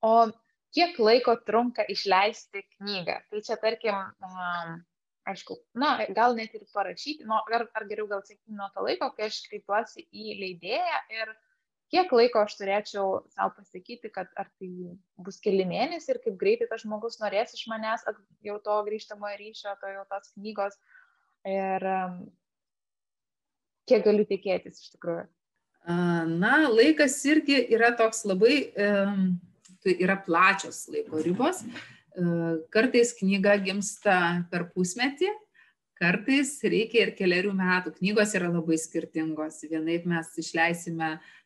O 0.05 0.29
kiek 0.69 1.01
laiko 1.01 1.33
trunka 1.47 1.87
išleisti 1.89 2.61
knygą? 2.77 3.17
Tai 3.31 3.41
čia, 3.41 3.57
tarkim, 3.57 3.97
aišku, 5.33 5.57
na, 5.81 5.95
gal 6.13 6.37
net 6.37 6.53
ir 6.53 6.69
parašyti, 6.77 7.25
nu, 7.25 7.41
ar, 7.41 7.65
ar 7.73 7.89
geriau 7.89 8.05
gal 8.13 8.21
sakyti 8.21 8.53
nuo 8.53 8.69
to 8.75 8.85
laiko, 8.85 9.09
kai 9.17 9.31
aš 9.31 9.41
kreipiuosi 9.49 10.05
į 10.13 10.37
leidėją 10.43 11.03
ir 11.17 11.33
kiek 11.93 12.11
laiko 12.11 12.43
aš 12.43 12.57
turėčiau 12.59 13.21
sau 13.31 13.51
pasakyti, 13.55 14.11
kad 14.13 14.29
ar 14.39 14.49
tai 14.59 14.69
bus 15.23 15.39
keli 15.43 15.65
mėnesiai 15.67 16.15
ir 16.15 16.21
kaip 16.25 16.35
greitai 16.39 16.67
tas 16.71 16.83
žmogus 16.83 17.19
norės 17.21 17.55
iš 17.55 17.67
manęs 17.71 18.03
jau 18.45 18.57
to 18.63 18.75
grįžtamojo 18.89 19.39
ryšio, 19.39 19.75
to 19.79 19.93
jau 19.93 20.03
tos 20.11 20.33
knygos 20.35 20.77
ir 21.47 21.87
kiek 23.87 24.03
galiu 24.03 24.27
tikėtis 24.27 24.83
iš 24.83 24.93
tikrųjų. 24.97 25.27
Na, 25.87 26.55
laikas 26.67 27.15
irgi 27.29 27.61
yra 27.71 27.93
toks 27.95 28.25
labai, 28.27 28.55
tai 28.75 29.93
yra 30.03 30.17
plačios 30.19 30.83
laiko 30.91 31.23
ribos. 31.23 31.63
Kartais 32.73 33.13
knyga 33.15 33.53
gimsta 33.63 34.17
per 34.51 34.65
pusmetį, 34.73 35.29
kartais 36.01 36.57
reikia 36.65 37.05
ir 37.05 37.13
keliarių 37.15 37.53
metų. 37.55 37.93
Knygos 38.01 38.33
yra 38.35 38.49
labai 38.51 38.75
skirtingos. 38.81 39.61
Vienaip 39.69 40.09
mes 40.09 40.33
išleisime 40.41 41.13
uh, 41.13 41.36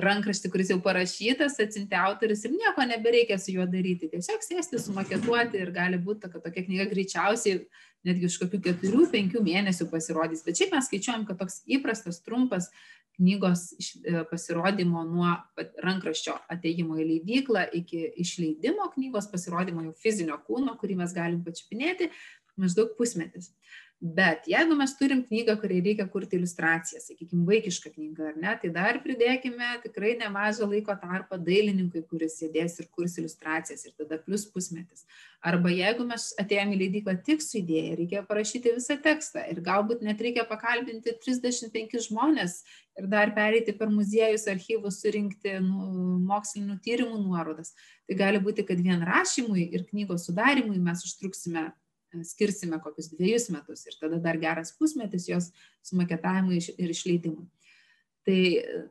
rankraštį, 0.00 0.50
kuris 0.52 0.70
jau 0.70 0.78
parašytas, 0.84 1.58
atsinti 1.62 1.96
autoris 1.98 2.44
ir 2.46 2.54
nieko 2.54 2.84
nebereikia 2.86 3.38
su 3.40 3.54
juo 3.56 3.66
daryti. 3.68 4.08
Tiesiog 4.12 4.44
sėsti, 4.44 4.78
sumaketuoti 4.80 5.60
ir 5.60 5.72
gali 5.74 5.98
būti, 6.00 6.30
kad 6.30 6.44
tokia 6.44 6.64
knyga 6.66 6.86
greičiausiai 6.92 7.64
netgi 8.06 8.30
už 8.30 8.38
kokių 8.44 8.62
keturių, 8.68 9.04
penkių 9.12 9.42
mėnesių 9.44 9.90
pasirodys. 9.90 10.44
Bet 10.46 10.60
šiaip 10.60 10.72
mes 10.76 10.88
skaičiuojam, 10.88 11.26
kad 11.28 11.40
toks 11.42 11.60
įprastas, 11.68 12.22
trumpas 12.24 12.70
knygos 13.18 13.66
e, 13.76 14.22
pasirodymo 14.30 15.02
nuo 15.04 15.34
rankraščio 15.84 16.38
ateimo 16.52 16.96
į 17.00 17.08
leidyklą 17.08 17.66
iki 17.76 18.06
išleidimo 18.22 18.88
knygos 18.94 19.28
pasirodymo 19.32 19.84
jau 19.88 19.94
fizinio 20.00 20.38
kūno, 20.46 20.78
kurį 20.80 21.00
mes 21.02 21.12
galim 21.16 21.42
pačiupinėti, 21.44 22.08
maždaug 22.60 22.94
pusmetis. 22.96 23.52
Bet 24.00 24.46
jeigu 24.48 24.72
mes 24.78 24.94
turim 24.96 25.18
knygą, 25.28 25.58
kuriai 25.60 25.82
reikia 25.84 26.06
kurti 26.08 26.38
iliustraciją, 26.38 27.02
sakykime, 27.04 27.42
vaikišką 27.44 27.90
knygą, 27.92 28.30
ar 28.30 28.36
ne, 28.40 28.52
tai 28.62 28.70
dar 28.72 28.96
pridėkime 29.04 29.74
tikrai 29.82 30.14
nemažą 30.16 30.64
laiko 30.70 30.94
tarpą 31.02 31.36
dailininkui, 31.36 32.00
kuris 32.08 32.38
sėdės 32.40 32.78
ir 32.80 32.88
kurs 32.96 33.18
iliustracijas 33.20 33.84
ir 33.84 33.92
tada 34.00 34.16
plus 34.24 34.46
pusmetis. 34.48 35.04
Arba 35.44 35.68
jeigu 35.68 36.06
mes 36.08 36.30
atėjome 36.40 36.78
į 36.78 36.80
leidyklą 36.80 37.14
tik 37.26 37.44
su 37.44 37.58
idėja, 37.60 37.98
reikia 37.98 38.22
parašyti 38.30 38.72
visą 38.78 38.96
tekstą 39.04 39.44
ir 39.52 39.60
galbūt 39.68 40.00
net 40.08 40.24
reikia 40.24 40.46
pakalbinti 40.48 41.18
35 41.20 42.00
žmonės 42.08 42.62
ir 42.96 43.12
dar 43.12 43.34
pereiti 43.36 43.76
per 43.76 43.92
muziejus, 43.92 44.48
archyvus, 44.48 45.02
surinkti 45.04 45.58
nu, 45.60 46.16
mokslinių 46.24 46.78
tyrimų 46.80 47.20
nuorodas. 47.20 47.76
Tai 48.08 48.16
gali 48.16 48.40
būti, 48.40 48.64
kad 48.64 48.80
vien 48.80 49.04
rašymui 49.04 49.68
ir 49.76 49.84
knygos 49.92 50.24
sudarimui 50.28 50.80
mes 50.80 51.04
užtruksime 51.04 51.68
skirsime 52.26 52.80
kokius 52.82 53.10
dviejus 53.14 53.48
metus 53.54 53.86
ir 53.86 53.96
tada 54.00 54.18
dar 54.22 54.38
geras 54.40 54.74
pusmetis 54.76 55.28
jos 55.30 55.50
sumaketavimui 55.86 56.60
ir 56.76 56.92
išleidimui. 56.92 57.46
Tai 58.28 58.40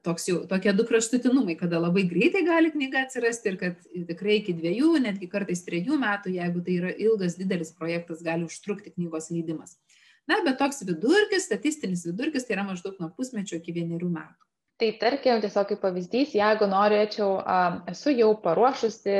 toks 0.03 0.25
jau, 0.25 0.39
tokie 0.49 0.71
du 0.73 0.83
kraštutinumai, 0.89 1.53
kada 1.59 1.77
labai 1.77 2.01
greitai 2.09 2.41
gali 2.47 2.71
knyga 2.73 3.03
atsirasti 3.05 3.51
ir 3.51 3.57
kad 3.61 3.83
tikrai 4.09 4.39
iki 4.39 4.55
dviejų, 4.57 4.95
netgi 5.03 5.29
kartais 5.29 5.61
trejų 5.67 5.99
metų, 6.01 6.33
jeigu 6.33 6.63
tai 6.65 6.77
yra 6.79 6.93
ilgas, 6.97 7.37
didelis 7.37 7.69
projektas, 7.77 8.23
gali 8.25 8.47
užtrukti 8.49 8.95
knygos 8.95 9.29
leidimas. 9.29 9.77
Na, 10.29 10.41
bet 10.45 10.57
toks 10.61 10.81
vidurkis, 10.85 11.45
statistinis 11.45 12.07
vidurkis, 12.09 12.47
tai 12.47 12.57
yra 12.57 12.65
maždaug 12.65 12.97
nuo 13.01 13.11
pusmečio 13.13 13.57
iki 13.61 13.73
vienerių 13.77 14.09
metų. 14.17 14.49
Tai 14.79 14.89
tarkim, 15.01 15.41
tiesiog 15.43 15.71
kaip 15.73 15.81
pavyzdys, 15.83 16.33
jeigu 16.37 16.67
norėčiau, 16.71 17.33
esu 17.91 18.13
jau 18.15 18.31
paruošusi 18.43 19.15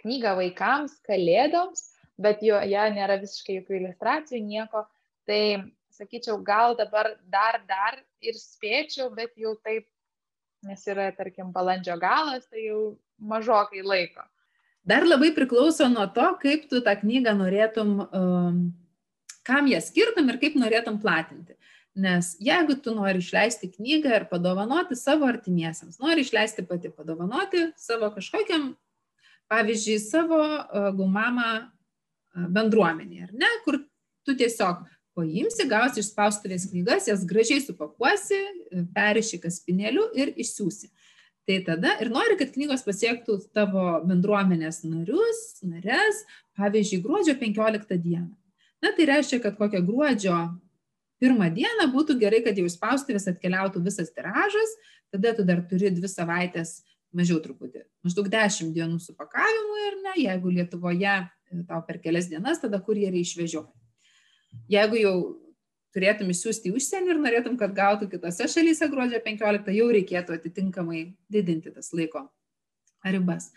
knygą 0.00 0.32
vaikams 0.40 0.96
kalėdoms, 1.06 1.84
bet 2.20 2.42
joje 2.44 2.86
nėra 2.94 3.18
visiškai 3.20 3.60
jokių 3.60 3.78
iliustracijų, 3.80 4.42
nieko. 4.44 4.84
Tai 5.28 5.42
sakyčiau, 5.94 6.40
gal 6.44 6.76
dabar 6.78 7.14
dar, 7.32 7.60
dar 7.68 8.00
ir 8.24 8.36
spėčiau, 8.38 9.10
bet 9.14 9.34
jau 9.40 9.54
taip, 9.64 9.86
nes 10.66 10.84
yra, 10.88 11.10
tarkim, 11.16 11.52
balandžio 11.54 11.96
galas, 12.00 12.46
tai 12.50 12.66
jau 12.68 12.82
mažokai 13.20 13.84
laiko. 13.84 14.24
Dar 14.84 15.04
labai 15.04 15.32
priklauso 15.36 15.88
nuo 15.92 16.06
to, 16.14 16.26
kaip 16.40 16.68
tu 16.70 16.80
tą 16.84 16.94
knygą 17.02 17.34
norėtum, 17.36 17.96
um, 18.16 18.60
kam 19.44 19.68
ją 19.68 19.80
skirtum 19.84 20.30
ir 20.32 20.38
kaip 20.40 20.56
norėtum 20.60 21.00
platinti. 21.02 21.56
Nes 22.00 22.32
jeigu 22.40 22.76
tu 22.80 22.94
nori 22.94 23.20
išleisti 23.20 23.68
knygą 23.74 24.12
ir 24.14 24.24
padovanoti 24.30 24.96
savo 24.96 25.26
artimiesiams, 25.28 25.98
nori 26.00 26.24
išleisti 26.24 26.64
pati, 26.68 26.88
padovanoti 26.94 27.66
savo 27.76 28.08
kažkokiam, 28.14 28.70
pavyzdžiui, 29.52 29.98
savo 30.00 30.40
uh, 30.40 30.88
gumamą 30.96 31.50
bendruomenė, 32.34 33.26
ar 33.26 33.34
ne, 33.34 33.50
kur 33.64 33.80
tu 34.26 34.36
tiesiog 34.38 34.84
paimsi, 35.18 35.66
gausi 35.68 36.02
iš 36.02 36.12
spaustuvės 36.12 36.68
knygas, 36.70 37.08
jas 37.10 37.24
gražiai 37.28 37.62
supakuosi, 37.64 38.38
periši 38.94 39.40
kaspinėliu 39.42 40.06
ir 40.18 40.32
išsiųsi. 40.38 40.90
Tai 41.48 41.56
tada 41.66 41.96
ir 42.04 42.12
nori, 42.12 42.36
kad 42.38 42.52
knygos 42.54 42.84
pasiektų 42.86 43.40
tavo 43.56 43.84
bendruomenės 44.06 44.84
narius, 44.86 45.40
nares, 45.66 46.20
pavyzdžiui, 46.58 47.00
gruodžio 47.02 47.34
15 47.40 47.96
dieną. 47.98 48.28
Na, 48.80 48.92
tai 48.96 49.08
reiškia, 49.10 49.40
kad 49.42 49.56
kokią 49.58 49.80
gruodžio 49.84 50.36
pirmą 51.20 51.50
dieną 51.52 51.88
būtų 51.92 52.16
gerai, 52.20 52.40
kad 52.44 52.56
jau 52.56 52.68
spaustuvės 52.70 53.26
atkeliautų 53.32 53.82
visas 53.84 54.12
tiražas, 54.14 54.76
tada 55.12 55.34
tu 55.36 55.44
dar 55.48 55.64
turi 55.68 55.90
dvi 55.92 56.08
savaitės, 56.08 56.80
mažiau 57.16 57.40
truputį, 57.42 57.82
maždaug 58.06 58.30
10 58.30 58.70
dienų 58.76 59.00
supakavimui 59.02 59.86
ar 59.88 59.96
ne, 60.04 60.14
jeigu 60.22 60.54
Lietuvoje 60.54 61.16
tau 61.68 61.82
per 61.86 62.00
kelias 62.02 62.28
dienas, 62.30 62.60
tada 62.62 62.80
kurjeriai 62.82 63.24
išvežioja. 63.24 63.68
Jeigu 64.70 64.98
jau 64.98 65.14
turėtum 65.94 66.30
išsiųsti 66.30 66.70
į 66.70 66.76
užsienį 66.78 67.12
ir 67.12 67.20
norėtum, 67.22 67.56
kad 67.58 67.74
gautų 67.74 68.08
kitose 68.12 68.46
šalyse 68.50 68.86
gruodžio 68.90 69.20
15, 69.24 69.72
jau 69.74 69.88
reikėtų 69.94 70.36
atitinkamai 70.38 71.04
didinti 71.32 71.72
tas 71.74 71.90
laiko 71.96 72.28
ribas. 73.06 73.50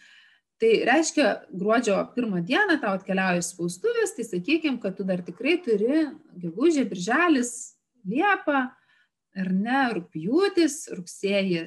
Tai 0.61 0.71
reiškia, 0.87 1.29
gruodžio 1.51 1.97
pirmą 2.15 2.39
dieną 2.45 2.77
tau 2.81 2.93
atkeliauja 2.97 3.41
spaustuvės, 3.43 4.13
tai 4.15 4.25
sakykime, 4.27 4.79
kad 4.81 4.95
tu 4.97 5.05
dar 5.05 5.21
tikrai 5.25 5.57
turi 5.65 6.05
gegužė, 6.39 6.85
birželis, 6.89 7.73
liepa, 8.07 8.67
ar 9.33 9.49
ne, 9.53 9.81
rūpjūtis, 9.97 10.77
rugsėjį, 10.95 11.65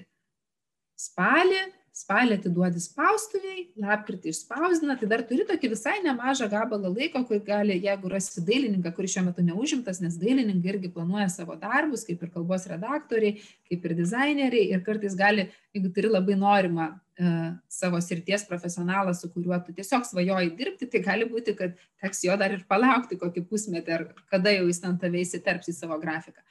spalį, 0.96 1.60
spalį 1.96 2.36
atiduodi 2.36 2.80
spaustuviai, 2.82 3.62
lapkritį 3.80 4.28
išspausdina, 4.32 4.98
tai 5.00 5.08
dar 5.08 5.22
turi 5.24 5.46
tokį 5.48 5.70
visai 5.72 5.94
nemažą 6.04 6.48
gabalą 6.52 6.90
laiko, 6.92 7.22
kur 7.28 7.40
gali, 7.46 7.78
jeigu 7.80 8.10
rasi 8.12 8.44
dailininką, 8.44 8.92
kuris 8.96 9.14
šiuo 9.14 9.24
metu 9.30 9.44
neužimtas, 9.46 10.02
nes 10.04 10.18
dailininkai 10.20 10.74
irgi 10.74 10.90
planuoja 10.92 11.30
savo 11.32 11.56
darbus, 11.60 12.04
kaip 12.04 12.20
ir 12.20 12.32
kalbos 12.34 12.68
redaktoriai, 12.68 13.40
kaip 13.70 13.88
ir 13.88 13.96
dizaineriai, 13.96 14.68
ir 14.76 14.84
kartais 14.84 15.16
gali, 15.16 15.48
jeigu 15.76 15.92
turi 15.96 16.12
labai 16.12 16.36
norimą 16.42 16.90
e, 16.92 17.32
savo 17.78 18.02
srities 18.04 18.44
profesionalą, 18.50 19.16
su 19.16 19.32
kuriuo 19.32 19.56
tu 19.64 19.72
tiesiog 19.80 20.04
svajoji 20.04 20.52
dirbti, 20.58 20.90
tai 20.92 21.00
gali 21.06 21.30
būti, 21.32 21.56
kad 21.56 21.80
teks 22.04 22.26
jo 22.28 22.36
dar 22.36 22.52
ir 22.58 22.68
palaukti 22.68 23.16
kokį 23.24 23.46
pusmetį, 23.48 23.96
ar 23.96 24.06
kada 24.28 24.52
jau 24.52 24.68
jis 24.68 24.84
ant 24.84 25.00
tave 25.00 25.24
įsiterps 25.24 25.72
į 25.72 25.78
savo 25.80 25.96
grafiką. 26.02 26.44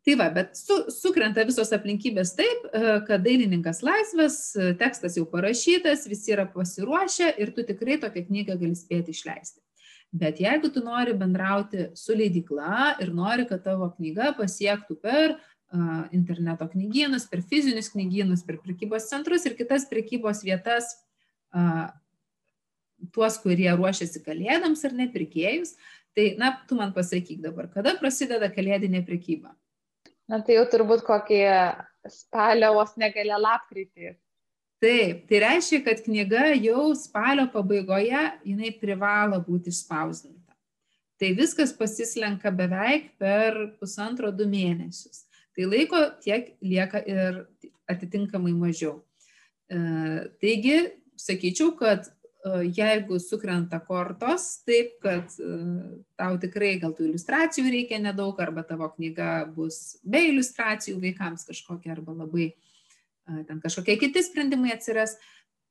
Tai 0.00 0.14
va, 0.16 0.30
bet 0.32 0.54
su, 0.56 0.76
sukrenta 0.94 1.42
visos 1.44 1.68
aplinkybės 1.76 2.32
taip, 2.38 2.62
e, 2.72 2.92
kad 3.08 3.20
dailininkas 3.24 3.82
laisvas, 3.84 4.38
e, 4.56 4.70
tekstas 4.80 5.18
jau 5.18 5.26
parašytas, 5.28 6.06
visi 6.08 6.32
yra 6.32 6.46
pasiruošę 6.48 7.34
ir 7.42 7.52
tu 7.56 7.66
tikrai 7.68 7.98
tokią 8.00 8.24
knygą 8.30 8.56
gali 8.62 8.78
spėti 8.78 9.12
išleisti. 9.12 9.60
Bet 10.16 10.40
jeigu 10.40 10.72
tu 10.72 10.80
nori 10.82 11.12
bendrauti 11.14 11.90
su 11.94 12.16
leidikla 12.16 12.96
ir 13.04 13.12
nori, 13.14 13.44
kad 13.46 13.62
tavo 13.66 13.92
knyga 13.98 14.32
pasiektų 14.40 14.96
per 15.04 15.36
interneto 16.10 16.66
knygynus, 16.66 17.28
per 17.30 17.44
fizinius 17.46 17.92
knygynus, 17.92 18.40
per 18.42 18.56
prekybos 18.58 19.06
centrus 19.06 19.44
ir 19.46 19.54
kitas 19.54 19.84
prekybos 19.86 20.40
vietas, 20.42 20.88
tuos, 23.14 23.38
kurie 23.38 23.70
ruošiasi 23.70 24.24
kalėdams 24.26 24.82
ar 24.88 24.98
nepirkėjus. 24.98 25.76
Tai, 26.18 26.26
na, 26.42 26.50
tu 26.66 26.74
man 26.74 26.90
pasakyk 26.90 27.38
dabar, 27.44 27.70
kada 27.70 27.94
prasideda 28.02 28.50
kalėdinė 28.50 29.04
prekyba? 29.06 29.54
Na, 30.30 30.38
tai 30.46 30.60
jau 30.60 30.66
turbūt 30.70 31.00
kokį 31.02 31.40
spalio 32.10 32.74
vos 32.76 32.92
negalė 33.00 33.38
lapkritį. 33.40 34.12
Taip, 34.80 35.24
tai 35.28 35.40
reiškia, 35.42 35.80
kad 35.84 35.98
knyga 36.04 36.52
jau 36.54 36.86
spalio 36.96 37.48
pabaigoje 37.52 38.22
jinai 38.46 38.70
privalo 38.80 39.40
būti 39.44 39.74
išspausdinta. 39.74 40.54
Tai 41.20 41.32
viskas 41.36 41.74
pasislenka 41.76 42.52
beveik 42.54 43.10
per 43.20 43.58
pusantro 43.80 44.30
du 44.32 44.46
mėnesius. 44.48 45.26
Tai 45.52 45.66
laiko 45.68 46.06
tiek 46.22 46.54
lieka 46.62 47.02
ir 47.04 47.42
atitinkamai 47.90 48.54
mažiau. 48.56 49.00
E, 49.68 49.80
taigi, 50.40 50.78
sakyčiau, 51.20 51.74
kad 51.76 52.06
jeigu 52.76 53.18
sukrenta 53.20 53.80
kortos, 53.84 54.62
taip, 54.64 54.94
kad 55.04 55.34
e, 55.36 55.50
tau 56.20 56.38
tikrai 56.40 56.74
gal 56.80 56.94
tų 56.96 57.10
iliustracijų 57.10 57.72
reikia 57.74 58.00
nedaug, 58.00 58.38
arba 58.40 58.64
tavo 58.66 58.88
knyga 58.94 59.44
bus 59.54 59.98
be 60.04 60.22
iliustracijų 60.30 61.00
vaikams 61.02 61.44
kažkokia, 61.48 61.94
arba 61.96 62.16
labai 62.22 62.52
ten 63.46 63.60
kažkokie 63.62 63.94
kiti 64.00 64.22
sprendimai 64.26 64.72
atsiras, 64.74 65.12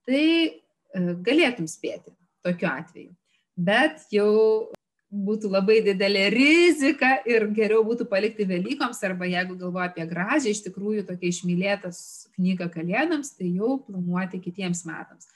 tai 0.07 0.61
galėtum 0.95 1.67
spėti 1.67 2.13
tokiu 2.45 2.69
atveju. 2.69 3.11
Bet 3.59 4.05
jau 4.13 4.69
būtų 5.09 5.49
labai 5.49 5.79
didelė 5.83 6.27
rizika 6.31 7.15
ir 7.27 7.47
geriau 7.57 7.81
būtų 7.85 8.05
palikti 8.09 8.45
Velykoms 8.47 9.01
arba 9.03 9.27
jeigu 9.27 9.57
galvoja 9.57 9.89
apie 9.89 10.05
gražią, 10.09 10.53
iš 10.53 10.61
tikrųjų 10.67 11.07
tokia 11.07 11.31
išmylėtas 11.33 12.01
knyga 12.37 12.69
kalėdams, 12.71 13.33
tai 13.37 13.49
jau 13.57 13.79
planuoti 13.87 14.41
kitiems 14.43 14.85
metams. 14.85 15.27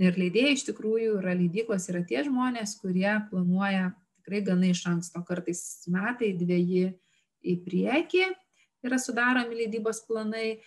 Ir 0.00 0.18
leidėjai 0.20 0.56
iš 0.56 0.66
tikrųjų 0.68 1.18
yra 1.22 1.32
leidyklos, 1.36 1.88
yra 1.88 2.02
tie 2.04 2.20
žmonės, 2.26 2.76
kurie 2.82 3.14
planuoja 3.30 3.94
tikrai 4.20 4.42
gana 4.44 4.68
iš 4.68 4.82
anksto, 4.90 5.22
kartais 5.24 5.60
metai, 5.88 6.34
dviejį 6.36 6.90
į 7.46 7.54
priekį 7.64 8.26
yra 8.86 8.98
sudaromi 9.00 9.56
leidybos 9.62 10.02
planai 10.06 10.58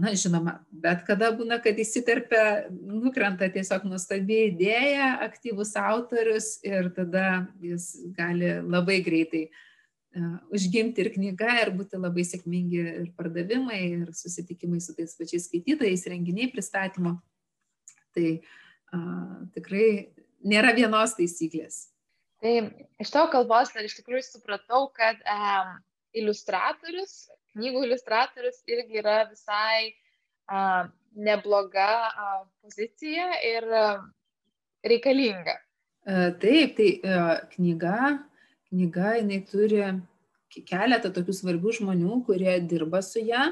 na 0.00 0.12
žinoma, 0.14 0.58
bet 0.70 1.04
kada 1.06 1.30
būna, 1.36 1.56
kad 1.62 1.78
įsiterpia, 1.80 2.68
nukrenta 2.70 3.48
tiesiog 3.52 3.86
nuostabi 3.88 4.50
idėja, 4.50 5.14
aktyvus 5.24 5.72
autorius 5.80 6.58
ir 6.66 6.90
tada 6.96 7.46
jis 7.64 7.86
gali 8.16 8.58
labai 8.60 8.98
greitai 9.06 9.46
uh, 9.48 10.36
užgimti 10.52 11.04
ir 11.04 11.12
knyga 11.14 11.56
ir 11.62 11.72
būti 11.76 12.00
labai 12.00 12.24
sėkmingi 12.26 12.80
ir 12.82 13.08
pardavimai, 13.16 13.80
ir 14.02 14.12
susitikimai 14.16 14.82
su 14.82 14.94
tais 14.96 15.16
pačiais 15.18 15.46
skaitytojais, 15.48 16.06
renginiai 16.12 16.50
pristatymo. 16.52 17.16
Tai 18.16 18.30
uh, 18.38 19.34
tikrai 19.56 19.88
nėra 20.42 20.74
vienos 20.76 21.14
taisyklės. 21.18 21.84
Tai 22.40 22.54
iš 23.02 23.12
tavo 23.12 23.28
kalbos 23.34 23.74
dar 23.74 23.84
iš 23.84 23.98
tikrųjų 23.98 24.24
supratau, 24.24 24.86
kad 24.96 25.20
um, 25.28 25.76
iliustratorius 26.16 27.28
knygų 27.54 27.84
iliustratorius 27.88 28.62
irgi 28.70 29.00
yra 29.02 29.24
visai 29.30 29.92
a, 30.50 30.88
nebloga 31.16 31.88
a, 32.06 32.28
pozicija 32.62 33.30
ir 33.46 33.66
a, 33.74 33.86
reikalinga. 34.86 35.58
Taip, 36.40 36.78
tai 36.78 36.86
knyga, 37.52 37.96
knyga 38.70 39.10
jinai 39.18 39.42
turi 39.50 39.82
keletą 40.66 41.10
tokių 41.12 41.34
svarbių 41.36 41.74
žmonių, 41.76 42.22
kurie 42.26 42.54
dirba 42.64 43.02
su 43.04 43.20
ją. 43.20 43.50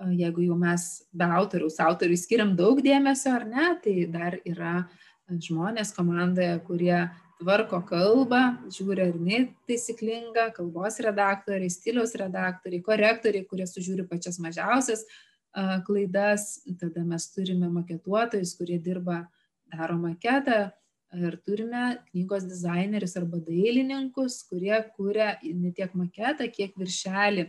Jeigu 0.00 0.46
jau 0.46 0.56
mes 0.56 0.84
be 1.12 1.26
autoriaus, 1.28 1.76
autoriui 1.84 2.16
skiriam 2.16 2.54
daug 2.56 2.78
dėmesio 2.80 3.34
ar 3.36 3.44
ne, 3.48 3.66
tai 3.84 4.06
dar 4.08 4.38
yra 4.48 4.86
žmonės 5.28 5.92
komandoje, 5.92 6.54
kurie 6.64 6.94
tvarko 7.40 7.82
kalbą, 7.88 8.40
žiūri, 8.72 9.04
ar 9.04 9.16
jinai 9.16 9.40
taisyklinga, 9.68 10.50
kalbos 10.56 10.98
redaktoriai, 11.04 11.72
stiliaus 11.72 12.14
redaktoriai, 12.20 12.82
korektoriai, 12.84 13.46
kurie 13.48 13.68
sužiūri 13.68 14.06
pačias 14.08 14.40
mažiausias 14.40 15.04
klaidas. 15.86 16.48
Tada 16.80 17.04
mes 17.04 17.28
turime 17.34 17.70
maketuotojus, 17.72 18.56
kurie 18.58 18.80
dirba, 18.82 19.22
daro 19.72 20.00
maketą. 20.00 20.70
Ir 21.10 21.34
turime 21.42 21.98
knygos 22.12 22.44
dizainerius 22.46 23.16
arba 23.18 23.40
dailininkus, 23.42 24.44
kurie 24.46 24.76
kūrė 24.94 25.32
ne 25.58 25.72
tiek 25.74 25.92
maketą, 25.98 26.46
kiek 26.54 26.76
viršelį 26.78 27.48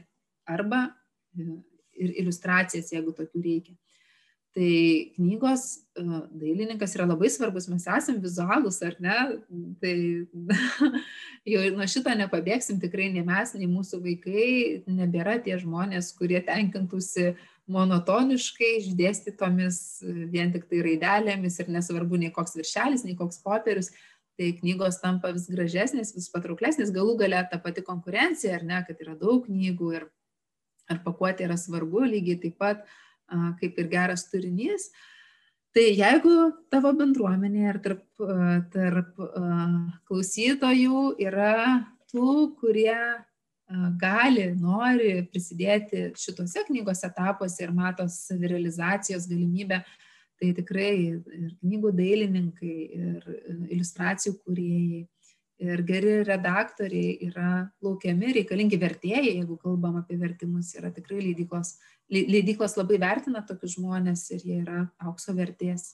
arba 0.50 0.88
ir 2.02 2.18
iliustracijas, 2.24 2.92
jeigu 2.96 3.14
tokių 3.18 3.46
reikia. 3.46 3.78
Tai 4.52 5.12
knygos 5.16 5.62
e, 5.96 6.04
dailininkas 6.36 6.98
yra 6.98 7.06
labai 7.08 7.30
svarbus, 7.32 7.70
mes 7.72 7.86
esame 7.88 8.20
vizualus, 8.20 8.82
ar 8.84 8.98
ne? 9.00 9.16
Tai 9.80 9.94
jau 11.54 11.62
nuo 11.78 11.88
šito 11.88 12.12
nepabėgsim 12.20 12.82
tikrai 12.82 13.08
nei 13.14 13.24
mes, 13.24 13.56
nei 13.56 13.70
mūsų 13.72 14.02
vaikai, 14.04 14.50
nebėra 14.92 15.38
tie 15.46 15.56
žmonės, 15.62 16.12
kurie 16.20 16.44
tenkintųsi 16.44 17.32
monotoniškai 17.72 18.74
išdėstytomis 18.82 19.78
vien 20.34 20.52
tik 20.52 20.68
tai 20.68 20.84
raidelėmis 20.84 21.62
ir 21.62 21.72
nesvarbu 21.72 22.20
nei 22.20 22.36
koks 22.36 22.60
viršelis, 22.60 23.08
nei 23.08 23.16
koks 23.16 23.40
popierius. 23.46 23.94
Tai 24.40 24.50
knygos 24.58 24.98
tampa 25.00 25.32
vis 25.32 25.48
gražesnės, 25.52 26.12
vis 26.16 26.28
patrauklesnės, 26.34 26.92
galų 26.92 27.18
gale 27.24 27.40
ta 27.52 27.60
pati 27.62 27.84
konkurencija, 27.88 28.58
ar 28.58 28.68
ne, 28.68 28.84
kad 28.88 29.00
yra 29.04 29.16
daug 29.20 29.46
knygų 29.48 29.96
ir 29.96 30.12
ar 30.92 31.00
pakuotė 31.06 31.48
yra 31.48 31.58
svarbu, 31.60 32.04
lygiai 32.12 32.40
taip 32.44 32.60
pat 32.62 32.86
kaip 33.62 33.80
ir 33.80 33.90
geras 33.92 34.28
turinys. 34.32 34.90
Tai 35.72 35.86
jeigu 35.88 36.36
tavo 36.72 36.92
bendruomenė 37.00 37.68
ir 37.70 37.78
tarp, 37.84 38.04
tarp 38.74 39.22
klausytojų 40.10 41.04
yra 41.24 41.54
tų, 42.12 42.34
kurie 42.60 42.98
gali, 44.02 44.50
nori 44.60 45.22
prisidėti 45.32 46.10
šituose 46.20 46.66
knygos 46.68 47.06
etapuose 47.08 47.64
ir 47.64 47.72
mato 47.72 48.04
savirealizacijos 48.12 49.30
galimybę, 49.32 49.80
tai 50.42 50.52
tikrai 50.58 50.92
ir 50.98 51.54
knygų 51.62 51.94
dailininkai, 51.96 52.76
ir 52.98 53.32
iliustracijų 53.70 54.36
kūrėjai, 54.42 55.02
ir 55.62 55.82
geri 55.86 56.18
redaktoriai 56.26 57.16
yra 57.28 57.48
laukiami, 57.86 58.34
reikalingi 58.40 58.80
vertėjai, 58.82 59.24
jeigu 59.38 59.58
kalbam 59.62 60.00
apie 60.02 60.18
vertimus, 60.22 60.74
yra 60.80 60.92
tikrai 60.94 61.22
leidyklos, 61.22 61.76
leidyklos 62.12 62.78
labai 62.80 63.00
vertina 63.02 63.44
tokius 63.48 63.78
žmonės 63.78 64.28
ir 64.36 64.46
jie 64.48 64.62
yra 64.64 64.86
aukso 65.06 65.36
vertės. 65.38 65.92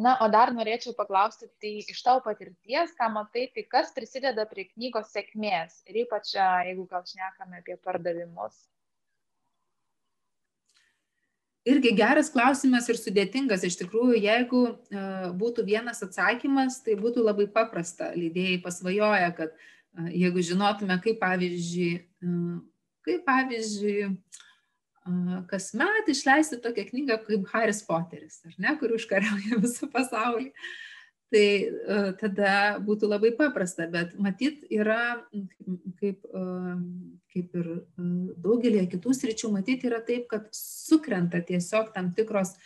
Na, 0.00 0.14
o 0.22 0.28
dar 0.32 0.52
norėčiau 0.54 0.94
paklausti, 0.96 1.48
tai 1.60 1.72
iš 1.82 2.02
tavo 2.06 2.22
patirties, 2.24 2.92
ką 2.96 3.08
matai, 3.12 3.48
tai 3.54 3.64
kas 3.68 3.90
prisideda 3.96 4.46
prie 4.48 4.68
knygos 4.68 5.10
sėkmės 5.12 5.80
ir 5.90 6.04
ypač 6.04 6.36
jeigu 6.36 6.86
gal 6.92 7.02
šnekame 7.08 7.58
apie 7.58 7.76
pardavimus? 7.84 8.60
Irgi 11.68 11.92
geras 11.96 12.30
klausimas 12.32 12.88
ir 12.90 12.98
sudėtingas. 13.00 13.64
Iš 13.66 13.78
tikrųjų, 13.82 14.18
jeigu 14.20 14.62
uh, 14.70 15.30
būtų 15.40 15.66
vienas 15.68 16.02
atsakymas, 16.06 16.80
tai 16.86 16.96
būtų 17.00 17.24
labai 17.26 17.48
paprasta. 17.52 18.12
Lydėjai 18.16 18.60
pasvajoja, 18.64 19.32
kad 19.36 19.56
uh, 19.56 20.10
jeigu 20.10 20.44
žinotume, 20.46 20.98
kaip 21.04 21.20
pavyzdžiui, 21.22 21.90
uh, 22.26 22.60
kaip 23.06 23.26
pavyzdžiui, 23.28 24.12
kasmet 25.50 26.10
išleisti 26.12 26.58
tokią 26.62 26.84
knygą 26.90 27.16
kaip 27.24 27.46
Haris 27.50 27.80
Poteris, 27.82 28.36
ar 28.46 28.52
ne, 28.60 28.74
kur 28.78 28.92
užkariauja 28.94 29.56
visą 29.64 29.88
pasaulį. 29.90 30.50
Uh, 30.52 30.89
tai 31.30 31.46
e, 31.62 31.70
tada 32.20 32.52
būtų 32.82 33.10
labai 33.10 33.30
paprasta, 33.38 33.86
bet 33.90 34.16
matyt 34.18 34.64
yra, 34.72 35.22
kaip, 36.00 36.26
e, 36.26 36.44
kaip 37.34 37.56
ir 37.60 37.68
e, 37.70 38.06
daugelį 38.42 38.84
kitų 38.90 39.14
sričių, 39.16 39.52
matyt 39.54 39.86
yra 39.86 40.02
taip, 40.06 40.26
kad 40.32 40.48
sukrenta 40.56 41.42
tiesiog 41.46 41.92
tam 41.94 42.10
tikros 42.16 42.56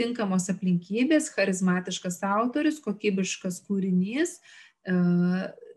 tinkamos 0.00 0.48
aplinkybės, 0.50 1.28
charizmatiškas 1.36 2.18
autorius, 2.26 2.80
kokybiškas 2.82 3.60
kūrinys, 3.68 4.40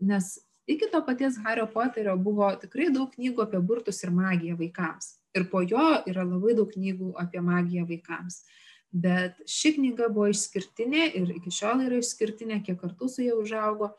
nes 0.02 0.30
iki 0.66 0.88
to 0.90 1.02
paties 1.06 1.38
Hario 1.44 1.68
Poterio 1.70 2.16
buvo 2.18 2.48
tikrai 2.58 2.88
daug 2.94 3.12
knygų 3.14 3.44
apie 3.46 3.62
burtus 3.62 4.02
ir 4.02 4.10
magiją 4.14 4.58
vaikams. 4.58 5.12
Ir 5.38 5.46
po 5.52 5.62
jo 5.62 5.86
yra 6.10 6.26
labai 6.26 6.56
daug 6.58 6.74
knygų 6.74 7.12
apie 7.22 7.44
magiją 7.46 7.86
vaikams. 7.90 8.40
Uh, 8.42 8.59
Bet 8.90 9.38
ši 9.46 9.76
knyga 9.76 10.08
buvo 10.10 10.32
išskirtinė 10.32 11.12
ir 11.20 11.30
iki 11.36 11.54
šiol 11.54 11.84
yra 11.86 12.00
išskirtinė, 12.02 12.64
kiek 12.66 12.80
kartų 12.82 13.10
su 13.12 13.22
ja 13.22 13.36
užaugo. 13.38 13.92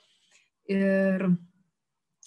Ir, 0.70 1.28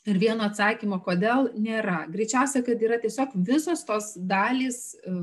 ir 0.07 0.19
vieno 0.19 0.47
atsakymo, 0.47 1.01
kodėl 1.03 1.49
nėra. 1.59 2.05
Greičiausia, 2.11 2.63
kad 2.63 2.79
yra 2.83 3.01
tiesiog 3.03 3.35
visos 3.35 3.83
tos 3.87 4.13
dalys, 4.15 4.93
e, 4.95 5.15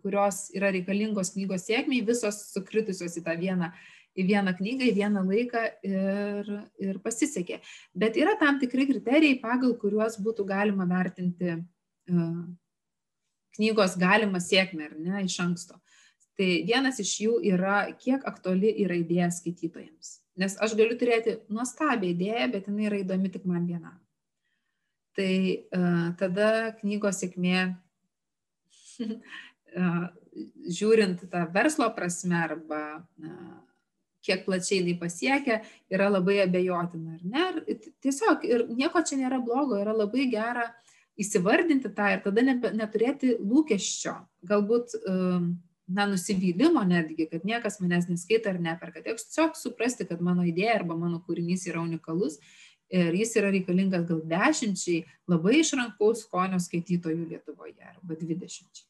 kurios 0.00 0.46
yra 0.56 0.72
reikalingos 0.72 1.34
knygos 1.36 1.68
sėkmiai, 1.68 2.06
visos 2.06 2.46
sukritusios 2.54 3.18
į 3.20 3.24
tą 3.28 3.36
vieną, 3.40 3.70
į 4.16 4.26
vieną 4.32 4.56
knygą, 4.56 4.88
į 4.88 4.96
vieną 4.96 5.26
laiką 5.28 5.66
ir, 5.84 6.50
ir 6.80 6.98
pasisekė. 7.04 7.60
Bet 7.92 8.16
yra 8.20 8.38
tam 8.40 8.56
tikri 8.62 8.88
kriterijai, 8.88 9.36
pagal 9.44 9.76
kuriuos 9.80 10.16
būtų 10.24 10.48
galima 10.48 10.88
vertinti 10.88 11.54
uh, 11.60 12.40
knygos 13.56 13.96
galimą 14.00 14.40
sėkmę, 14.42 14.88
ar 14.90 14.98
ne, 14.98 15.24
iš 15.28 15.38
anksto. 15.44 15.78
Tai 16.40 16.48
vienas 16.64 16.96
iš 17.02 17.10
jų 17.20 17.34
yra, 17.50 17.82
kiek 18.00 18.22
aktuali 18.24 18.70
yra 18.80 18.96
idėja 18.96 19.26
skaitytojams. 19.36 20.14
Nes 20.40 20.54
aš 20.64 20.72
galiu 20.78 20.96
turėti 20.96 21.34
nuostabią 21.52 22.14
idėją, 22.14 22.46
bet 22.54 22.70
jinai 22.70 22.86
yra 22.88 23.00
įdomi 23.02 23.28
tik 23.34 23.44
man 23.44 23.66
vienam. 23.68 23.98
Tai 25.18 25.34
uh, 25.36 26.06
tada 26.16 26.48
knygos 26.78 27.20
sėkmė, 27.20 27.66
uh, 29.04 30.08
žiūrint 30.80 31.28
tą 31.28 31.44
verslo 31.52 31.90
prasme 31.92 32.40
arba 32.40 32.82
uh, 32.96 33.60
kiek 34.24 34.48
plačiai 34.48 34.80
jinai 34.80 34.96
pasiekia, 35.00 35.60
yra 35.92 36.08
labai 36.08 36.40
abejotina, 36.46 37.18
ar 37.18 37.22
ne? 37.36 37.46
Ir 37.68 37.92
tiesiog, 38.00 38.48
ir 38.48 38.68
nieko 38.72 39.04
čia 39.04 39.20
nėra 39.20 39.44
blogo, 39.44 39.76
yra 39.80 39.92
labai 39.92 40.30
gera 40.32 40.70
įsivardinti 41.20 41.92
tą 41.92 42.14
ir 42.14 42.22
tada 42.24 42.48
ne, 42.48 42.56
neturėti 42.80 43.36
lūkesčio, 43.44 44.14
galbūt, 44.48 44.96
na, 45.90 46.06
nusivylimo 46.06 46.84
netgi, 46.86 47.26
kad 47.30 47.46
niekas 47.46 47.80
manęs 47.82 48.08
neskaita 48.10 48.54
ar 48.54 48.60
neperka. 48.62 49.02
Tiesiog 49.04 49.56
suprasti, 49.58 50.06
kad 50.08 50.22
mano 50.22 50.46
idėja 50.46 50.78
arba 50.80 50.96
mano 50.98 51.22
kūrinys 51.26 51.66
yra 51.70 51.82
unikalus 51.82 52.38
ir 52.90 53.14
jis 53.14 53.36
yra 53.38 53.50
reikalingas 53.54 54.06
gal 54.08 54.22
dešimčiai 54.30 55.04
labai 55.30 55.60
išrankaus 55.60 56.24
skonio 56.26 56.58
skaitytojų 56.62 57.26
Lietuvoje 57.32 57.86
arba 57.86 58.18
dvidešimčiai. 58.18 58.86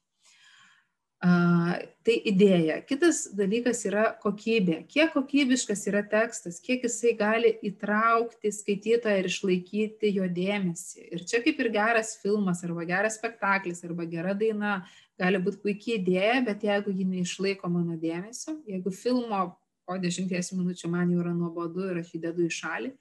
Tai 1.21 2.15
idėja. 2.31 2.79
Kitas 2.89 3.27
dalykas 3.37 3.83
yra 3.85 4.07
kokybė. 4.23 4.79
Kiek 4.89 5.11
kokybiškas 5.13 5.83
yra 5.91 6.01
tekstas, 6.09 6.63
kiek 6.65 6.87
jisai 6.87 7.13
gali 7.19 7.51
įtraukti 7.69 8.49
skaitytoją 8.57 9.19
ir 9.21 9.29
išlaikyti 9.29 10.15
jo 10.17 10.31
dėmesį. 10.33 11.11
Ir 11.13 11.27
čia 11.29 11.43
kaip 11.45 11.61
ir 11.61 11.69
geras 11.75 12.15
filmas, 12.23 12.65
arba 12.65 12.89
geras 12.89 13.21
spektaklis, 13.21 13.85
arba 13.85 14.09
gera 14.09 14.33
daina, 14.33 14.79
gali 15.21 15.41
būti 15.43 15.61
puikiai 15.65 16.01
idėja, 16.01 16.41
bet 16.47 16.65
jeigu 16.65 16.95
ji 16.97 17.07
neišlaiko 17.09 17.71
mano 17.73 17.97
dėmesio, 18.01 18.57
jeigu 18.69 18.93
filmo 18.95 19.45
po 19.89 19.97
dešimties 20.01 20.53
minučių 20.57 20.91
man 20.93 21.13
jau 21.13 21.23
yra 21.25 21.33
nuobodu 21.37 21.91
ir 21.91 22.03
aš 22.03 22.15
jį 22.15 22.23
dedu 22.27 22.47
į 22.47 22.53
šalį, 22.57 22.93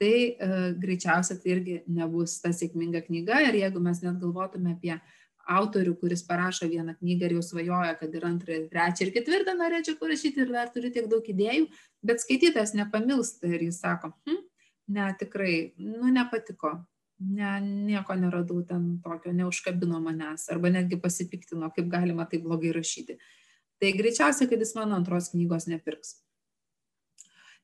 tai 0.00 0.12
uh, 0.32 0.68
greičiausiai 0.80 1.40
tai 1.42 1.54
irgi 1.56 1.80
nebus 1.92 2.38
ta 2.40 2.54
sėkminga 2.56 3.02
knyga. 3.04 3.42
Ir 3.48 3.58
jeigu 3.60 3.82
mes 3.84 4.00
net 4.04 4.20
galvotume 4.22 4.76
apie 4.76 4.94
autorių, 5.50 5.96
kuris 6.00 6.22
parašo 6.26 6.68
vieną 6.70 6.94
knygą 7.00 7.26
ir 7.26 7.34
jau 7.36 7.42
svajoja, 7.44 7.96
kad 8.00 8.14
ir 8.14 8.26
antrą, 8.28 8.56
ir 8.56 8.68
trečią, 8.70 9.06
ir 9.06 9.14
ketvirtą 9.16 9.56
norėčiau 9.58 9.98
parašyti 10.00 10.44
ir 10.44 10.52
dar 10.54 10.70
turiu 10.72 10.92
tiek 10.94 11.08
daug 11.10 11.26
idėjų, 11.32 11.66
bet 12.06 12.22
skaitytas 12.22 12.74
nepamilsta 12.78 13.50
ir 13.50 13.66
jis 13.66 13.80
sako, 13.82 14.12
hm, 14.28 14.40
ne, 14.96 15.08
tikrai, 15.20 15.54
nu, 15.80 16.12
nepatiko, 16.14 16.76
ne, 17.20 17.52
nieko 17.60 18.16
neradau 18.16 18.62
ten 18.66 18.96
tokio, 19.04 19.32
neužkabino 19.36 20.00
manęs, 20.02 20.48
arba 20.52 20.72
netgi 20.72 20.98
pasipiktino, 21.00 21.70
kaip 21.76 21.92
galima 21.92 22.26
tai 22.28 22.40
blogai 22.42 22.72
rašyti. 22.76 23.18
Tai 23.80 23.92
greičiausiai, 23.96 24.48
kad 24.50 24.60
jis 24.60 24.74
mano 24.76 24.98
antros 24.98 25.30
knygos 25.34 25.68
nepirks. 25.70 26.18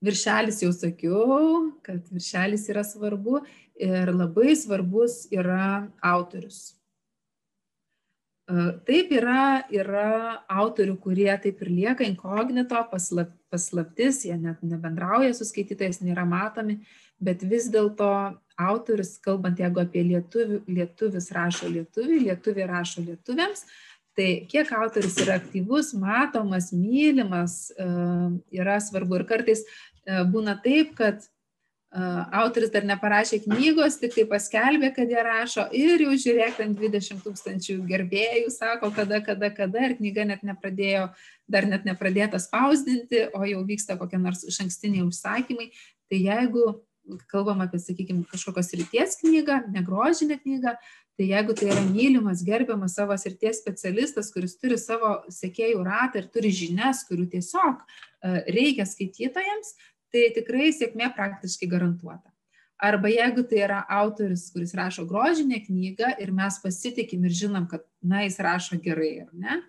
Viršelis 0.05 0.61
jau 0.61 0.73
sakiau, 0.77 1.71
kad 1.85 2.05
viršelis 2.13 2.69
yra 2.73 2.85
svarbu 2.85 3.41
ir 3.81 4.13
labai 4.13 4.53
svarbus 4.57 5.25
yra 5.33 5.89
autorius 6.05 6.77
Taip 8.47 9.09
yra, 9.11 9.65
yra 9.75 10.11
autorių, 10.47 10.93
kurie 11.03 11.33
taip 11.43 11.65
ir 11.65 11.71
lieka 11.73 12.05
inkognito, 12.07 12.79
paslap, 12.93 13.33
paslaptis, 13.51 14.21
jie 14.29 14.37
net 14.39 14.61
nebendrauja 14.63 15.33
su 15.35 15.43
skaitytais, 15.49 15.99
nėra 15.99 16.23
matomi, 16.31 16.77
bet 17.23 17.45
vis 17.47 17.71
dėlto 17.73 18.11
autorius, 18.57 19.17
kalbant 19.25 19.59
jeigu 19.61 19.83
apie 19.83 20.05
lietuvių, 20.07 20.63
lietuvis 20.69 21.29
rašo 21.37 21.69
lietuvių, 21.69 22.23
lietuviai 22.31 22.69
rašo 22.71 23.05
lietuviams, 23.05 23.67
tai 24.17 24.47
kiek 24.49 24.71
autorius 24.73 25.19
yra 25.21 25.37
aktyvus, 25.37 25.93
matomas, 26.01 26.71
mylimas, 26.73 27.69
yra 27.77 28.79
svarbu. 28.81 29.21
Ir 29.21 29.27
kartais 29.29 29.65
būna 30.33 30.57
taip, 30.65 30.95
kad 30.97 31.27
autorius 31.97 32.73
dar 32.73 32.85
neparašė 32.85 33.43
knygos, 33.45 33.97
tik 34.01 34.17
tai 34.17 34.25
paskelbė, 34.29 34.91
kad 34.97 35.13
jie 35.13 35.21
rašo 35.23 35.67
ir 35.77 36.03
jau 36.05 36.17
žiūrėk, 36.25 36.57
ten 36.59 36.75
20 36.77 37.23
tūkstančių 37.25 37.77
gerbėjų 37.89 38.51
sako, 38.53 38.91
kada, 38.97 39.23
kada, 39.25 39.53
kada 39.55 39.85
ir 39.87 39.97
knyga 40.01 40.27
net 40.33 40.43
nepradėjo, 40.45 41.07
dar 41.49 41.69
net 41.69 41.87
nepradėta 41.89 42.41
spausdinti, 42.43 43.29
o 43.33 43.45
jau 43.49 43.63
vyksta 43.69 43.97
kokie 44.01 44.21
nors 44.21 44.45
iš 44.49 44.61
ankstiniai 44.67 45.07
užsakymai. 45.07 45.71
Tai 46.11 46.21
jeigu 46.21 46.67
kalbam 47.31 47.63
apie, 47.65 47.81
sakykime, 47.83 48.25
kažkokios 48.31 48.73
ryties 48.79 49.19
knygą, 49.23 49.63
negrožinę 49.75 50.39
knygą, 50.43 50.77
tai 51.17 51.27
jeigu 51.31 51.57
tai 51.57 51.71
yra 51.73 51.83
mylimas, 51.89 52.45
gerbiamas 52.45 52.97
savo 52.99 53.17
srities 53.17 53.63
specialistas, 53.63 54.31
kuris 54.35 54.57
turi 54.61 54.79
savo 54.81 55.17
sekėjų 55.33 55.83
ratą 55.87 56.21
ir 56.21 56.31
turi 56.33 56.53
žinias, 56.53 57.05
kurių 57.09 57.29
tiesiog 57.33 57.85
reikia 58.53 58.85
skaitytojams, 58.89 59.77
tai 60.13 60.31
tikrai 60.37 60.73
sėkmė 60.77 61.13
praktiškai 61.17 61.69
garantuota. 61.71 62.33
Arba 62.77 63.09
jeigu 63.09 63.47
tai 63.49 63.63
yra 63.65 63.79
autoris, 63.89 64.51
kuris 64.53 64.75
rašo 64.77 65.07
grožinę 65.09 65.63
knygą 65.65 66.11
ir 66.21 66.33
mes 66.37 66.59
pasitikim 66.61 67.25
ir 67.25 67.33
žinom, 67.33 67.65
kad, 67.71 67.87
na, 68.05 68.27
jis 68.27 68.37
rašo 68.45 68.77
gerai, 68.85 69.25
ar 69.25 69.31
ne? 69.33 69.63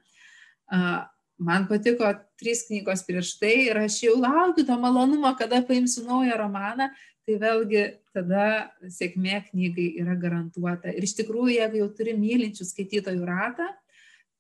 Man 1.38 1.67
patiko 1.69 2.09
trys 2.41 2.65
knygos 2.67 3.05
prieš 3.07 3.35
tai 3.39 3.53
ir 3.69 3.79
aš 3.79 4.01
jau 4.03 4.17
laukiu 4.19 4.65
to 4.67 4.75
malonumo, 4.81 5.31
kada 5.39 5.61
paimsiu 5.63 6.03
naują 6.03 6.35
romaną, 6.41 6.89
tai 7.28 7.36
vėlgi 7.41 7.82
tada 8.15 8.43
sėkmė 8.88 9.41
knygai 9.49 9.89
yra 9.99 10.15
garantuota. 10.19 10.93
Ir 10.95 11.03
iš 11.03 11.17
tikrųjų, 11.19 11.57
jeigu 11.57 11.82
jau 11.82 11.89
turi 11.97 12.15
mylinčių 12.15 12.65
skaitytojų 12.69 13.28
ratą, 13.28 13.67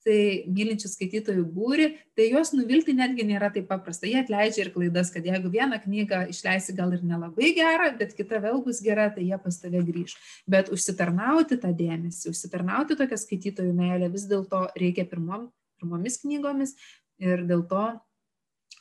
tai 0.07 0.45
mylinčių 0.47 0.87
skaitytojų 0.87 1.43
būri, 1.51 1.87
tai 2.15 2.29
juos 2.29 2.53
nuvilti 2.55 2.95
netgi 2.95 3.25
nėra 3.27 3.49
taip 3.51 3.67
paprasta. 3.67 4.07
Jie 4.07 4.21
atleidžia 4.21 4.63
ir 4.63 4.71
klaidas, 4.71 5.11
kad 5.11 5.25
jeigu 5.27 5.51
vieną 5.51 5.81
knygą 5.83 6.21
išleisi 6.31 6.75
gal 6.77 6.93
ir 6.95 7.03
nelabai 7.03 7.51
gerą, 7.57 7.89
bet 7.99 8.15
kita 8.15 8.39
vėl 8.45 8.61
bus 8.63 8.79
gera, 8.85 9.09
tai 9.11 9.25
jie 9.27 9.39
pas 9.43 9.59
tave 9.59 9.83
grįž. 9.83 10.15
Bet 10.47 10.71
užsitarnauti 10.71 11.59
tą 11.59 11.73
dėmesį, 11.75 12.31
užsitarnauti 12.31 12.95
tokią 13.01 13.19
skaitytojų 13.19 13.75
meilę 13.75 14.07
vis 14.13 14.29
dėlto 14.31 14.63
reikia 14.79 15.03
pirmom, 15.11 15.49
pirmomis 15.81 16.21
knygomis 16.23 16.77
ir 17.19 17.43
dėl 17.49 17.67
to, 17.67 17.89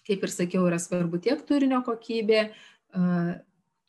kaip 0.07 0.23
ir 0.23 0.31
sakiau, 0.31 0.69
yra 0.71 0.79
svarbu 0.79 1.19
tiek 1.27 1.43
turinio 1.49 1.83
kokybė, 1.83 2.47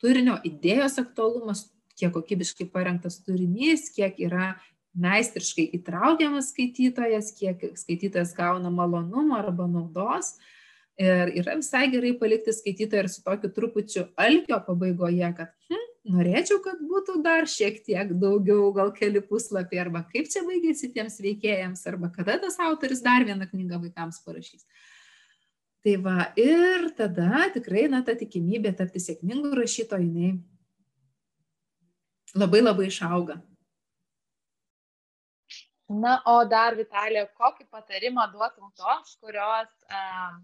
turinio 0.02 0.38
idėjos 0.46 0.98
aktualumas, 1.02 1.66
kiek 1.98 2.12
kokybiškai 2.14 2.68
parengtas 2.72 3.18
turinys, 3.26 3.88
kiek 3.94 4.18
yra 4.22 4.52
meistriškai 4.98 5.66
įtraukiamas 5.78 6.52
skaitytojas, 6.52 7.32
kiek 7.38 7.62
skaitytojas 7.78 8.34
gauna 8.36 8.70
malonumo 8.74 9.36
arba 9.38 9.68
naudos. 9.70 10.36
Ir 10.98 11.30
yra 11.38 11.54
visai 11.60 11.84
gerai 11.92 12.16
palikti 12.18 12.50
skaitytoją 12.54 13.04
ir 13.04 13.10
su 13.12 13.22
tokiu 13.22 13.52
trupučiu 13.54 14.08
alkio 14.18 14.58
pabaigoje, 14.66 15.28
kad 15.38 15.52
hm, 15.70 15.84
norėčiau, 16.16 16.58
kad 16.64 16.80
būtų 16.82 17.20
dar 17.22 17.46
šiek 17.46 17.78
tiek 17.86 18.10
daugiau, 18.18 18.72
gal 18.74 18.90
keli 18.96 19.22
puslapiai, 19.22 19.84
arba 19.84 20.02
kaip 20.10 20.26
čia 20.32 20.42
baigėsi 20.46 20.90
tiems 20.96 21.20
veikėjams, 21.22 21.84
arba 21.90 22.10
kada 22.16 22.40
tas 22.42 22.58
autoris 22.66 23.04
dar 23.04 23.22
vieną 23.28 23.46
knygą 23.52 23.78
vaikams 23.84 24.18
parašys. 24.26 24.66
Tai 25.86 25.94
va, 26.02 26.32
ir 26.38 26.88
tada 26.98 27.46
tikrai, 27.54 27.86
na, 27.92 28.02
ta 28.06 28.16
tikimybė 28.18 28.72
tapti 28.78 29.00
sėkmingu 29.02 29.52
rašytoju, 29.54 30.08
jinai 30.08 30.32
labai 32.34 32.60
labai 32.64 32.88
išauga. 32.90 33.38
Na, 35.88 36.18
o 36.28 36.42
dar, 36.44 36.74
Vitalija, 36.76 37.24
kokį 37.38 37.64
patarimą 37.72 38.26
duotum 38.34 38.68
tos, 38.76 39.14
kurios 39.22 39.70
uh, 39.88 40.34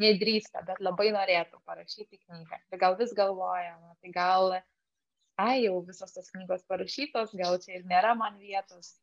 nedrįsta, 0.00 0.60
bet 0.66 0.82
labai 0.84 1.08
norėtų 1.14 1.60
parašyti 1.64 2.18
knygą. 2.26 2.58
Tai 2.68 2.80
gal 2.82 2.98
vis 2.98 3.14
galvojama, 3.16 3.94
tai 4.02 4.12
gal, 4.12 4.58
ai, 5.40 5.62
jau 5.64 5.78
visos 5.86 6.12
tos 6.12 6.28
knygos 6.34 6.66
parašytos, 6.68 7.32
gal 7.38 7.56
čia 7.62 7.78
ir 7.78 7.88
nėra 7.88 8.12
man 8.18 8.36
vietos. 8.42 8.96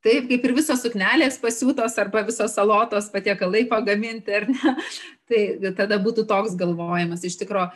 Taip, 0.00 0.30
kaip 0.30 0.44
ir 0.48 0.54
visos 0.56 0.80
suknelės 0.80 1.36
pasiūtos 1.42 1.98
arba 2.00 2.22
visos 2.24 2.54
salotos 2.56 3.10
patiekalai 3.12 3.66
pagaminti, 3.68 4.32
ar 4.32 4.48
ne? 4.48 4.74
Tai 5.30 5.72
tada 5.76 6.00
būtų 6.02 6.24
toks 6.30 6.56
galvojimas. 6.58 7.22
Iš 7.28 7.36
tikrųjų, 7.42 7.68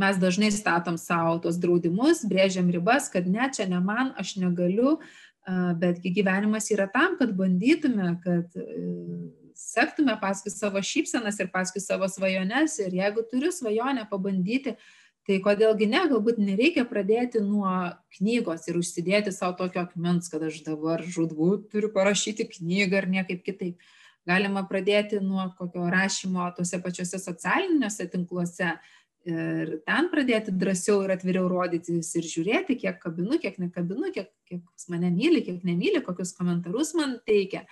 mes 0.00 0.20
dažnai 0.22 0.52
statom 0.54 0.96
savo 1.00 1.34
tos 1.42 1.58
draudimus, 1.60 2.22
brėžiam 2.30 2.70
ribas, 2.72 3.10
kad 3.12 3.26
ne, 3.28 3.50
čia 3.52 3.66
ne 3.68 3.82
man, 3.82 4.14
aš 4.22 4.36
negaliu, 4.40 4.94
uh, 4.96 5.24
betgi 5.80 6.12
gyvenimas 6.14 6.70
yra 6.72 6.86
tam, 6.92 7.18
kad 7.18 7.34
bandytume, 7.36 8.14
kad 8.24 8.56
e, 8.56 8.64
sektume 9.54 10.16
paskui 10.20 10.50
savo 10.50 10.80
šypsenas 10.82 11.38
ir 11.40 11.50
paskui 11.52 11.82
savo 11.84 12.08
svajones 12.08 12.78
ir 12.80 12.96
jeigu 12.96 13.24
turiu 13.30 13.52
svajonę 13.52 14.06
pabandyti, 14.10 14.76
tai 15.28 15.40
kodėlgi 15.44 15.88
ne, 15.88 16.04
galbūt 16.10 16.40
nereikia 16.42 16.84
pradėti 16.88 17.42
nuo 17.44 17.70
knygos 18.18 18.68
ir 18.68 18.78
užsidėti 18.80 19.32
savo 19.32 19.56
tokio 19.62 19.84
akmens, 19.86 20.30
kad 20.32 20.44
aš 20.44 20.60
dabar 20.66 21.04
žudbūt 21.04 21.70
turiu 21.72 21.92
parašyti 21.94 22.48
knygą 22.56 23.02
ar 23.02 23.10
niekaip 23.18 23.44
kitaip. 23.46 23.80
Galima 24.24 24.62
pradėti 24.68 25.20
nuo 25.20 25.50
kokio 25.58 25.86
rašymo 25.92 26.46
tuose 26.56 26.80
pačiuose 26.80 27.20
socialiniuose 27.20 28.06
tinkluose, 28.12 28.70
ir 29.24 29.78
ten 29.88 30.08
pradėti 30.12 30.52
drąsiau 30.52 31.02
ir 31.04 31.14
atviriau 31.16 31.48
rodytis 31.48 32.12
ir 32.18 32.28
žiūrėti, 32.28 32.76
kiek 32.80 33.00
kabinu, 33.00 33.38
kiek 33.40 33.56
nekabinu, 33.60 34.12
kiek, 34.14 34.30
kiek 34.48 34.88
mane 34.92 35.10
myli, 35.14 35.42
kiek 35.46 35.64
nemyli, 35.64 36.02
kokius 36.04 36.34
komentarus 36.36 36.94
man 36.98 37.18
teikia. 37.26 37.64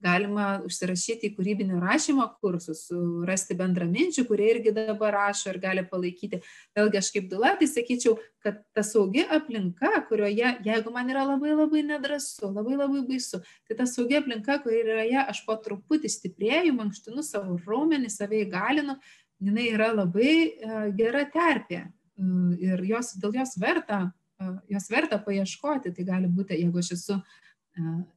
Galima 0.00 0.62
užsirašyti 0.64 1.28
į 1.28 1.34
kūrybinio 1.36 1.78
rašymo 1.82 2.24
kursus, 2.40 2.86
rasti 3.28 3.52
bendraminčių, 3.58 4.24
kurie 4.28 4.46
irgi 4.54 4.72
dabar 4.72 5.12
rašo 5.12 5.50
ir 5.52 5.58
gali 5.60 5.84
palaikyti. 5.84 6.40
Vėlgi 6.76 7.00
aš 7.02 7.10
kaip 7.12 7.26
dula, 7.28 7.50
tai 7.60 7.68
sakyčiau, 7.68 8.14
kad 8.40 8.62
ta 8.72 8.84
saugi 8.86 9.26
aplinka, 9.28 9.90
kurioje, 10.08 10.54
jeigu 10.64 10.92
man 10.94 11.12
yra 11.12 11.26
labai 11.28 11.52
labai 11.52 11.82
nedrasu, 11.90 12.48
labai 12.48 12.78
labai 12.78 13.02
baisu, 13.10 13.42
tai 13.68 13.76
ta 13.76 13.88
saugi 13.90 14.16
aplinka, 14.22 14.56
kurioje 14.64 15.20
aš 15.26 15.42
po 15.44 15.58
truputį 15.60 16.08
stiprėju, 16.16 16.72
mankštinu 16.78 17.26
savo 17.26 17.58
raumenį, 17.66 18.08
save 18.14 18.40
įgalinu, 18.46 18.96
jinai 19.40 19.68
yra 19.74 19.90
labai 19.92 20.32
e, 20.32 20.80
gera 20.96 21.26
terpė 21.28 21.82
mm, 22.16 22.56
ir 22.56 22.86
jos, 22.88 23.12
dėl 23.20 23.36
jos 23.40 23.52
verta, 23.60 24.06
e, 24.40 24.48
jos 24.72 24.88
verta 24.92 25.20
paieškoti. 25.24 25.92
Tai 25.96 26.08
gali 26.08 26.32
būti, 26.32 26.56
jeigu 26.60 26.80
aš 26.80 26.92
esu 26.96 27.16
e, 27.20 27.24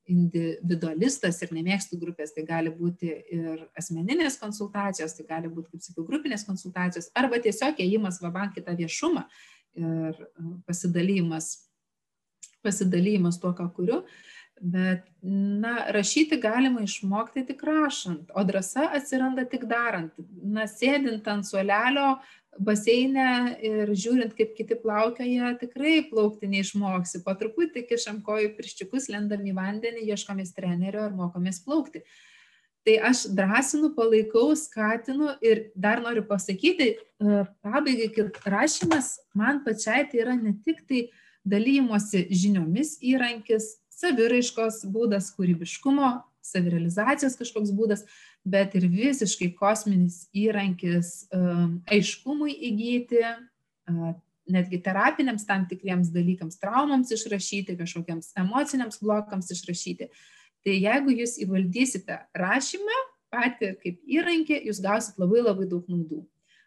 individualistas 0.09 1.41
ir 1.43 1.53
nemėgstu 1.55 1.99
grupės, 2.01 2.33
tai 2.35 2.45
gali 2.47 2.71
būti 2.73 3.09
ir 3.37 3.65
asmeninės 3.79 4.39
konsultacijos, 4.41 5.15
tai 5.17 5.25
gali 5.29 5.51
būti, 5.51 5.73
kaip 5.73 5.85
sakiau, 5.85 6.05
grupinės 6.07 6.45
konsultacijos, 6.47 7.11
arba 7.17 7.39
tiesiog 7.43 7.81
ėjimas 7.83 8.21
vabank 8.23 8.57
kitą 8.57 8.75
viešumą 8.79 9.25
ir 9.79 10.19
pasidalymas, 10.67 11.55
pasidalymas 12.65 13.39
tuo, 13.41 13.53
ką 13.57 13.69
kuriu. 13.75 14.03
Bet, 14.63 15.07
na, 15.25 15.89
rašyti 15.91 16.37
galima 16.39 16.83
išmokti 16.85 17.41
tik 17.47 17.63
rašant, 17.67 18.29
o 18.37 18.43
drąsa 18.47 18.85
atsiranda 18.95 19.47
tik 19.49 19.65
darant. 19.67 20.13
Na, 20.43 20.67
sėdint 20.69 21.25
ant 21.27 21.47
suolelio 21.47 22.19
baseinė 22.61 23.29
ir 23.65 23.91
žiūrint, 23.97 24.33
kaip 24.37 24.53
kiti 24.57 24.77
plaukioja, 24.79 25.53
tikrai 25.61 26.03
plaukti 26.09 26.49
neišmoksi. 26.51 27.23
Po 27.25 27.33
truputį 27.37 27.85
kišam 27.89 28.21
kojų 28.25 28.53
pirščiukus, 28.57 29.09
lendam 29.13 29.45
į 29.45 29.55
vandenį, 29.57 30.05
ieškomės 30.13 30.53
trenerio 30.57 31.07
ir 31.07 31.17
mokomės 31.17 31.61
plaukti. 31.65 32.03
Tai 32.83 32.97
aš 33.09 33.25
drąsinu, 33.31 33.93
palaikau, 33.95 34.49
skatinu 34.59 35.37
ir 35.45 35.69
dar 35.75 36.01
noriu 36.03 36.25
pasakyti, 36.27 36.89
e, 36.99 37.43
pabaigai, 37.63 38.09
kad 38.11 38.41
rašymas 38.43 39.15
man 39.33 39.61
pačiai 39.63 40.03
tai 40.11 40.19
yra 40.25 40.35
ne 40.35 40.51
tik 40.65 40.83
tai 40.89 41.05
dalymosi 41.47 42.25
žiniomis 42.27 42.97
įrankis, 42.99 43.77
saviraiškos 43.93 44.83
būdas, 44.91 45.31
kūrybiškumo, 45.37 46.11
savirealizacijos 46.43 47.37
kažkoks 47.39 47.71
būdas, 47.75 48.03
bet 48.43 48.75
ir 48.75 48.89
visiškai 48.91 49.53
kosminis 49.55 50.25
įrankis 50.35 51.29
um, 51.33 51.79
aiškumui 51.91 52.53
įgyti, 52.69 53.23
netgi 54.53 54.79
terapiniams 54.83 55.45
tam 55.47 55.65
tikriems 55.69 56.11
dalykams, 56.13 56.59
traumams 56.59 57.11
išrašyti, 57.15 57.77
kažkokiems 57.79 58.33
emociniams 58.39 58.99
blokams 59.03 59.51
išrašyti. 59.55 60.09
Tai 60.63 60.75
jeigu 60.75 61.15
jūs 61.15 61.37
įvaldysite 61.43 62.19
rašymą 62.39 62.99
patį 63.33 63.73
kaip 63.81 64.15
įrankį, 64.19 64.61
jūs 64.69 64.79
gausit 64.83 65.19
labai 65.19 65.43
labai 65.43 65.67
daug 65.67 65.87
naudų. 65.91 66.21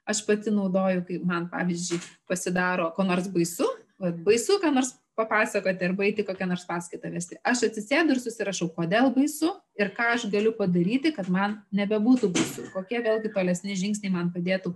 Aš 0.07 0.22
pati 0.27 0.53
naudoju, 0.55 1.03
kai 1.09 1.18
man, 1.27 1.49
pavyzdžiui, 1.51 1.99
pasidaro 2.31 2.91
ko 2.95 3.07
nors 3.07 3.27
baisu, 3.33 3.66
baisu, 3.99 4.61
ką 4.62 4.70
nors 4.74 4.93
papasakoti 5.17 5.85
arba 5.89 6.05
eiti 6.07 6.25
kokią 6.27 6.49
nors 6.51 6.67
paskaitą 6.69 7.11
vesti. 7.12 7.39
Aš 7.47 7.67
atsisėdu 7.71 8.14
ir 8.14 8.21
susirašau, 8.21 8.69
kodėl 8.77 9.11
baisu 9.14 9.51
ir 9.81 9.91
ką 9.97 10.12
aš 10.14 10.29
galiu 10.33 10.53
padaryti, 10.57 11.12
kad 11.17 11.31
man 11.33 11.61
nebebūtų 11.77 12.31
baisu, 12.37 12.67
kokie 12.75 13.01
vėlgi 13.05 13.33
tolesni 13.35 13.77
žingsniai 13.79 14.12
man 14.12 14.33
padėtų 14.35 14.75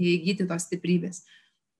įgyti 0.00 0.48
tos 0.48 0.66
stiprybės. 0.68 1.22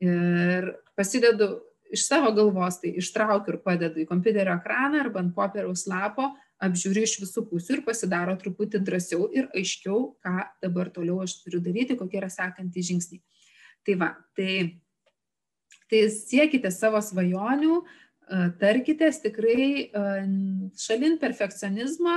Ir 0.05 0.75
pasidedu 0.99 1.57
iš 1.95 2.07
savo 2.09 2.33
galvos, 2.37 2.81
tai 2.83 2.93
ištraukiu 3.01 3.55
ir 3.55 3.61
padedu 3.65 4.03
į 4.03 4.09
kompiuterio 4.11 4.57
ekraną 4.59 5.01
arba 5.05 5.23
ant 5.23 5.35
popieriaus 5.37 5.87
lapo, 5.89 6.33
apžiūriu 6.65 7.05
iš 7.07 7.19
visų 7.23 7.45
pusių 7.51 7.79
ir 7.79 7.85
pasidaro 7.87 8.35
truputį 8.41 8.81
drąsiau 8.85 9.29
ir 9.33 9.49
aiškiau, 9.57 10.15
ką 10.25 10.49
dabar 10.63 10.91
toliau 10.95 11.23
aš 11.25 11.39
turiu 11.43 11.61
daryti, 11.65 11.97
kokie 11.99 12.21
yra 12.21 12.31
sekantys 12.33 12.89
žingsniai. 12.91 13.23
Tai 13.85 13.97
va, 14.01 14.11
tai 14.37 14.51
Tai 15.95 16.09
siekite 16.11 16.73
savo 16.75 16.99
svajonių, 16.99 17.75
e, 17.79 18.39
tarkitės 18.59 19.21
tikrai 19.23 19.67
e, 19.87 20.07
šalin 20.83 21.21
perfekcionizmą, 21.23 22.17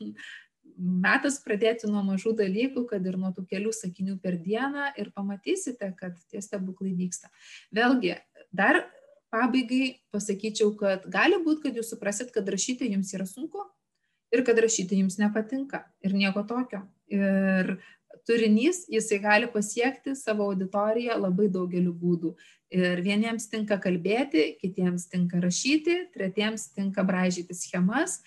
metas 1.04 1.36
pradėti 1.44 1.90
nuo 1.90 2.00
mažų 2.06 2.32
dalykų, 2.38 2.86
kad 2.88 3.04
ir 3.04 3.18
nuo 3.20 3.34
tų 3.36 3.44
kelių 3.50 3.74
sakinių 3.76 4.16
per 4.24 4.38
dieną 4.40 4.94
ir 4.96 5.10
pamatysite, 5.12 5.90
kad 6.00 6.16
tie 6.32 6.40
stebuklai 6.40 6.94
vyksta. 6.96 7.28
Vėlgi, 7.76 8.14
dar 8.56 8.86
pabaigai 9.28 10.00
pasakyčiau, 10.16 10.72
kad 10.80 11.04
gali 11.12 11.42
būti, 11.44 11.66
kad 11.68 11.76
jūs 11.76 11.92
suprasit, 11.92 12.32
kad 12.32 12.48
rašyti 12.48 12.88
jums 12.88 13.12
yra 13.12 13.28
sunku 13.28 13.68
ir 14.32 14.46
kad 14.48 14.64
rašyti 14.64 15.02
jums 15.02 15.20
nepatinka 15.20 15.84
ir 16.00 16.16
nieko 16.16 16.46
tokio. 16.48 16.86
Ir 17.12 17.76
turinys, 18.28 18.84
jisai 18.90 19.18
gali 19.22 19.48
pasiekti 19.50 20.14
savo 20.18 20.48
auditoriją 20.50 21.18
labai 21.20 21.48
daugeliu 21.52 21.92
būdų. 21.96 22.34
Ir 22.70 23.02
vieniems 23.02 23.48
tinka 23.50 23.80
kalbėti, 23.82 24.54
kitiems 24.60 25.08
tinka 25.10 25.40
rašyti, 25.42 25.96
tretiems 26.14 26.68
tinka 26.76 27.04
bražyti 27.06 27.56
schemas. 27.56 28.20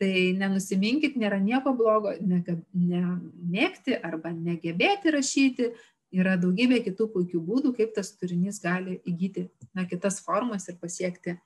Tai 0.00 0.12
nenusiminkit, 0.40 1.18
nėra 1.20 1.36
nieko 1.42 1.74
blogo 1.76 2.14
nemėgti 2.24 3.98
arba 4.00 4.32
negebėti 4.32 5.12
rašyti. 5.12 5.72
Yra 6.10 6.38
daugybė 6.40 6.80
kitų 6.86 7.06
puikių 7.12 7.40
būdų, 7.46 7.74
kaip 7.76 7.92
tas 7.94 8.14
turinys 8.18 8.58
gali 8.62 8.96
įgyti 9.06 9.44
na, 9.76 9.84
kitas 9.86 10.18
formas 10.24 10.66
ir 10.72 10.80
pasiekti 10.80 11.36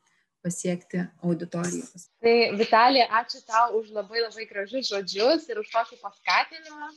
pasiekti 0.45 1.01
auditorijos. 1.25 2.09
Tai 2.21 2.37
Vitalija, 2.61 3.09
ačiū 3.21 3.41
tau 3.49 3.79
už 3.79 3.93
labai 3.97 4.21
labai 4.27 4.45
gražius 4.51 4.91
žodžius 4.93 5.49
ir 5.49 5.61
už 5.63 5.71
tokį 5.73 6.01
paskatinimą. 6.03 6.91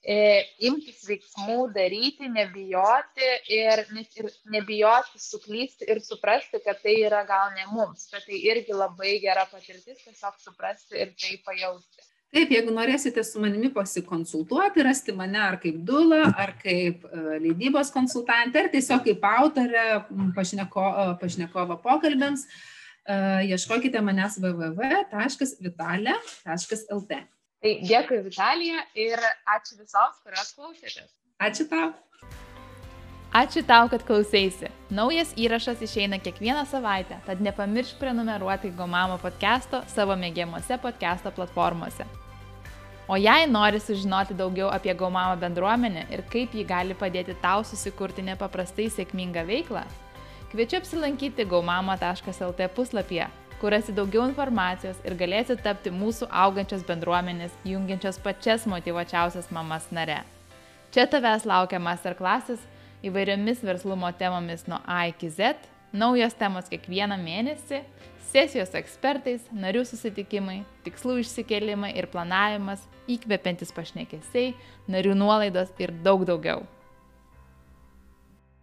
E, 0.00 0.16
imtis 0.64 1.02
veiksmų, 1.04 1.74
daryti, 1.74 2.24
nebijoti 2.32 3.26
ir, 3.52 3.82
ir 4.00 4.30
nebijoti 4.48 5.20
suklysti 5.20 5.84
ir 5.92 6.00
suprasti, 6.00 6.56
kad 6.64 6.80
tai 6.80 7.04
yra 7.04 7.20
gal 7.28 7.52
ne 7.52 7.66
mums, 7.68 8.08
bet 8.08 8.24
tai 8.24 8.40
irgi 8.48 8.72
labai 8.72 9.20
gera 9.20 9.44
patirtis 9.50 10.00
tiesiog 10.00 10.40
suprasti 10.40 10.96
ir 10.96 11.12
tai 11.20 11.36
pajausti. 11.44 12.00
Taip, 12.30 12.46
jeigu 12.54 12.70
norėsite 12.72 13.24
su 13.26 13.40
manimi 13.42 13.72
pasikonsultuoti, 13.74 14.84
rasti 14.86 15.12
mane 15.18 15.40
ar 15.42 15.58
kaip 15.60 15.82
dula, 15.84 16.30
ar 16.38 16.54
kaip 16.62 17.04
uh, 17.04 17.10
leidybos 17.42 17.90
konsultantė, 17.92 18.58
ar 18.62 18.68
tiesiog 18.72 19.04
kaip 19.04 19.24
autorė 19.26 20.04
pašneko, 20.36 21.16
pašnekovo 21.20 21.76
pokalbėms, 21.82 22.46
uh, 22.46 23.40
ieškokite 23.50 24.00
manęs 24.06 24.38
www.vitalė.lt. 24.40 27.12
Tai 27.60 27.72
dėkui 27.84 28.22
Vitalija 28.24 28.86
ir 28.96 29.20
ačiū 29.52 29.76
visoms, 29.76 30.20
kurios 30.24 30.52
klausėtės. 30.56 31.10
Ačiū 31.44 31.66
tau. 31.68 31.90
Ačiū 33.36 33.62
tau, 33.68 33.90
kad 33.92 34.02
klausėsi. 34.08 34.70
Naujas 34.90 35.34
įrašas 35.36 35.82
išeina 35.84 36.16
kiekvieną 36.24 36.64
savaitę, 36.70 37.20
tad 37.26 37.42
nepamiršk 37.44 38.00
prenumeruoti 38.00 38.72
Gomamo 38.78 39.20
podcast'o 39.20 39.82
savo 39.92 40.16
mėgiamuose 40.16 40.80
podcast'o 40.80 41.34
platformose. 41.36 42.08
O 43.10 43.18
jei 43.20 43.44
nori 43.50 43.82
sužinoti 43.82 44.38
daugiau 44.38 44.72
apie 44.72 44.94
Gomamo 44.96 45.36
bendruomenę 45.36 46.06
ir 46.14 46.24
kaip 46.32 46.56
ji 46.56 46.64
gali 46.64 46.96
padėti 46.96 47.36
tau 47.44 47.60
susikurti 47.66 48.24
nepaprastai 48.24 48.88
sėkmingą 48.88 49.44
veiklą, 49.52 49.84
kviečiu 50.54 50.80
apsilankyti 50.80 51.44
gaumama.lt 51.52 52.72
puslapyje 52.74 53.28
kur 53.60 53.74
rasi 53.74 53.92
daugiau 53.92 54.24
informacijos 54.24 55.00
ir 55.04 55.14
galėsi 55.20 55.56
tapti 55.60 55.92
mūsų 55.92 56.30
augančios 56.42 56.84
bendruomenės, 56.88 57.52
jungiančios 57.68 58.18
pačias 58.24 58.66
motivuočiausias 58.70 59.50
mamas 59.52 59.90
nare. 59.92 60.22
Čia 60.90 61.04
tavęs 61.06 61.44
laukia 61.46 61.78
masterklasis 61.78 62.62
įvairiomis 63.06 63.60
verslumo 63.64 64.10
temomis 64.16 64.66
nuo 64.68 64.80
A 64.86 65.04
iki 65.12 65.28
Z, 65.30 65.54
naujos 65.92 66.34
temos 66.40 66.72
kiekvieną 66.72 67.20
mėnesį, 67.20 67.82
sesijos 68.30 68.74
ekspertais, 68.78 69.46
narių 69.52 69.84
susitikimai, 69.88 70.60
tikslų 70.86 71.20
išsikėlimai 71.22 71.94
ir 71.98 72.08
planavimas, 72.12 72.82
įkvepiantis 73.10 73.74
pašnekesiai, 73.76 74.52
narių 74.90 75.16
nuolaidos 75.18 75.72
ir 75.82 75.94
daug 76.04 76.24
daugiau. 76.28 76.64